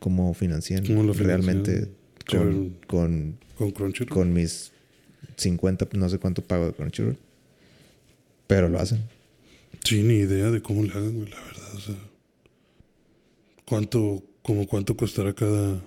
[0.00, 1.88] cómo financian ¿Cómo lo realmente
[2.30, 4.08] con, con, Con Crunchyroll.
[4.08, 4.72] con mis
[5.36, 7.16] 50, no sé cuánto pago de Crunchyroll.
[8.46, 9.00] Pero lo hacen.
[9.84, 11.74] Sí, ni idea de cómo le hagan, güey, la verdad.
[11.74, 11.94] O sea,
[13.64, 15.80] ¿cuánto, como cuánto costará cada,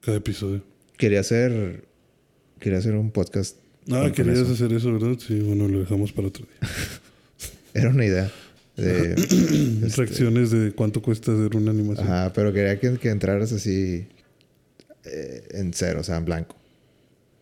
[0.00, 0.62] cada episodio?
[0.96, 1.84] Quería hacer...
[2.60, 3.58] Quería hacer un podcast.
[3.90, 4.52] Ah, querías eso.
[4.52, 5.18] hacer eso, ¿verdad?
[5.18, 6.70] Sí, bueno, lo dejamos para otro día.
[7.74, 8.32] Era una idea.
[8.76, 9.14] De,
[9.86, 12.06] este, Reacciones de cuánto cuesta hacer una animación.
[12.06, 14.06] Ajá, pero quería que, que entraras así
[15.04, 16.56] eh, en cero, o sea, en blanco.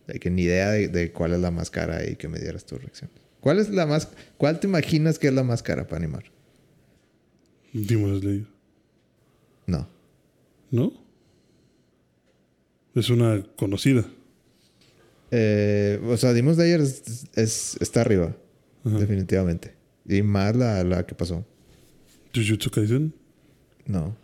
[0.07, 2.65] De que ni idea de, de cuál es la más cara y que me dieras
[2.65, 3.09] tu reacción.
[3.39, 6.23] ¿Cuál es la más, cuál te imaginas que es la más cara para animar?
[7.73, 8.47] Dimos leído.
[9.65, 9.87] No.
[10.71, 10.93] ¿No?
[12.95, 14.05] Es una conocida.
[15.31, 18.35] Eh, o sea, Dimos de ayer es, es- está arriba,
[18.85, 18.99] Ajá.
[18.99, 19.73] definitivamente.
[20.05, 21.43] Y más la, la que pasó.
[22.35, 23.13] Jujutsu Kaisen.
[23.87, 24.15] No.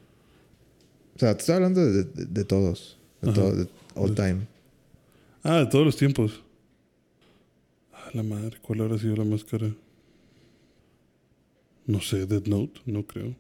[1.16, 3.00] O sea, te estoy hablando de, de- de todos.
[3.22, 4.48] De, todo, de all time.
[5.44, 6.44] Ah, de todos los tiempos.
[7.94, 9.70] Ah, la madre, ¿cuál habrá sido la más cara?
[11.86, 13.36] No sé, Dead Note, no creo.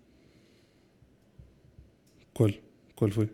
[2.33, 2.59] ¿Cuál?
[2.95, 3.29] ¿Cuál fue?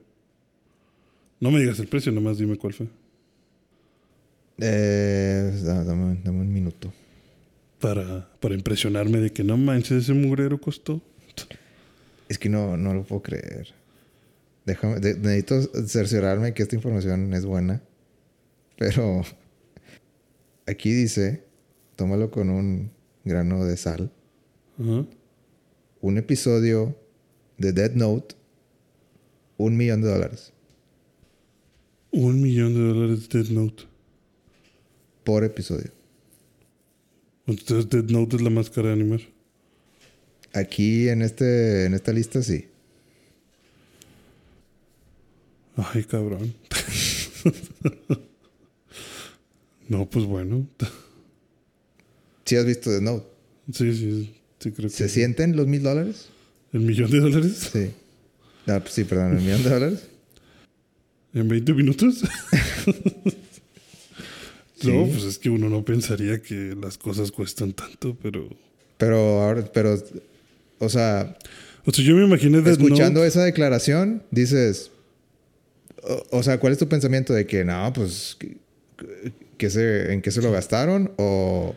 [1.39, 2.87] No me digas el precio, nomás dime cuál fue.
[4.57, 6.91] Eh, da- dame, dame un minuto.
[7.79, 11.01] Para, para impresionarme de que no manches, ese mugrero costó.
[12.27, 13.67] Es que no, no lo puedo creer.
[14.65, 17.81] Déjame, de- necesito cerciorarme que esta información es buena.
[18.77, 19.23] Pero
[20.65, 21.43] aquí dice,
[21.95, 22.91] tómalo con un
[23.23, 24.11] grano de sal.
[26.01, 26.97] Un episodio
[27.57, 28.35] de Dead Note,
[29.57, 30.51] un millón de dólares
[32.11, 33.83] Un millón de dólares Dead Note.
[35.23, 35.91] por episodio.
[37.47, 39.21] Entonces Dead Note es la más cara de animar.
[40.53, 42.67] Aquí en este, en esta lista sí.
[45.77, 46.53] Ay, cabrón.
[49.87, 50.67] no, pues bueno.
[52.45, 53.25] ¿Sí has visto Dead Note?
[53.71, 55.15] Sí, sí, sí creo que ¿Se sí.
[55.15, 56.27] sienten los mil dólares?
[56.73, 57.69] ¿El millón de dólares?
[57.73, 57.91] Sí.
[58.67, 59.99] Ah, pues sí, perdón, el millón de dólares.
[61.33, 62.21] ¿En 20 minutos?
[64.83, 65.11] No, Sí.
[65.13, 68.49] pues es que uno no pensaría que las cosas cuestan tanto, pero...
[68.97, 69.97] Pero ahora, pero,
[70.79, 71.37] o sea,
[71.85, 73.27] O sea, yo me imaginé Dead escuchando Note.
[73.27, 74.91] esa declaración, dices,
[76.03, 78.37] O, o sea, ¿cuál es tu pensamiento de que no, pues,
[79.57, 81.11] que se, ¿en qué se lo gastaron?
[81.17, 81.75] O,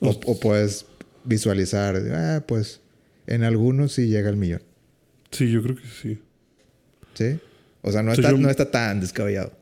[0.00, 0.86] o, o puedes
[1.24, 2.80] visualizar, ah, pues,
[3.26, 4.62] en algunos sí llega el millón.
[5.30, 6.18] Sí, yo creo que sí.
[7.14, 7.38] ¿Sí?
[7.82, 9.52] O sea, no, O sea, está, yo- no está tan descabellado.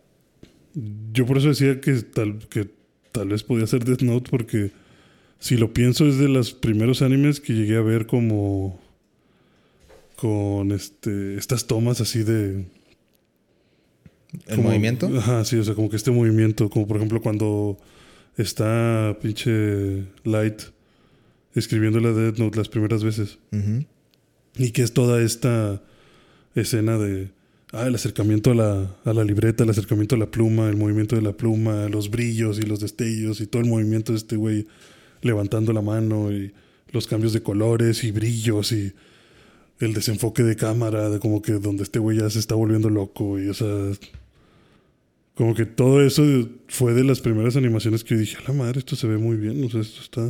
[1.12, 2.68] Yo por eso decía que tal, que
[3.12, 4.72] tal vez podía ser Death Note porque
[5.38, 8.80] si lo pienso es de los primeros animes que llegué a ver como
[10.16, 12.66] con este estas tomas así de
[14.46, 15.10] ¿El como- movimiento?
[15.18, 17.78] Ajá, sí, o sea, como que este movimiento, como por ejemplo cuando
[18.36, 20.62] está pinche Light
[21.54, 23.38] escribiendo la Death Note las primeras veces
[24.56, 25.80] y que es toda esta
[26.56, 27.30] escena de
[27.72, 31.14] ah, el acercamiento a la, a la libreta, el acercamiento a la pluma, el movimiento
[31.16, 34.66] de la pluma, los brillos y los destellos y todo el movimiento de este güey
[35.22, 36.52] levantando la mano y
[36.90, 38.92] los cambios de colores y brillos y
[39.80, 43.40] el desenfoque de cámara, de como que donde este güey ya se está volviendo loco
[43.40, 43.66] y o sea,
[45.34, 46.22] como que todo eso
[46.68, 49.36] fue de las primeras animaciones que yo dije, a la madre, esto se ve muy
[49.36, 50.26] bien, o sea, esto está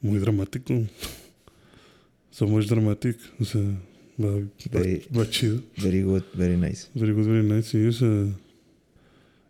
[0.00, 0.74] muy dramático.
[2.34, 3.60] So much dramatic, o sea,
[4.18, 4.40] va, va-
[4.70, 5.60] Very- va chido.
[5.76, 6.88] Very good, very nice.
[6.94, 8.26] Very good, very nice, sí, o sea.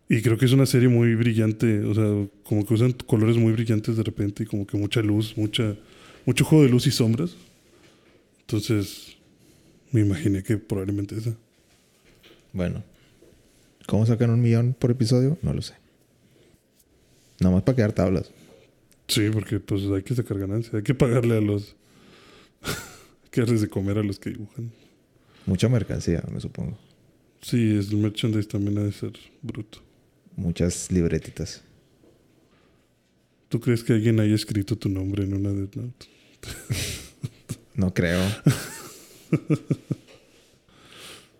[0.09, 3.53] Y creo que es una serie muy brillante, o sea, como que usan colores muy
[3.53, 5.77] brillantes de repente y como que mucha luz, mucha,
[6.25, 7.37] mucho juego de luz y sombras.
[8.41, 9.15] Entonces,
[9.93, 11.33] me imaginé que probablemente esa.
[12.51, 12.83] Bueno.
[13.87, 15.37] ¿Cómo sacan un millón por episodio?
[15.41, 15.73] No lo sé.
[17.39, 18.31] Nada más para quedar tablas.
[19.07, 21.75] Sí, porque pues hay que sacar ganancia, hay que pagarle a los.
[22.63, 24.71] hay que darles de comer a los que dibujan.
[25.45, 26.77] Mucha mercancía, me supongo.
[27.41, 29.11] Sí, es- el merchandise también ha de ser
[29.41, 29.79] bruto.
[30.37, 31.61] Muchas libretitas.
[33.49, 36.07] ¿Tú crees que alguien haya escrito tu nombre en una Death Note?
[37.75, 38.21] No creo.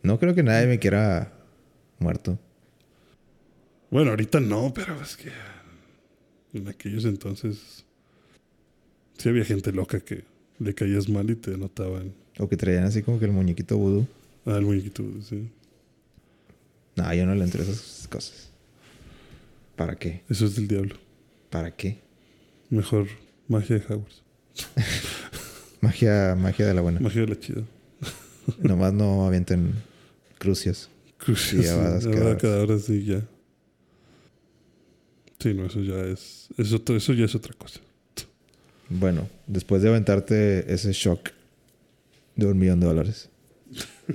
[0.01, 1.31] no creo que nadie me quiera
[1.99, 2.37] muerto.
[3.89, 5.31] Bueno, ahorita no, pero es que
[6.53, 7.85] en aquellos entonces
[9.17, 10.23] sí había gente loca que
[10.59, 14.07] le caías mal y te anotaban O que traían así como que el muñequito vudú.
[14.45, 15.49] al muñequito, sí.
[16.95, 18.49] No, yo no le entro a esas cosas.
[19.75, 20.21] ¿Para qué?
[20.29, 20.95] Eso es del diablo.
[21.49, 21.99] ¿Para qué?
[22.69, 23.07] Mejor
[23.47, 24.21] magia de Hogwarts.
[25.81, 26.99] Magia, magia de la buena.
[27.01, 27.61] Magia de la chida.
[28.59, 29.73] Nomás no avienten
[30.37, 30.89] crucias.
[31.27, 31.57] Vas sí,
[32.11, 33.21] cada- cada, sí, ya.
[35.39, 36.47] Sí, no, eso ya es.
[36.57, 37.79] Eso, eso ya es otra cosa.
[38.89, 41.31] Bueno, después de aventarte ese shock
[42.35, 43.29] de un millón de dólares.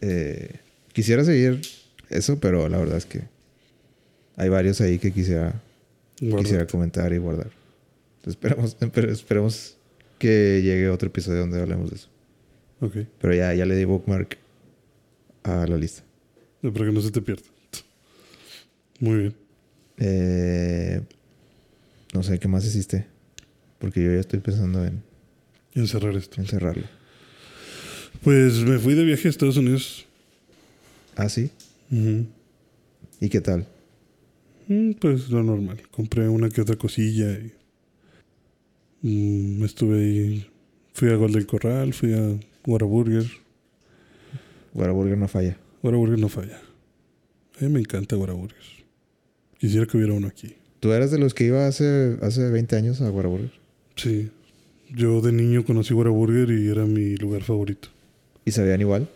[0.00, 0.60] eh,
[0.92, 1.60] quisiera seguir
[2.10, 3.22] eso, pero la verdad es que
[4.36, 5.60] hay varios ahí que quisiera,
[6.16, 7.50] quisiera comentar y guardar.
[8.18, 8.76] Entonces, esperemos,
[9.20, 9.76] esperemos
[10.18, 12.08] que llegue otro episodio donde hablemos de eso.
[12.80, 12.96] Ok.
[13.20, 14.38] Pero ya, ya le di bookmark
[15.48, 16.04] a la lista.
[16.62, 17.42] Para que no se te pierda.
[19.00, 19.34] Muy bien.
[19.98, 21.00] Eh,
[22.14, 23.06] no sé qué más hiciste.
[23.78, 25.02] Porque yo ya estoy pensando en,
[25.74, 26.40] Encerrar esto.
[26.40, 26.84] en cerrarlo.
[28.22, 30.06] Pues me fui de viaje a Estados Unidos.
[31.16, 31.50] Ah, sí.
[33.20, 33.66] ¿Y qué tal?
[34.66, 35.80] Mm, Pues lo normal.
[35.92, 37.52] Compré una que otra cosilla y
[39.02, 40.50] mm, estuve ahí.
[40.94, 43.24] Fui a Gol del Corral, fui a Whataburger.
[44.78, 45.56] Whataburger no falla.
[45.82, 46.60] Whataburger no falla.
[47.60, 48.56] A mí me encanta Whataburger.
[49.58, 50.54] Quisiera que hubiera uno aquí.
[50.80, 53.50] ¿Tú eras de los que iba hace, hace 20 años a Whataburger?
[53.96, 54.30] Sí.
[54.94, 57.88] Yo de niño conocí Whataburger y era mi lugar favorito.
[58.44, 59.08] ¿Y sabían igual?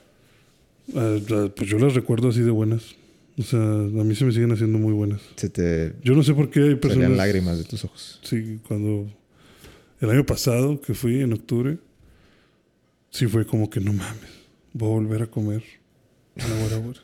[0.97, 1.19] Ah,
[1.57, 2.97] pues yo las recuerdo así de buenas.
[3.39, 5.23] O sea, a mí se me siguen haciendo muy buenas.
[5.37, 7.09] Se te Yo no sé por qué hay personas...
[7.09, 8.21] salían lágrimas de tus ojos.
[8.23, 9.09] Sí, cuando
[10.01, 11.79] el año pasado que fui en octubre,
[13.11, 14.31] sí fue como que no mames,
[14.75, 15.63] voy a volver a comer
[16.37, 17.03] una Whataburger.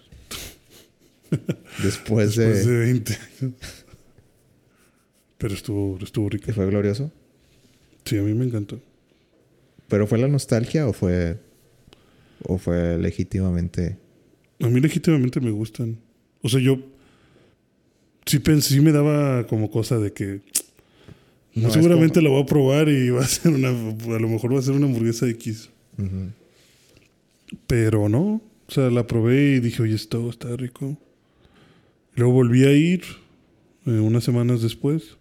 [1.83, 2.73] Después, Después de...
[2.73, 3.55] de 20 años.
[5.39, 6.47] Pero estuvo, estuvo rico.
[6.47, 7.13] ¿Te fue glorioso?
[8.05, 8.81] Sí, a mí me encantó.
[9.89, 11.39] ¿Pero fue la nostalgia o fue...
[12.45, 13.97] o fue legítimamente...
[14.61, 15.99] A mí legítimamente me gustan.
[16.43, 16.79] O sea, yo
[18.27, 20.41] sí pensé, sí me daba como cosa de que
[21.55, 24.53] No, seguramente como- la voy a probar y va a ser una, a lo mejor
[24.55, 25.71] va a ser una hamburguesa X.
[25.97, 26.33] Ujú.
[27.67, 28.43] Pero no.
[28.67, 30.99] O sea, la probé y dije, oye, esto está rico.
[32.15, 33.03] Luego volví a ir
[33.87, 35.17] eh, unas semanas después.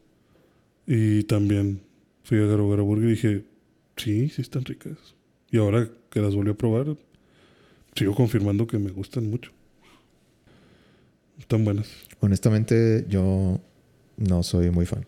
[0.86, 1.82] Y también
[2.24, 3.46] fui a Garo Garo Burger y dije,
[3.96, 4.98] sí, sí están ricas.
[5.52, 6.98] Y ahora que las volví a probar,
[7.96, 9.52] sigo confirmando que me gustan mucho.
[11.40, 11.90] Están buenas.
[12.20, 13.62] Honestamente, yo
[14.18, 15.06] no soy muy fan.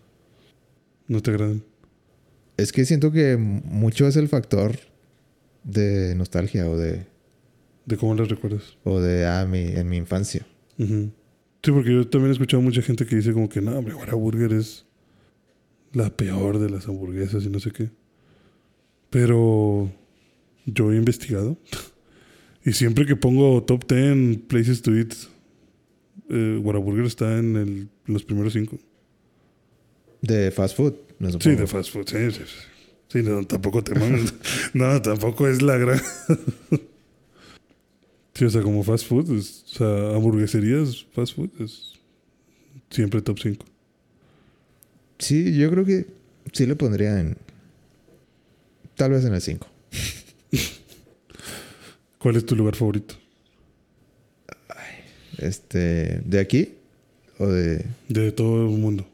[1.08, 1.64] ¿No te agradan?
[2.56, 4.78] Es que siento que mucho es el factor
[5.64, 7.06] de nostalgia o de...
[7.86, 8.78] ¿De cómo las recuerdas?
[8.84, 10.46] O de, ah, mi, en mi infancia.
[10.78, 11.12] Ujú.
[11.64, 14.54] Sí, porque yo también he escuchado mucha gente que dice como que no, hombre, Whataburger
[14.54, 14.86] es
[15.94, 17.90] la peor de las hamburguesas y no sé qué.
[19.10, 19.92] Pero
[20.66, 21.58] yo he investigado
[22.64, 25.14] y siempre que pongo top 10 places to eat,
[26.30, 28.78] eh, Whataburger está en, el- en los primeros cinco.
[30.22, 30.94] De fast food.
[31.42, 32.42] Sí, de fast food, sí, sí.
[32.46, 32.56] sí.
[33.10, 34.34] Sí, no, tampoco te mames.
[34.74, 36.00] no, tampoco es la gran.
[38.34, 41.94] sí, o sea, como fast food, es- o sea, hamburgueserías, fast food, es
[42.90, 43.66] siempre top 5.
[45.18, 46.06] Sí, yo creo que
[46.54, 47.36] sí le pondría en.
[48.96, 49.68] Tal vez en el 5.
[52.20, 53.16] ¿Cuál es tu lugar favorito?
[55.38, 56.22] Este.
[56.26, 56.74] ¿De aquí?
[57.38, 57.86] ¿O de.?
[58.08, 59.06] De todo el mundo.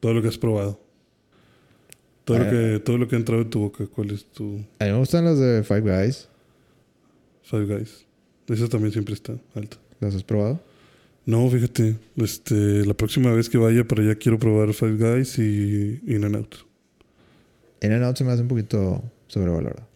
[0.00, 0.80] Todo lo que has probado.
[2.24, 2.50] Todo, lo Ah.
[2.50, 3.86] que, todo lo que ha entrado en tu boca.
[3.86, 6.28] ¿Cuál es tu A mí me gustan los de Five Guys.
[7.42, 8.06] Five Guys?
[8.48, 9.76] Esa también siempre está alta.
[10.00, 10.60] ¿Los has probado?
[11.26, 11.96] No, fíjate.
[12.16, 16.36] Este, la próxima vez que vaya para allá quiero probar Five Guys y In and
[16.36, 16.54] Out.
[17.82, 19.86] In and Out se me hace un poquito sobrevalorado.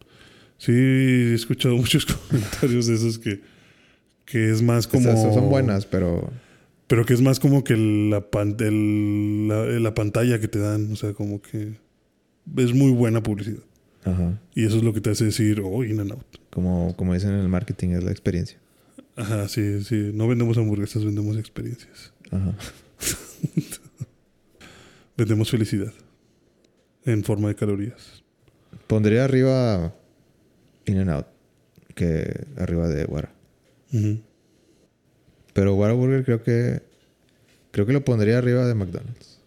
[0.58, 3.40] Sí, he escuchado muchos comentarios de esos que,
[4.24, 5.04] que es más como...
[5.04, 6.30] Sea, son buenas, pero.
[6.86, 10.90] Pero que es más como que la, pan- el- la, la pantalla que te dan.
[10.92, 11.74] O sea, como que
[12.56, 13.62] es muy buena publicidad.
[14.04, 14.40] Ajá.
[14.54, 16.40] Y eso es lo que te hace decir, oh, In and Out.
[16.50, 18.58] Como, como dicen en el marketing, es la experiencia.
[19.16, 20.10] Ajá, sí, sí.
[20.14, 22.12] No vendemos hamburguesas, vendemos experiencias.
[22.30, 22.54] Ajá.
[25.16, 25.92] Vendemos felicidad.
[27.04, 28.22] En forma de calorías.
[28.86, 29.92] Pondría arriba
[30.86, 31.26] In and Out
[31.98, 33.32] que arriba de Wara.
[33.92, 34.20] Ujú.
[35.52, 36.80] Pero Whataburger creo que.
[37.72, 39.37] Creo que lo pondría arriba de McDonald's.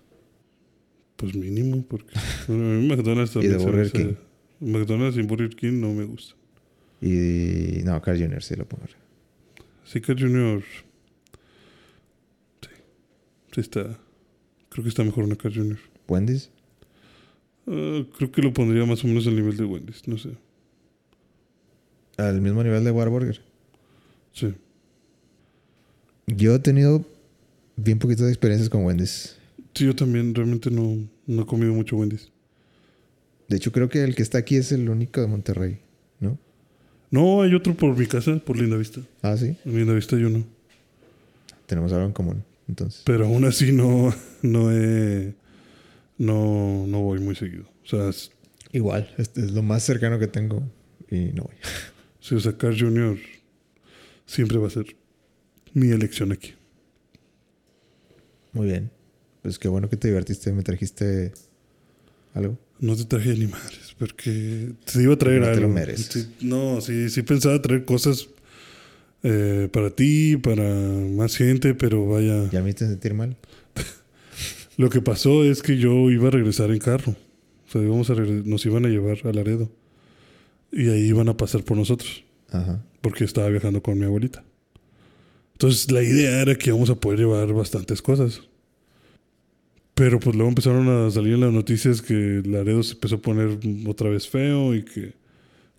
[1.22, 2.14] Pues mínimo, porque
[2.48, 4.14] bueno, a mí McDonald's Y también de se- Burger King.
[4.60, 6.36] McDonald's y Burger King no me gusta.
[7.02, 7.82] Y.
[7.84, 8.44] No, Carl Jr.
[8.44, 8.84] sí lo pongo.
[9.86, 10.64] Sí, Carl Jr.
[12.62, 12.70] Sí.
[13.54, 13.98] Sí está.
[14.70, 15.80] Creo que está mejor una Carl Jr.
[16.08, 16.50] Wendy's.
[17.68, 20.32] Ah, creo que lo pondría más o menos al nivel de Wendy's, no sé.
[22.18, 23.42] Al mismo nivel de Whataburger.
[24.34, 24.54] Sí.
[26.28, 27.04] Yo he tenido
[27.76, 29.38] bien poquitas experiencias con Wendy's.
[29.74, 32.32] Sí, yo también realmente no, no he comido mucho Wendy's.
[33.48, 35.80] De hecho, creo que el que está aquí es el único de Monterrey,
[36.20, 36.38] ¿no?
[37.10, 39.02] No, hay otro por mi casa, por Linda Vista.
[39.22, 39.58] Ah, sí.
[39.66, 40.46] En Linda Vista hay uno.
[41.66, 43.02] Tenemos algo en común, entonces.
[43.06, 45.34] Pero aún así no, no he,
[46.18, 47.64] no, no voy muy seguido.
[47.84, 48.32] O sea, es-
[48.74, 50.64] Igual, este es lo más cercano que tengo
[51.10, 51.56] y no voy.
[52.22, 53.18] si o sea, Carl Jr.
[54.26, 54.86] siempre va a ser
[55.74, 56.54] mi elección aquí.
[58.54, 58.90] Muy bien.
[59.42, 60.52] Pues qué bueno que te divertiste.
[60.54, 61.32] Me trajiste
[62.34, 62.58] algo.
[62.80, 65.68] No te traje animales, porque te iba a traer No te algo.
[65.68, 66.30] lo mereces.
[66.42, 68.28] No, sí, sí pensaba traer cosas
[69.24, 72.50] eh, para ti, para más gente, pero vaya.
[72.52, 73.38] ¿Ya me hiciste sentir mal?
[74.78, 77.16] Lo que pasó es que yo iba a regresar en carro.
[77.68, 79.70] O sea, íbamos a nos iban a llevar a Laredo.
[80.72, 82.82] Y ahí iban a pasar por nosotros, Ajá.
[83.02, 84.44] porque estaba viajando con mi abuelita.
[85.54, 88.42] Entonces la idea era que íbamos a poder llevar bastantes cosas.
[90.02, 93.60] Pero pues luego empezaron a salir en las noticias que Laredo se empezó a poner
[93.86, 95.14] otra vez feo y que,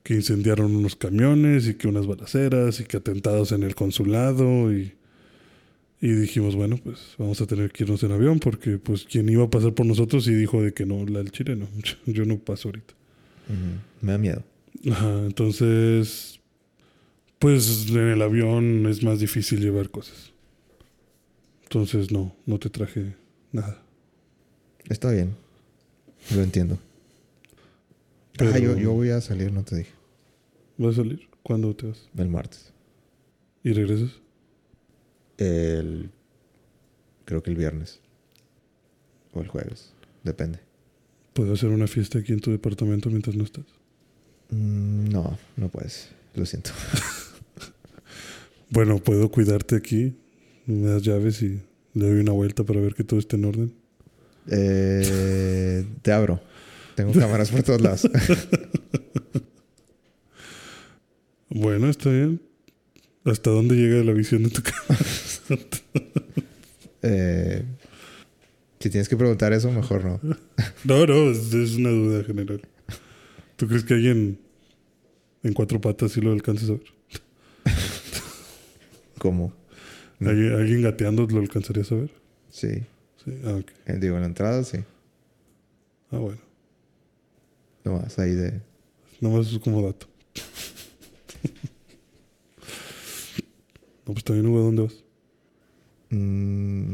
[0.05, 4.93] que incendiaron unos camiones y que unas balaceras y que atentados en el consulado y,
[6.01, 9.43] y dijimos, bueno, pues vamos a tener que irnos en avión porque pues quien iba
[9.43, 11.67] a pasar por nosotros y dijo de que no, la del chileno,
[12.07, 12.95] yo no paso ahorita.
[14.03, 14.45] Me da miedo.
[14.89, 16.39] Ajá, entonces,
[17.41, 20.33] pues en el avión es más difícil llevar cosas.
[21.65, 23.17] Entonces no, no te traje
[23.51, 23.83] nada.
[24.89, 25.35] Está bien.
[26.35, 26.79] Lo entiendo.
[28.37, 29.91] Pero- Ah, yo, yo voy a salir, no te dije.
[30.79, 31.29] ¿Vas a salir?
[31.43, 32.09] ¿Cuándo te vas?
[32.17, 32.73] El martes.
[33.63, 34.11] ¿Y regresas?
[35.39, 36.11] El.
[37.25, 38.01] Creo que el viernes.
[39.35, 39.93] O el jueves.
[40.25, 40.61] Depende.
[41.33, 43.65] ¿Puedo hacer una fiesta aquí en tu departamento mientras no estás?
[44.51, 46.09] Mm, no, no puedes.
[46.35, 46.71] Lo siento.
[48.71, 50.15] Bueno, puedo cuidarte aquí,
[50.65, 51.61] me das llaves y
[51.93, 53.75] le doy una vuelta para ver que todo esté en orden.
[54.49, 56.41] Eh, te abro.
[56.95, 58.09] Tengo cámaras por todos lados.
[61.49, 62.41] Bueno, está bien.
[63.25, 65.57] ¿Hasta dónde llega la visión de tu casa?
[67.03, 67.65] Eh,
[68.81, 70.21] si tienes que preguntar eso, mejor no.
[70.85, 72.63] No, no, es, es una duda general.
[73.57, 74.39] ¿Tú crees que alguien
[75.45, 76.83] en cuatro patas sí lo alcanza a ver?
[79.19, 79.53] ¿Cómo?
[80.21, 82.11] ¿Alguien, alguien gateando lo alcanzaría a saber?
[82.51, 82.83] Sí.
[83.25, 83.61] Sí, ah.
[83.87, 84.79] Eh, Digo, en la entrada, sí.
[86.11, 86.41] Ah, bueno.
[87.85, 88.61] Nomás ahí de.
[89.21, 90.07] Nomás es como dato.
[94.05, 94.95] No, pues también, Hugo, ¿a dónde vas?
[96.11, 96.93] Mm,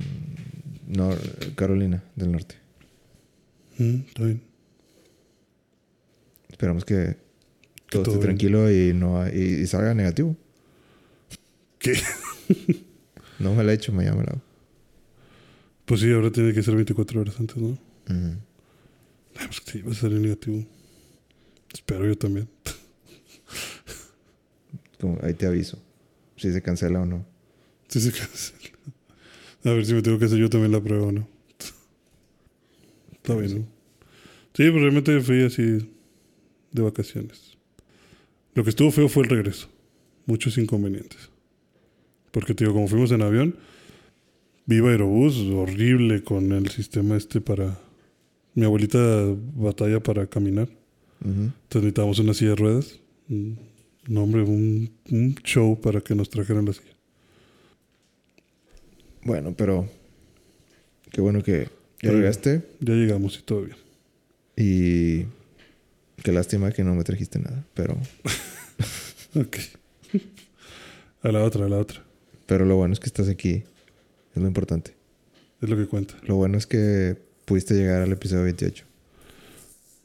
[0.89, 1.11] no,
[1.57, 2.55] Carolina del Norte.
[3.79, 4.43] Mm, está bien.
[6.51, 7.17] Esperamos que
[7.89, 8.21] todo, todo esté bien.
[8.21, 10.37] tranquilo y no y, y salga negativo.
[11.79, 11.95] ¿Qué?
[13.39, 14.41] No me la he hecho, me la hago.
[15.89, 17.69] Pues sí, ahora tiene que ser 24 horas antes, ¿no?
[17.69, 18.37] Ujú.
[19.39, 20.63] Ah, pues sí, va a salir negativo.
[21.73, 22.47] Espero yo también.
[25.01, 25.83] Como, ahí te aviso.
[26.37, 27.25] Si se cancela o no.
[27.89, 28.77] Sí se cancela.
[29.65, 31.27] A ver si me tengo que hacer yo también la prueba o no.
[33.13, 33.67] Está bien, ¿no?
[34.53, 35.91] Sí, pues realmente fui así
[36.71, 37.57] de vacaciones.
[38.53, 39.71] Lo que estuvo feo fue el regreso.
[40.27, 41.31] Muchos inconvenientes.
[42.31, 43.57] Porque, tío, como fuimos en avión,
[44.69, 47.77] viva Aerobús, horrible con el sistema este para...
[48.55, 48.99] Mi abuelita
[49.55, 50.69] batalla para caminar.
[51.21, 51.31] Ujú.
[51.31, 52.99] Entonces necesitábamos una silla de ruedas.
[53.29, 56.93] No, hombre, un, un show para que nos trajeran la silla.
[59.25, 59.89] Bueno, pero
[61.13, 61.69] qué bueno que
[62.03, 63.77] ya llegaste Ya llegamos y todo bien.
[64.57, 65.25] y
[66.23, 67.97] qué lástima que no me trajiste nada, pero
[69.35, 69.57] Ok.
[71.23, 72.03] A la otra, a la otra.
[72.47, 73.63] pero lo bueno es que estás aquí,
[74.39, 74.95] es lo importante.
[75.61, 76.15] Es lo que cuenta.
[76.27, 78.85] Lo bueno es que pudiste llegar al episodio 28.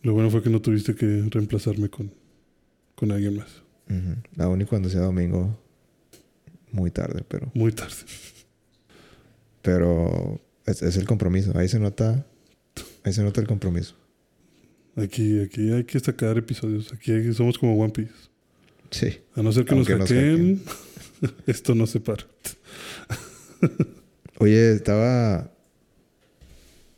[0.02, 2.12] Lo bueno fue que no tuviste que reemplazarme con,
[2.96, 3.48] con alguien más.
[3.90, 4.42] Ujú.
[4.44, 5.58] Aún y cuando sea domingo
[6.72, 7.96] muy tarde, pero Muy tarde.
[9.62, 12.26] pero es, es el compromiso, ahí se nota
[13.04, 13.96] ahí se nota el compromiso.
[14.96, 16.92] Aquí, aquí hay que sacar episodios.
[16.94, 18.14] Aquí hay- somos como One Piece.
[18.92, 19.18] Sí.
[19.36, 20.62] A no ser que Aunque nos nos hackeen,
[21.48, 22.26] esto no se para.
[24.40, 25.50] Oye, estaba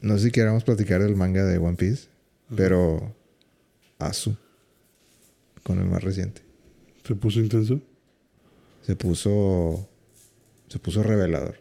[0.01, 2.09] no sé si queramos platicar del manga de One Piece,
[2.55, 3.15] pero
[3.97, 4.37] Asu
[5.63, 6.41] con el más reciente.
[7.03, 7.81] Se puso intenso.
[8.83, 9.89] Se puso
[10.67, 11.57] se puso revelador.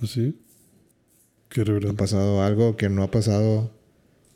[0.00, 0.36] ¿Así?
[1.48, 1.96] Qué Ha reverendo.
[1.96, 3.72] pasado algo que no ha pasado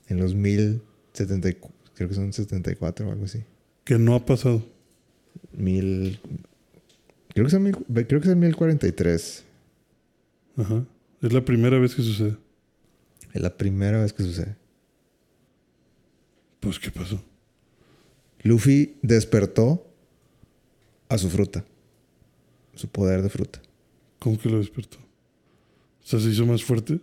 [0.09, 3.45] en los 1074, creo que son 74 o algo así.
[3.85, 4.65] Que no ha pasado.
[5.53, 6.19] Mil
[7.35, 7.77] creo que son mil,
[8.09, 9.45] creo que son 1043.
[10.57, 10.85] Ajá.
[11.20, 12.37] Es la primera vez que sucede.
[13.33, 14.57] Es la primera vez que sucede.
[16.61, 17.23] Pues, ¿qué pasó?
[18.43, 19.87] Luffy despertó
[21.09, 21.65] a su fruta.
[22.74, 23.61] Su poder de fruta.
[24.19, 24.99] ¿Cómo que lo despertó?
[24.99, 27.01] O sea, se hizo más fuerte.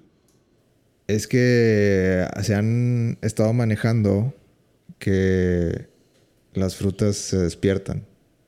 [1.08, 4.34] Es que se han estado manejando
[5.00, 5.88] que
[6.54, 8.06] las frutas se despiertan.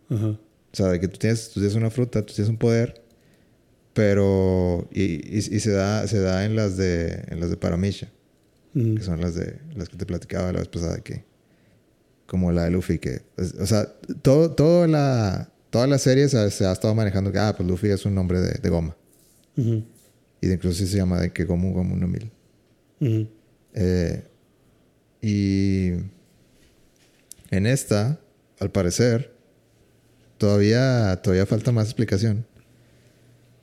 [0.10, 0.28] Ajá.
[0.28, 3.01] O sea, de que tú tienes, tú tienes una fruta, tú tienes un poder,
[3.94, 8.10] pero y, y- y se da se da en las de en las de Paramisha,
[8.74, 8.96] Mm.
[8.96, 11.26] que son las de las que te platicaba la vez pasada que
[12.26, 13.22] como la de Luffy que
[13.60, 13.92] o sea,
[14.22, 17.90] todo todo la toda la serie se, se ha estado manejando que ah, pues Luffy
[17.90, 18.96] es un nombre de, de goma
[19.58, 22.32] y de incluso se llama de que Gomu Gomu no Mil.
[23.02, 23.28] Ujú.
[23.74, 24.24] Eh,
[25.22, 25.90] y
[27.52, 28.20] en esta,
[28.60, 29.34] al parecer,
[30.38, 32.46] todavía, todavía falta más explicación.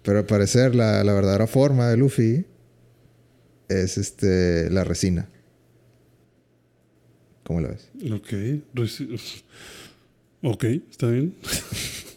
[0.03, 2.45] Pero al parecer la, la verdadera forma de Luffy
[3.69, 5.29] es este, la resina.
[7.45, 7.89] ¿Cómo la ves?
[8.13, 8.29] Ok.
[8.75, 9.43] Reci-
[10.43, 11.35] Ok, está bien.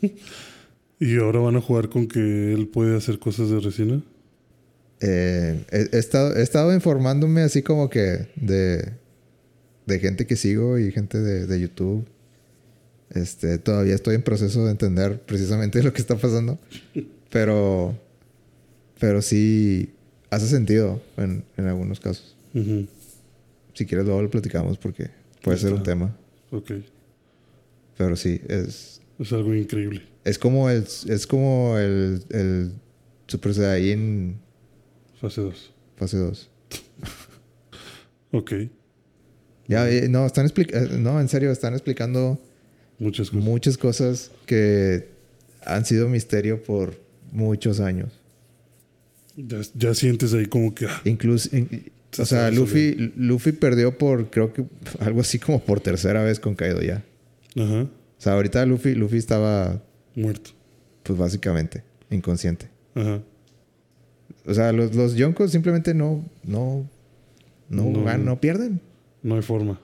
[1.00, 4.04] y ahora van a jugar con que él puede hacer cosas de resina.
[5.00, 8.92] Eh, he, he estado, he estado informándome así como que de,
[9.88, 12.06] de gente que sigo y gente de, de YouTube.
[13.10, 16.60] Este, todavía estoy en proceso de entender precisamente lo que está pasando.
[17.32, 17.98] Pero,
[19.00, 19.94] pero sí
[20.30, 22.36] hace sentido en, en algunos casos.
[22.54, 22.86] Ujú.
[23.74, 25.10] Si quieres luego lo platicamos porque
[25.42, 26.16] puede ser un tema.
[26.52, 26.72] Ok.
[27.98, 30.04] Pero sí, es, Es algo increíble.
[30.24, 32.72] es como el, es como el, el
[33.28, 34.40] Super Saiyan
[35.20, 35.74] Fase 2.
[35.96, 36.50] fase 2.
[38.34, 38.54] Ok.
[39.68, 42.40] Ya, eh, no, están explicando, no, en serio, están explicando
[42.98, 43.44] Muchas cosas.
[43.46, 45.10] muchas cosas que
[45.66, 46.96] han sido misterio por
[47.32, 48.20] muchos años.
[49.36, 50.86] Ya, ya sientes ahí como que...
[50.86, 54.66] ah, Incluso, in- o sea, Luffy, Luffy perdió por, creo que
[55.00, 57.04] algo así como por tercera vez con Kaido ya.
[57.56, 57.84] Ajá.
[57.84, 57.90] O
[58.24, 59.82] sea, ahorita Luffy, Luffy estaba,
[60.16, 60.52] Muerto.
[61.04, 62.70] pues básicamente, inconsciente.
[62.96, 63.22] Ajá.
[64.46, 66.90] O sea, los, los Yonkos simplemente no, no,
[67.70, 68.82] no, no pierden.
[69.24, 69.80] No hay forma.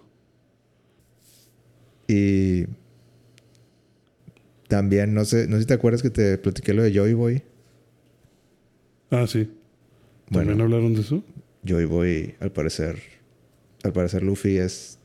[2.07, 2.65] Y
[4.67, 7.41] también, no sé, no sé si te acuerdas que te platiqué lo de Joy Boy.
[9.09, 9.49] Ah, sí.
[10.29, 10.49] Bueno.
[10.51, 11.23] ¿También hablaron de eso?
[11.65, 12.97] Joy Boy, al parecer,
[13.83, 14.97] al parecer Luffy es,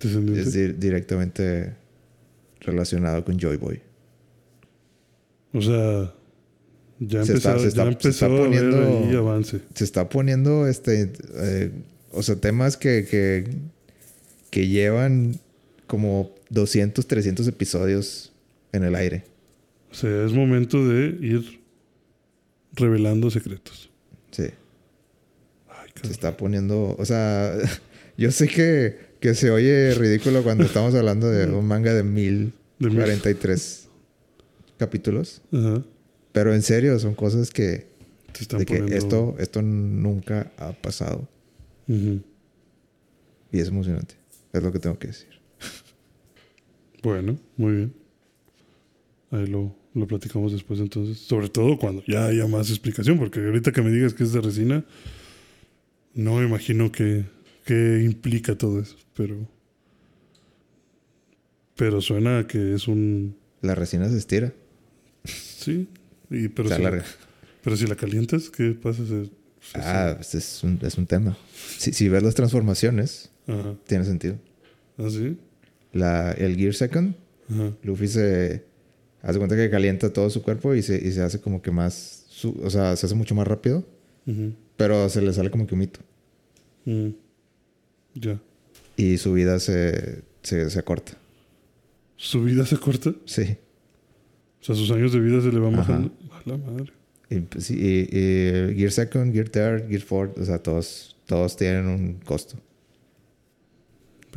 [0.00, 1.74] es di- directamente
[2.60, 3.80] relacionado con Joy Boy.
[5.52, 6.12] O sea,
[6.98, 8.40] Ya Se está- empezó, se está- ya se empezó está a haber
[8.70, 9.60] poniendo- ahí avance.
[9.74, 11.70] se está poniendo este eh,
[12.10, 13.44] o sea temas que, que
[14.50, 15.34] que llevan
[15.86, 18.32] como 200 300 episodios
[18.76, 19.24] en el aire
[19.90, 21.60] O sea, es momento de ir
[22.74, 23.90] revelando secretos.
[24.30, 24.44] sí
[25.68, 27.54] Ay, se está poniendo o sea
[28.18, 32.02] yo sé que, que se oye ridículo cuando estamos hablando de un manga de De
[32.04, 32.52] mil.
[32.78, 33.88] 1043
[34.78, 35.82] capítulos Ajá.
[36.32, 37.86] pero en serio son cosas que
[38.34, 41.26] Se están de que esto esto nunca ha pasado
[41.88, 42.20] Ujú.
[43.52, 44.16] y es emocionante
[44.52, 45.28] es lo que tengo que decir
[47.02, 47.94] Bueno, muy bien.
[49.30, 51.18] Ahí lo, lo platicamos después entonces.
[51.18, 54.40] Sobre todo cuando ya haya más explicación, porque ahorita que me digas que es de
[54.40, 54.84] resina,
[56.14, 57.24] no me imagino que,
[57.64, 58.96] que implica todo eso.
[59.14, 59.48] Pero,
[61.76, 63.36] pero suena a que es un...
[63.60, 64.52] la resina se estira
[65.24, 65.88] Sí,
[66.30, 67.06] y, pero, se si la, alarga
[67.62, 69.04] pero si la calientas, ¿qué pasa?
[69.04, 69.30] Se- se-
[69.74, 71.36] Ah, pues es un, es un tema.
[71.78, 73.74] Si, si ves las transformaciones, Ajá.
[73.88, 74.38] tiene sentido.
[74.96, 75.36] ¿Ah, sí?
[75.92, 77.16] La, el Gear Second,
[77.50, 77.72] Ajá.
[77.82, 78.65] Luffy se
[79.26, 82.24] hace cuenta que calienta todo su cuerpo y se, y se hace como que más.
[82.28, 83.84] su- o sea, se hace mucho más rápido,
[84.26, 84.52] Ujú.
[84.76, 86.00] pero se le sale como que un mito.
[86.84, 87.08] Mm.
[88.14, 88.40] Ya.
[88.96, 91.12] Y su vida se, se, se acorta.
[92.16, 93.14] ¿Su vida se corta?
[93.24, 93.56] Sí.
[94.60, 96.12] O sea, sus años de vida se le van bajando.
[96.32, 96.92] A la madre.
[97.28, 101.56] Y, pues, sí, y- y Gear Second, Gear Third, Gear Fourth, o sea, todos, todos
[101.56, 102.56] tienen un costo.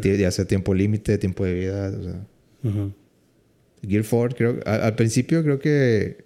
[0.02, 2.28] Tie- Ya sea tiempo límite, tiempo de vida, o sea.
[2.72, 2.90] Ajá.
[3.88, 6.24] Gear 4, creo, a- al principio creo que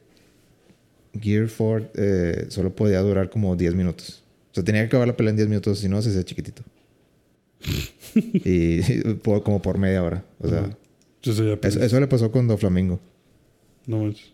[1.19, 4.23] Gear 4 eh, solo podía durar como 10 minutos.
[4.51, 6.63] O sea, tenía que acabar la pelea en 10 minutos, si no, se hacía chiquitito.
[8.15, 8.81] y
[9.23, 10.23] por- como por media hora.
[10.39, 10.75] O sea.
[11.21, 12.99] Entonces ya eso, eso le pasó con Doflamingo.
[13.87, 14.31] No manches.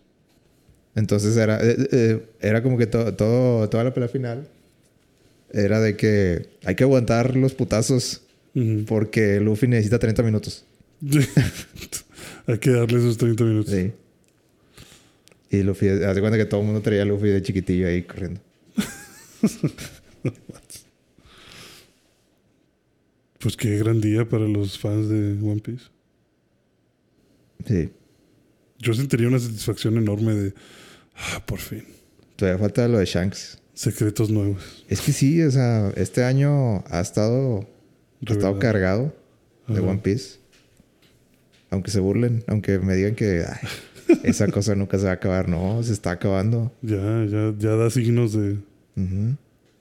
[0.96, 4.48] Entonces era, eh, eh, era como que to- todo, toda la pelea final
[5.52, 8.22] era de que hay que aguantar los putazos
[8.86, 10.64] porque Luffy necesita 30 minutos.
[12.46, 13.72] Hay que darle esos 30 minutos.
[13.72, 13.92] Sí.
[15.50, 18.40] Y Luffy, hace cuenta que todo el mundo traía a Luffy de chiquitillo ahí corriendo.
[23.40, 25.86] Pues qué gran día para los fans de One Piece.
[27.66, 27.90] Sí.
[28.78, 30.54] Yo sentiría una satisfacción enorme de.
[31.16, 31.84] Ah, por fin.
[32.36, 33.58] Todavía falta lo de Shanks.
[33.72, 34.84] Secretos nuevos.
[34.88, 37.66] Es que sí, o sea, este año ha estado,
[38.26, 39.14] ha estado cargado
[39.68, 39.88] de Ajá.
[39.88, 40.39] One Piece.
[41.70, 43.68] Aunque se burlen, aunque me digan que "Ay,
[44.24, 45.48] esa cosa nunca se va a acabar.
[45.48, 46.72] No, se está acabando.
[46.82, 48.56] Ya, ya, ya da signos de,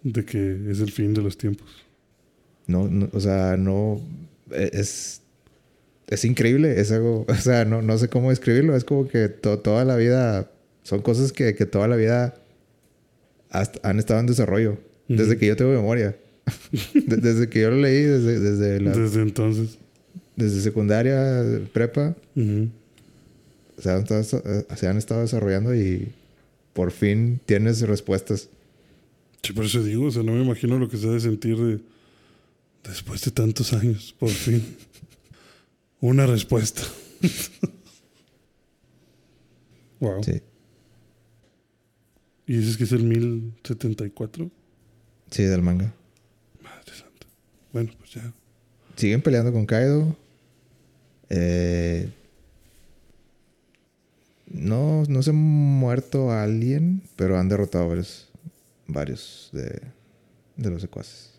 [0.04, 1.68] de que es el fin de los tiempos.
[2.68, 4.00] no, no, o sea, no.
[4.52, 5.22] e- Es.
[6.08, 6.80] Es increíble.
[6.80, 7.26] Es algo.
[7.30, 8.76] O sea, no, no sé cómo describirlo.
[8.76, 10.52] Es como que to- toda la vida.
[10.84, 12.36] Son cosas que, que toda la vida
[13.50, 14.78] hasta- han estado en desarrollo.
[15.08, 16.16] Desde que yo tengo memoria.
[16.94, 19.78] De- desde que yo lo leí, desde, desde, la, Desde entonces.
[20.40, 21.44] Desde secundaria,
[21.74, 26.12] prepa, se han, estado, eh, se han estado desarrollando y
[26.74, 28.50] por fin tienes respuestas.
[29.44, 31.58] Sí, por eso digo, o sea, no me imagino lo que se ha de sentir
[31.58, 31.80] de
[32.84, 34.64] después de tantos años, por fin.
[36.02, 36.82] Una respuesta.
[40.00, 40.24] wow.
[40.24, 40.42] Sí,
[42.48, 44.50] ¿Y dices que es el 1074?
[45.30, 45.94] sí, del manga.
[46.64, 47.28] Madre santa.
[47.72, 48.34] Bueno, pues ya.
[48.96, 50.18] Siguen peleando con Kaido.
[51.30, 52.10] Eh,
[54.48, 58.30] no, no se ha muerto alguien, pero han derrotado varios,
[58.88, 59.82] varios de,
[60.58, 61.34] de los secuaces.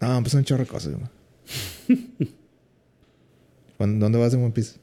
[0.00, 0.94] Ah, pues un chorro de cosas.
[0.94, 2.08] güey.
[3.76, 4.78] ¿Cuándo- ¿Dónde vas en One Piece?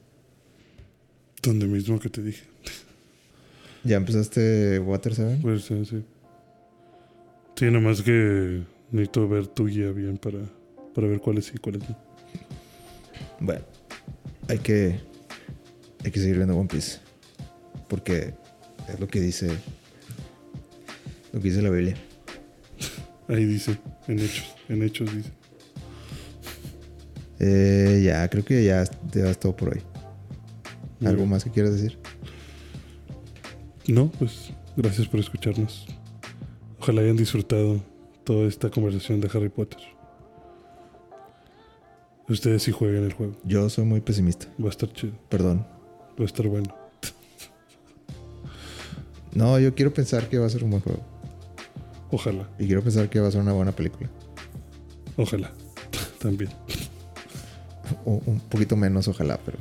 [1.42, 2.44] Donde mismo que te dije.
[3.84, 5.40] ¿Ya empezaste Water 7?
[5.42, 6.04] Pues sí, sí.
[7.56, 10.40] Sí, nada más que necesito ver tu guía bien para,
[10.94, 12.09] para ver cuáles sí y cuáles no.
[13.40, 13.62] Bueno,
[14.48, 15.00] hay que,
[16.04, 17.00] hay que seguir viendo One Piece.
[17.88, 18.34] Porque
[18.88, 19.50] es lo que dice,
[21.32, 21.96] lo que dice la Biblia.
[23.28, 25.32] Ahí dice, en hechos, en hechos dice.
[27.40, 29.82] Eh, ya, creo que ya te das todo por hoy.
[31.06, 31.98] ¿Algo más que quieras decir?
[33.88, 35.88] No, pues gracias por escucharnos.
[36.80, 37.82] Ojalá hayan disfrutado
[38.24, 39.80] toda esta conversación de Harry Potter.
[42.30, 43.36] Ustedes sí jueguen el juego.
[43.44, 44.48] Yo soy muy pesimista.
[44.62, 45.14] Va a estar chido.
[45.30, 45.66] Perdón.
[46.18, 46.76] Va a estar bueno.
[49.34, 51.02] No, yo quiero pensar que va a ser un buen juego.
[52.12, 54.10] Ojalá, Y quiero pensar que va a ser una buena película.
[55.18, 55.52] ojalá.
[56.20, 56.50] También.
[58.06, 59.58] O un poquito menos, ojalá, pero.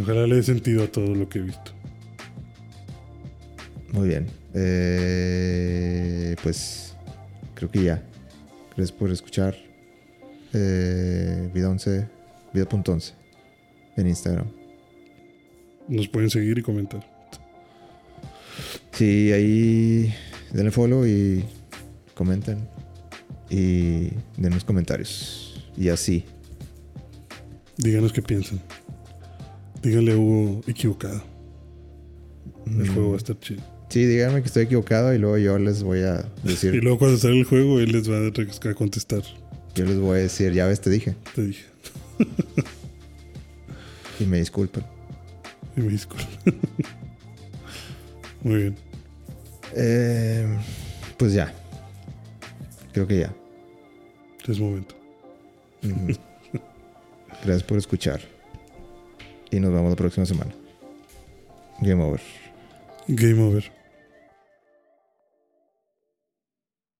[0.00, 1.72] Ojalá le dé sentido a todo lo que he visto.
[3.92, 4.26] Muy bien.
[4.54, 6.96] Eh, pues
[7.54, 8.02] creo que ya.
[8.76, 9.56] Gracias por escuchar.
[10.54, 12.06] Eh, vida 11,
[12.52, 13.12] vida.11
[13.96, 14.46] en Instagram.
[15.88, 17.04] Nos pueden seguir y comentar.
[18.92, 20.14] Sí, ahí
[20.52, 21.44] denle follow y
[22.14, 22.68] comenten.
[23.50, 25.60] Y denos comentarios.
[25.76, 26.24] Y así.
[27.76, 28.60] Díganos qué piensan.
[29.82, 31.22] Díganle a Hugo equivocado.
[32.66, 33.62] El Mm, juego va a estar chido.
[33.90, 36.74] Sí, díganme que estoy equivocado y luego yo les voy a Y decir.
[36.82, 39.22] luego cuando sale el juego, él les va a contestar.
[39.74, 41.14] Yo les voy a decir, ya ves, te dije.
[41.34, 41.64] Te dije.
[44.20, 44.84] Y me disculpen.
[45.76, 46.24] Y me disculpo.
[48.42, 48.76] Muy bien.
[49.74, 50.46] Eh,
[51.16, 51.52] pues ya.
[52.92, 53.34] Creo que ya.
[54.46, 54.94] Es momento.
[57.44, 58.20] Gracias por escuchar.
[59.50, 60.52] Y nos vemos la próxima semana.
[61.80, 62.20] Game over.
[63.08, 63.83] Game over.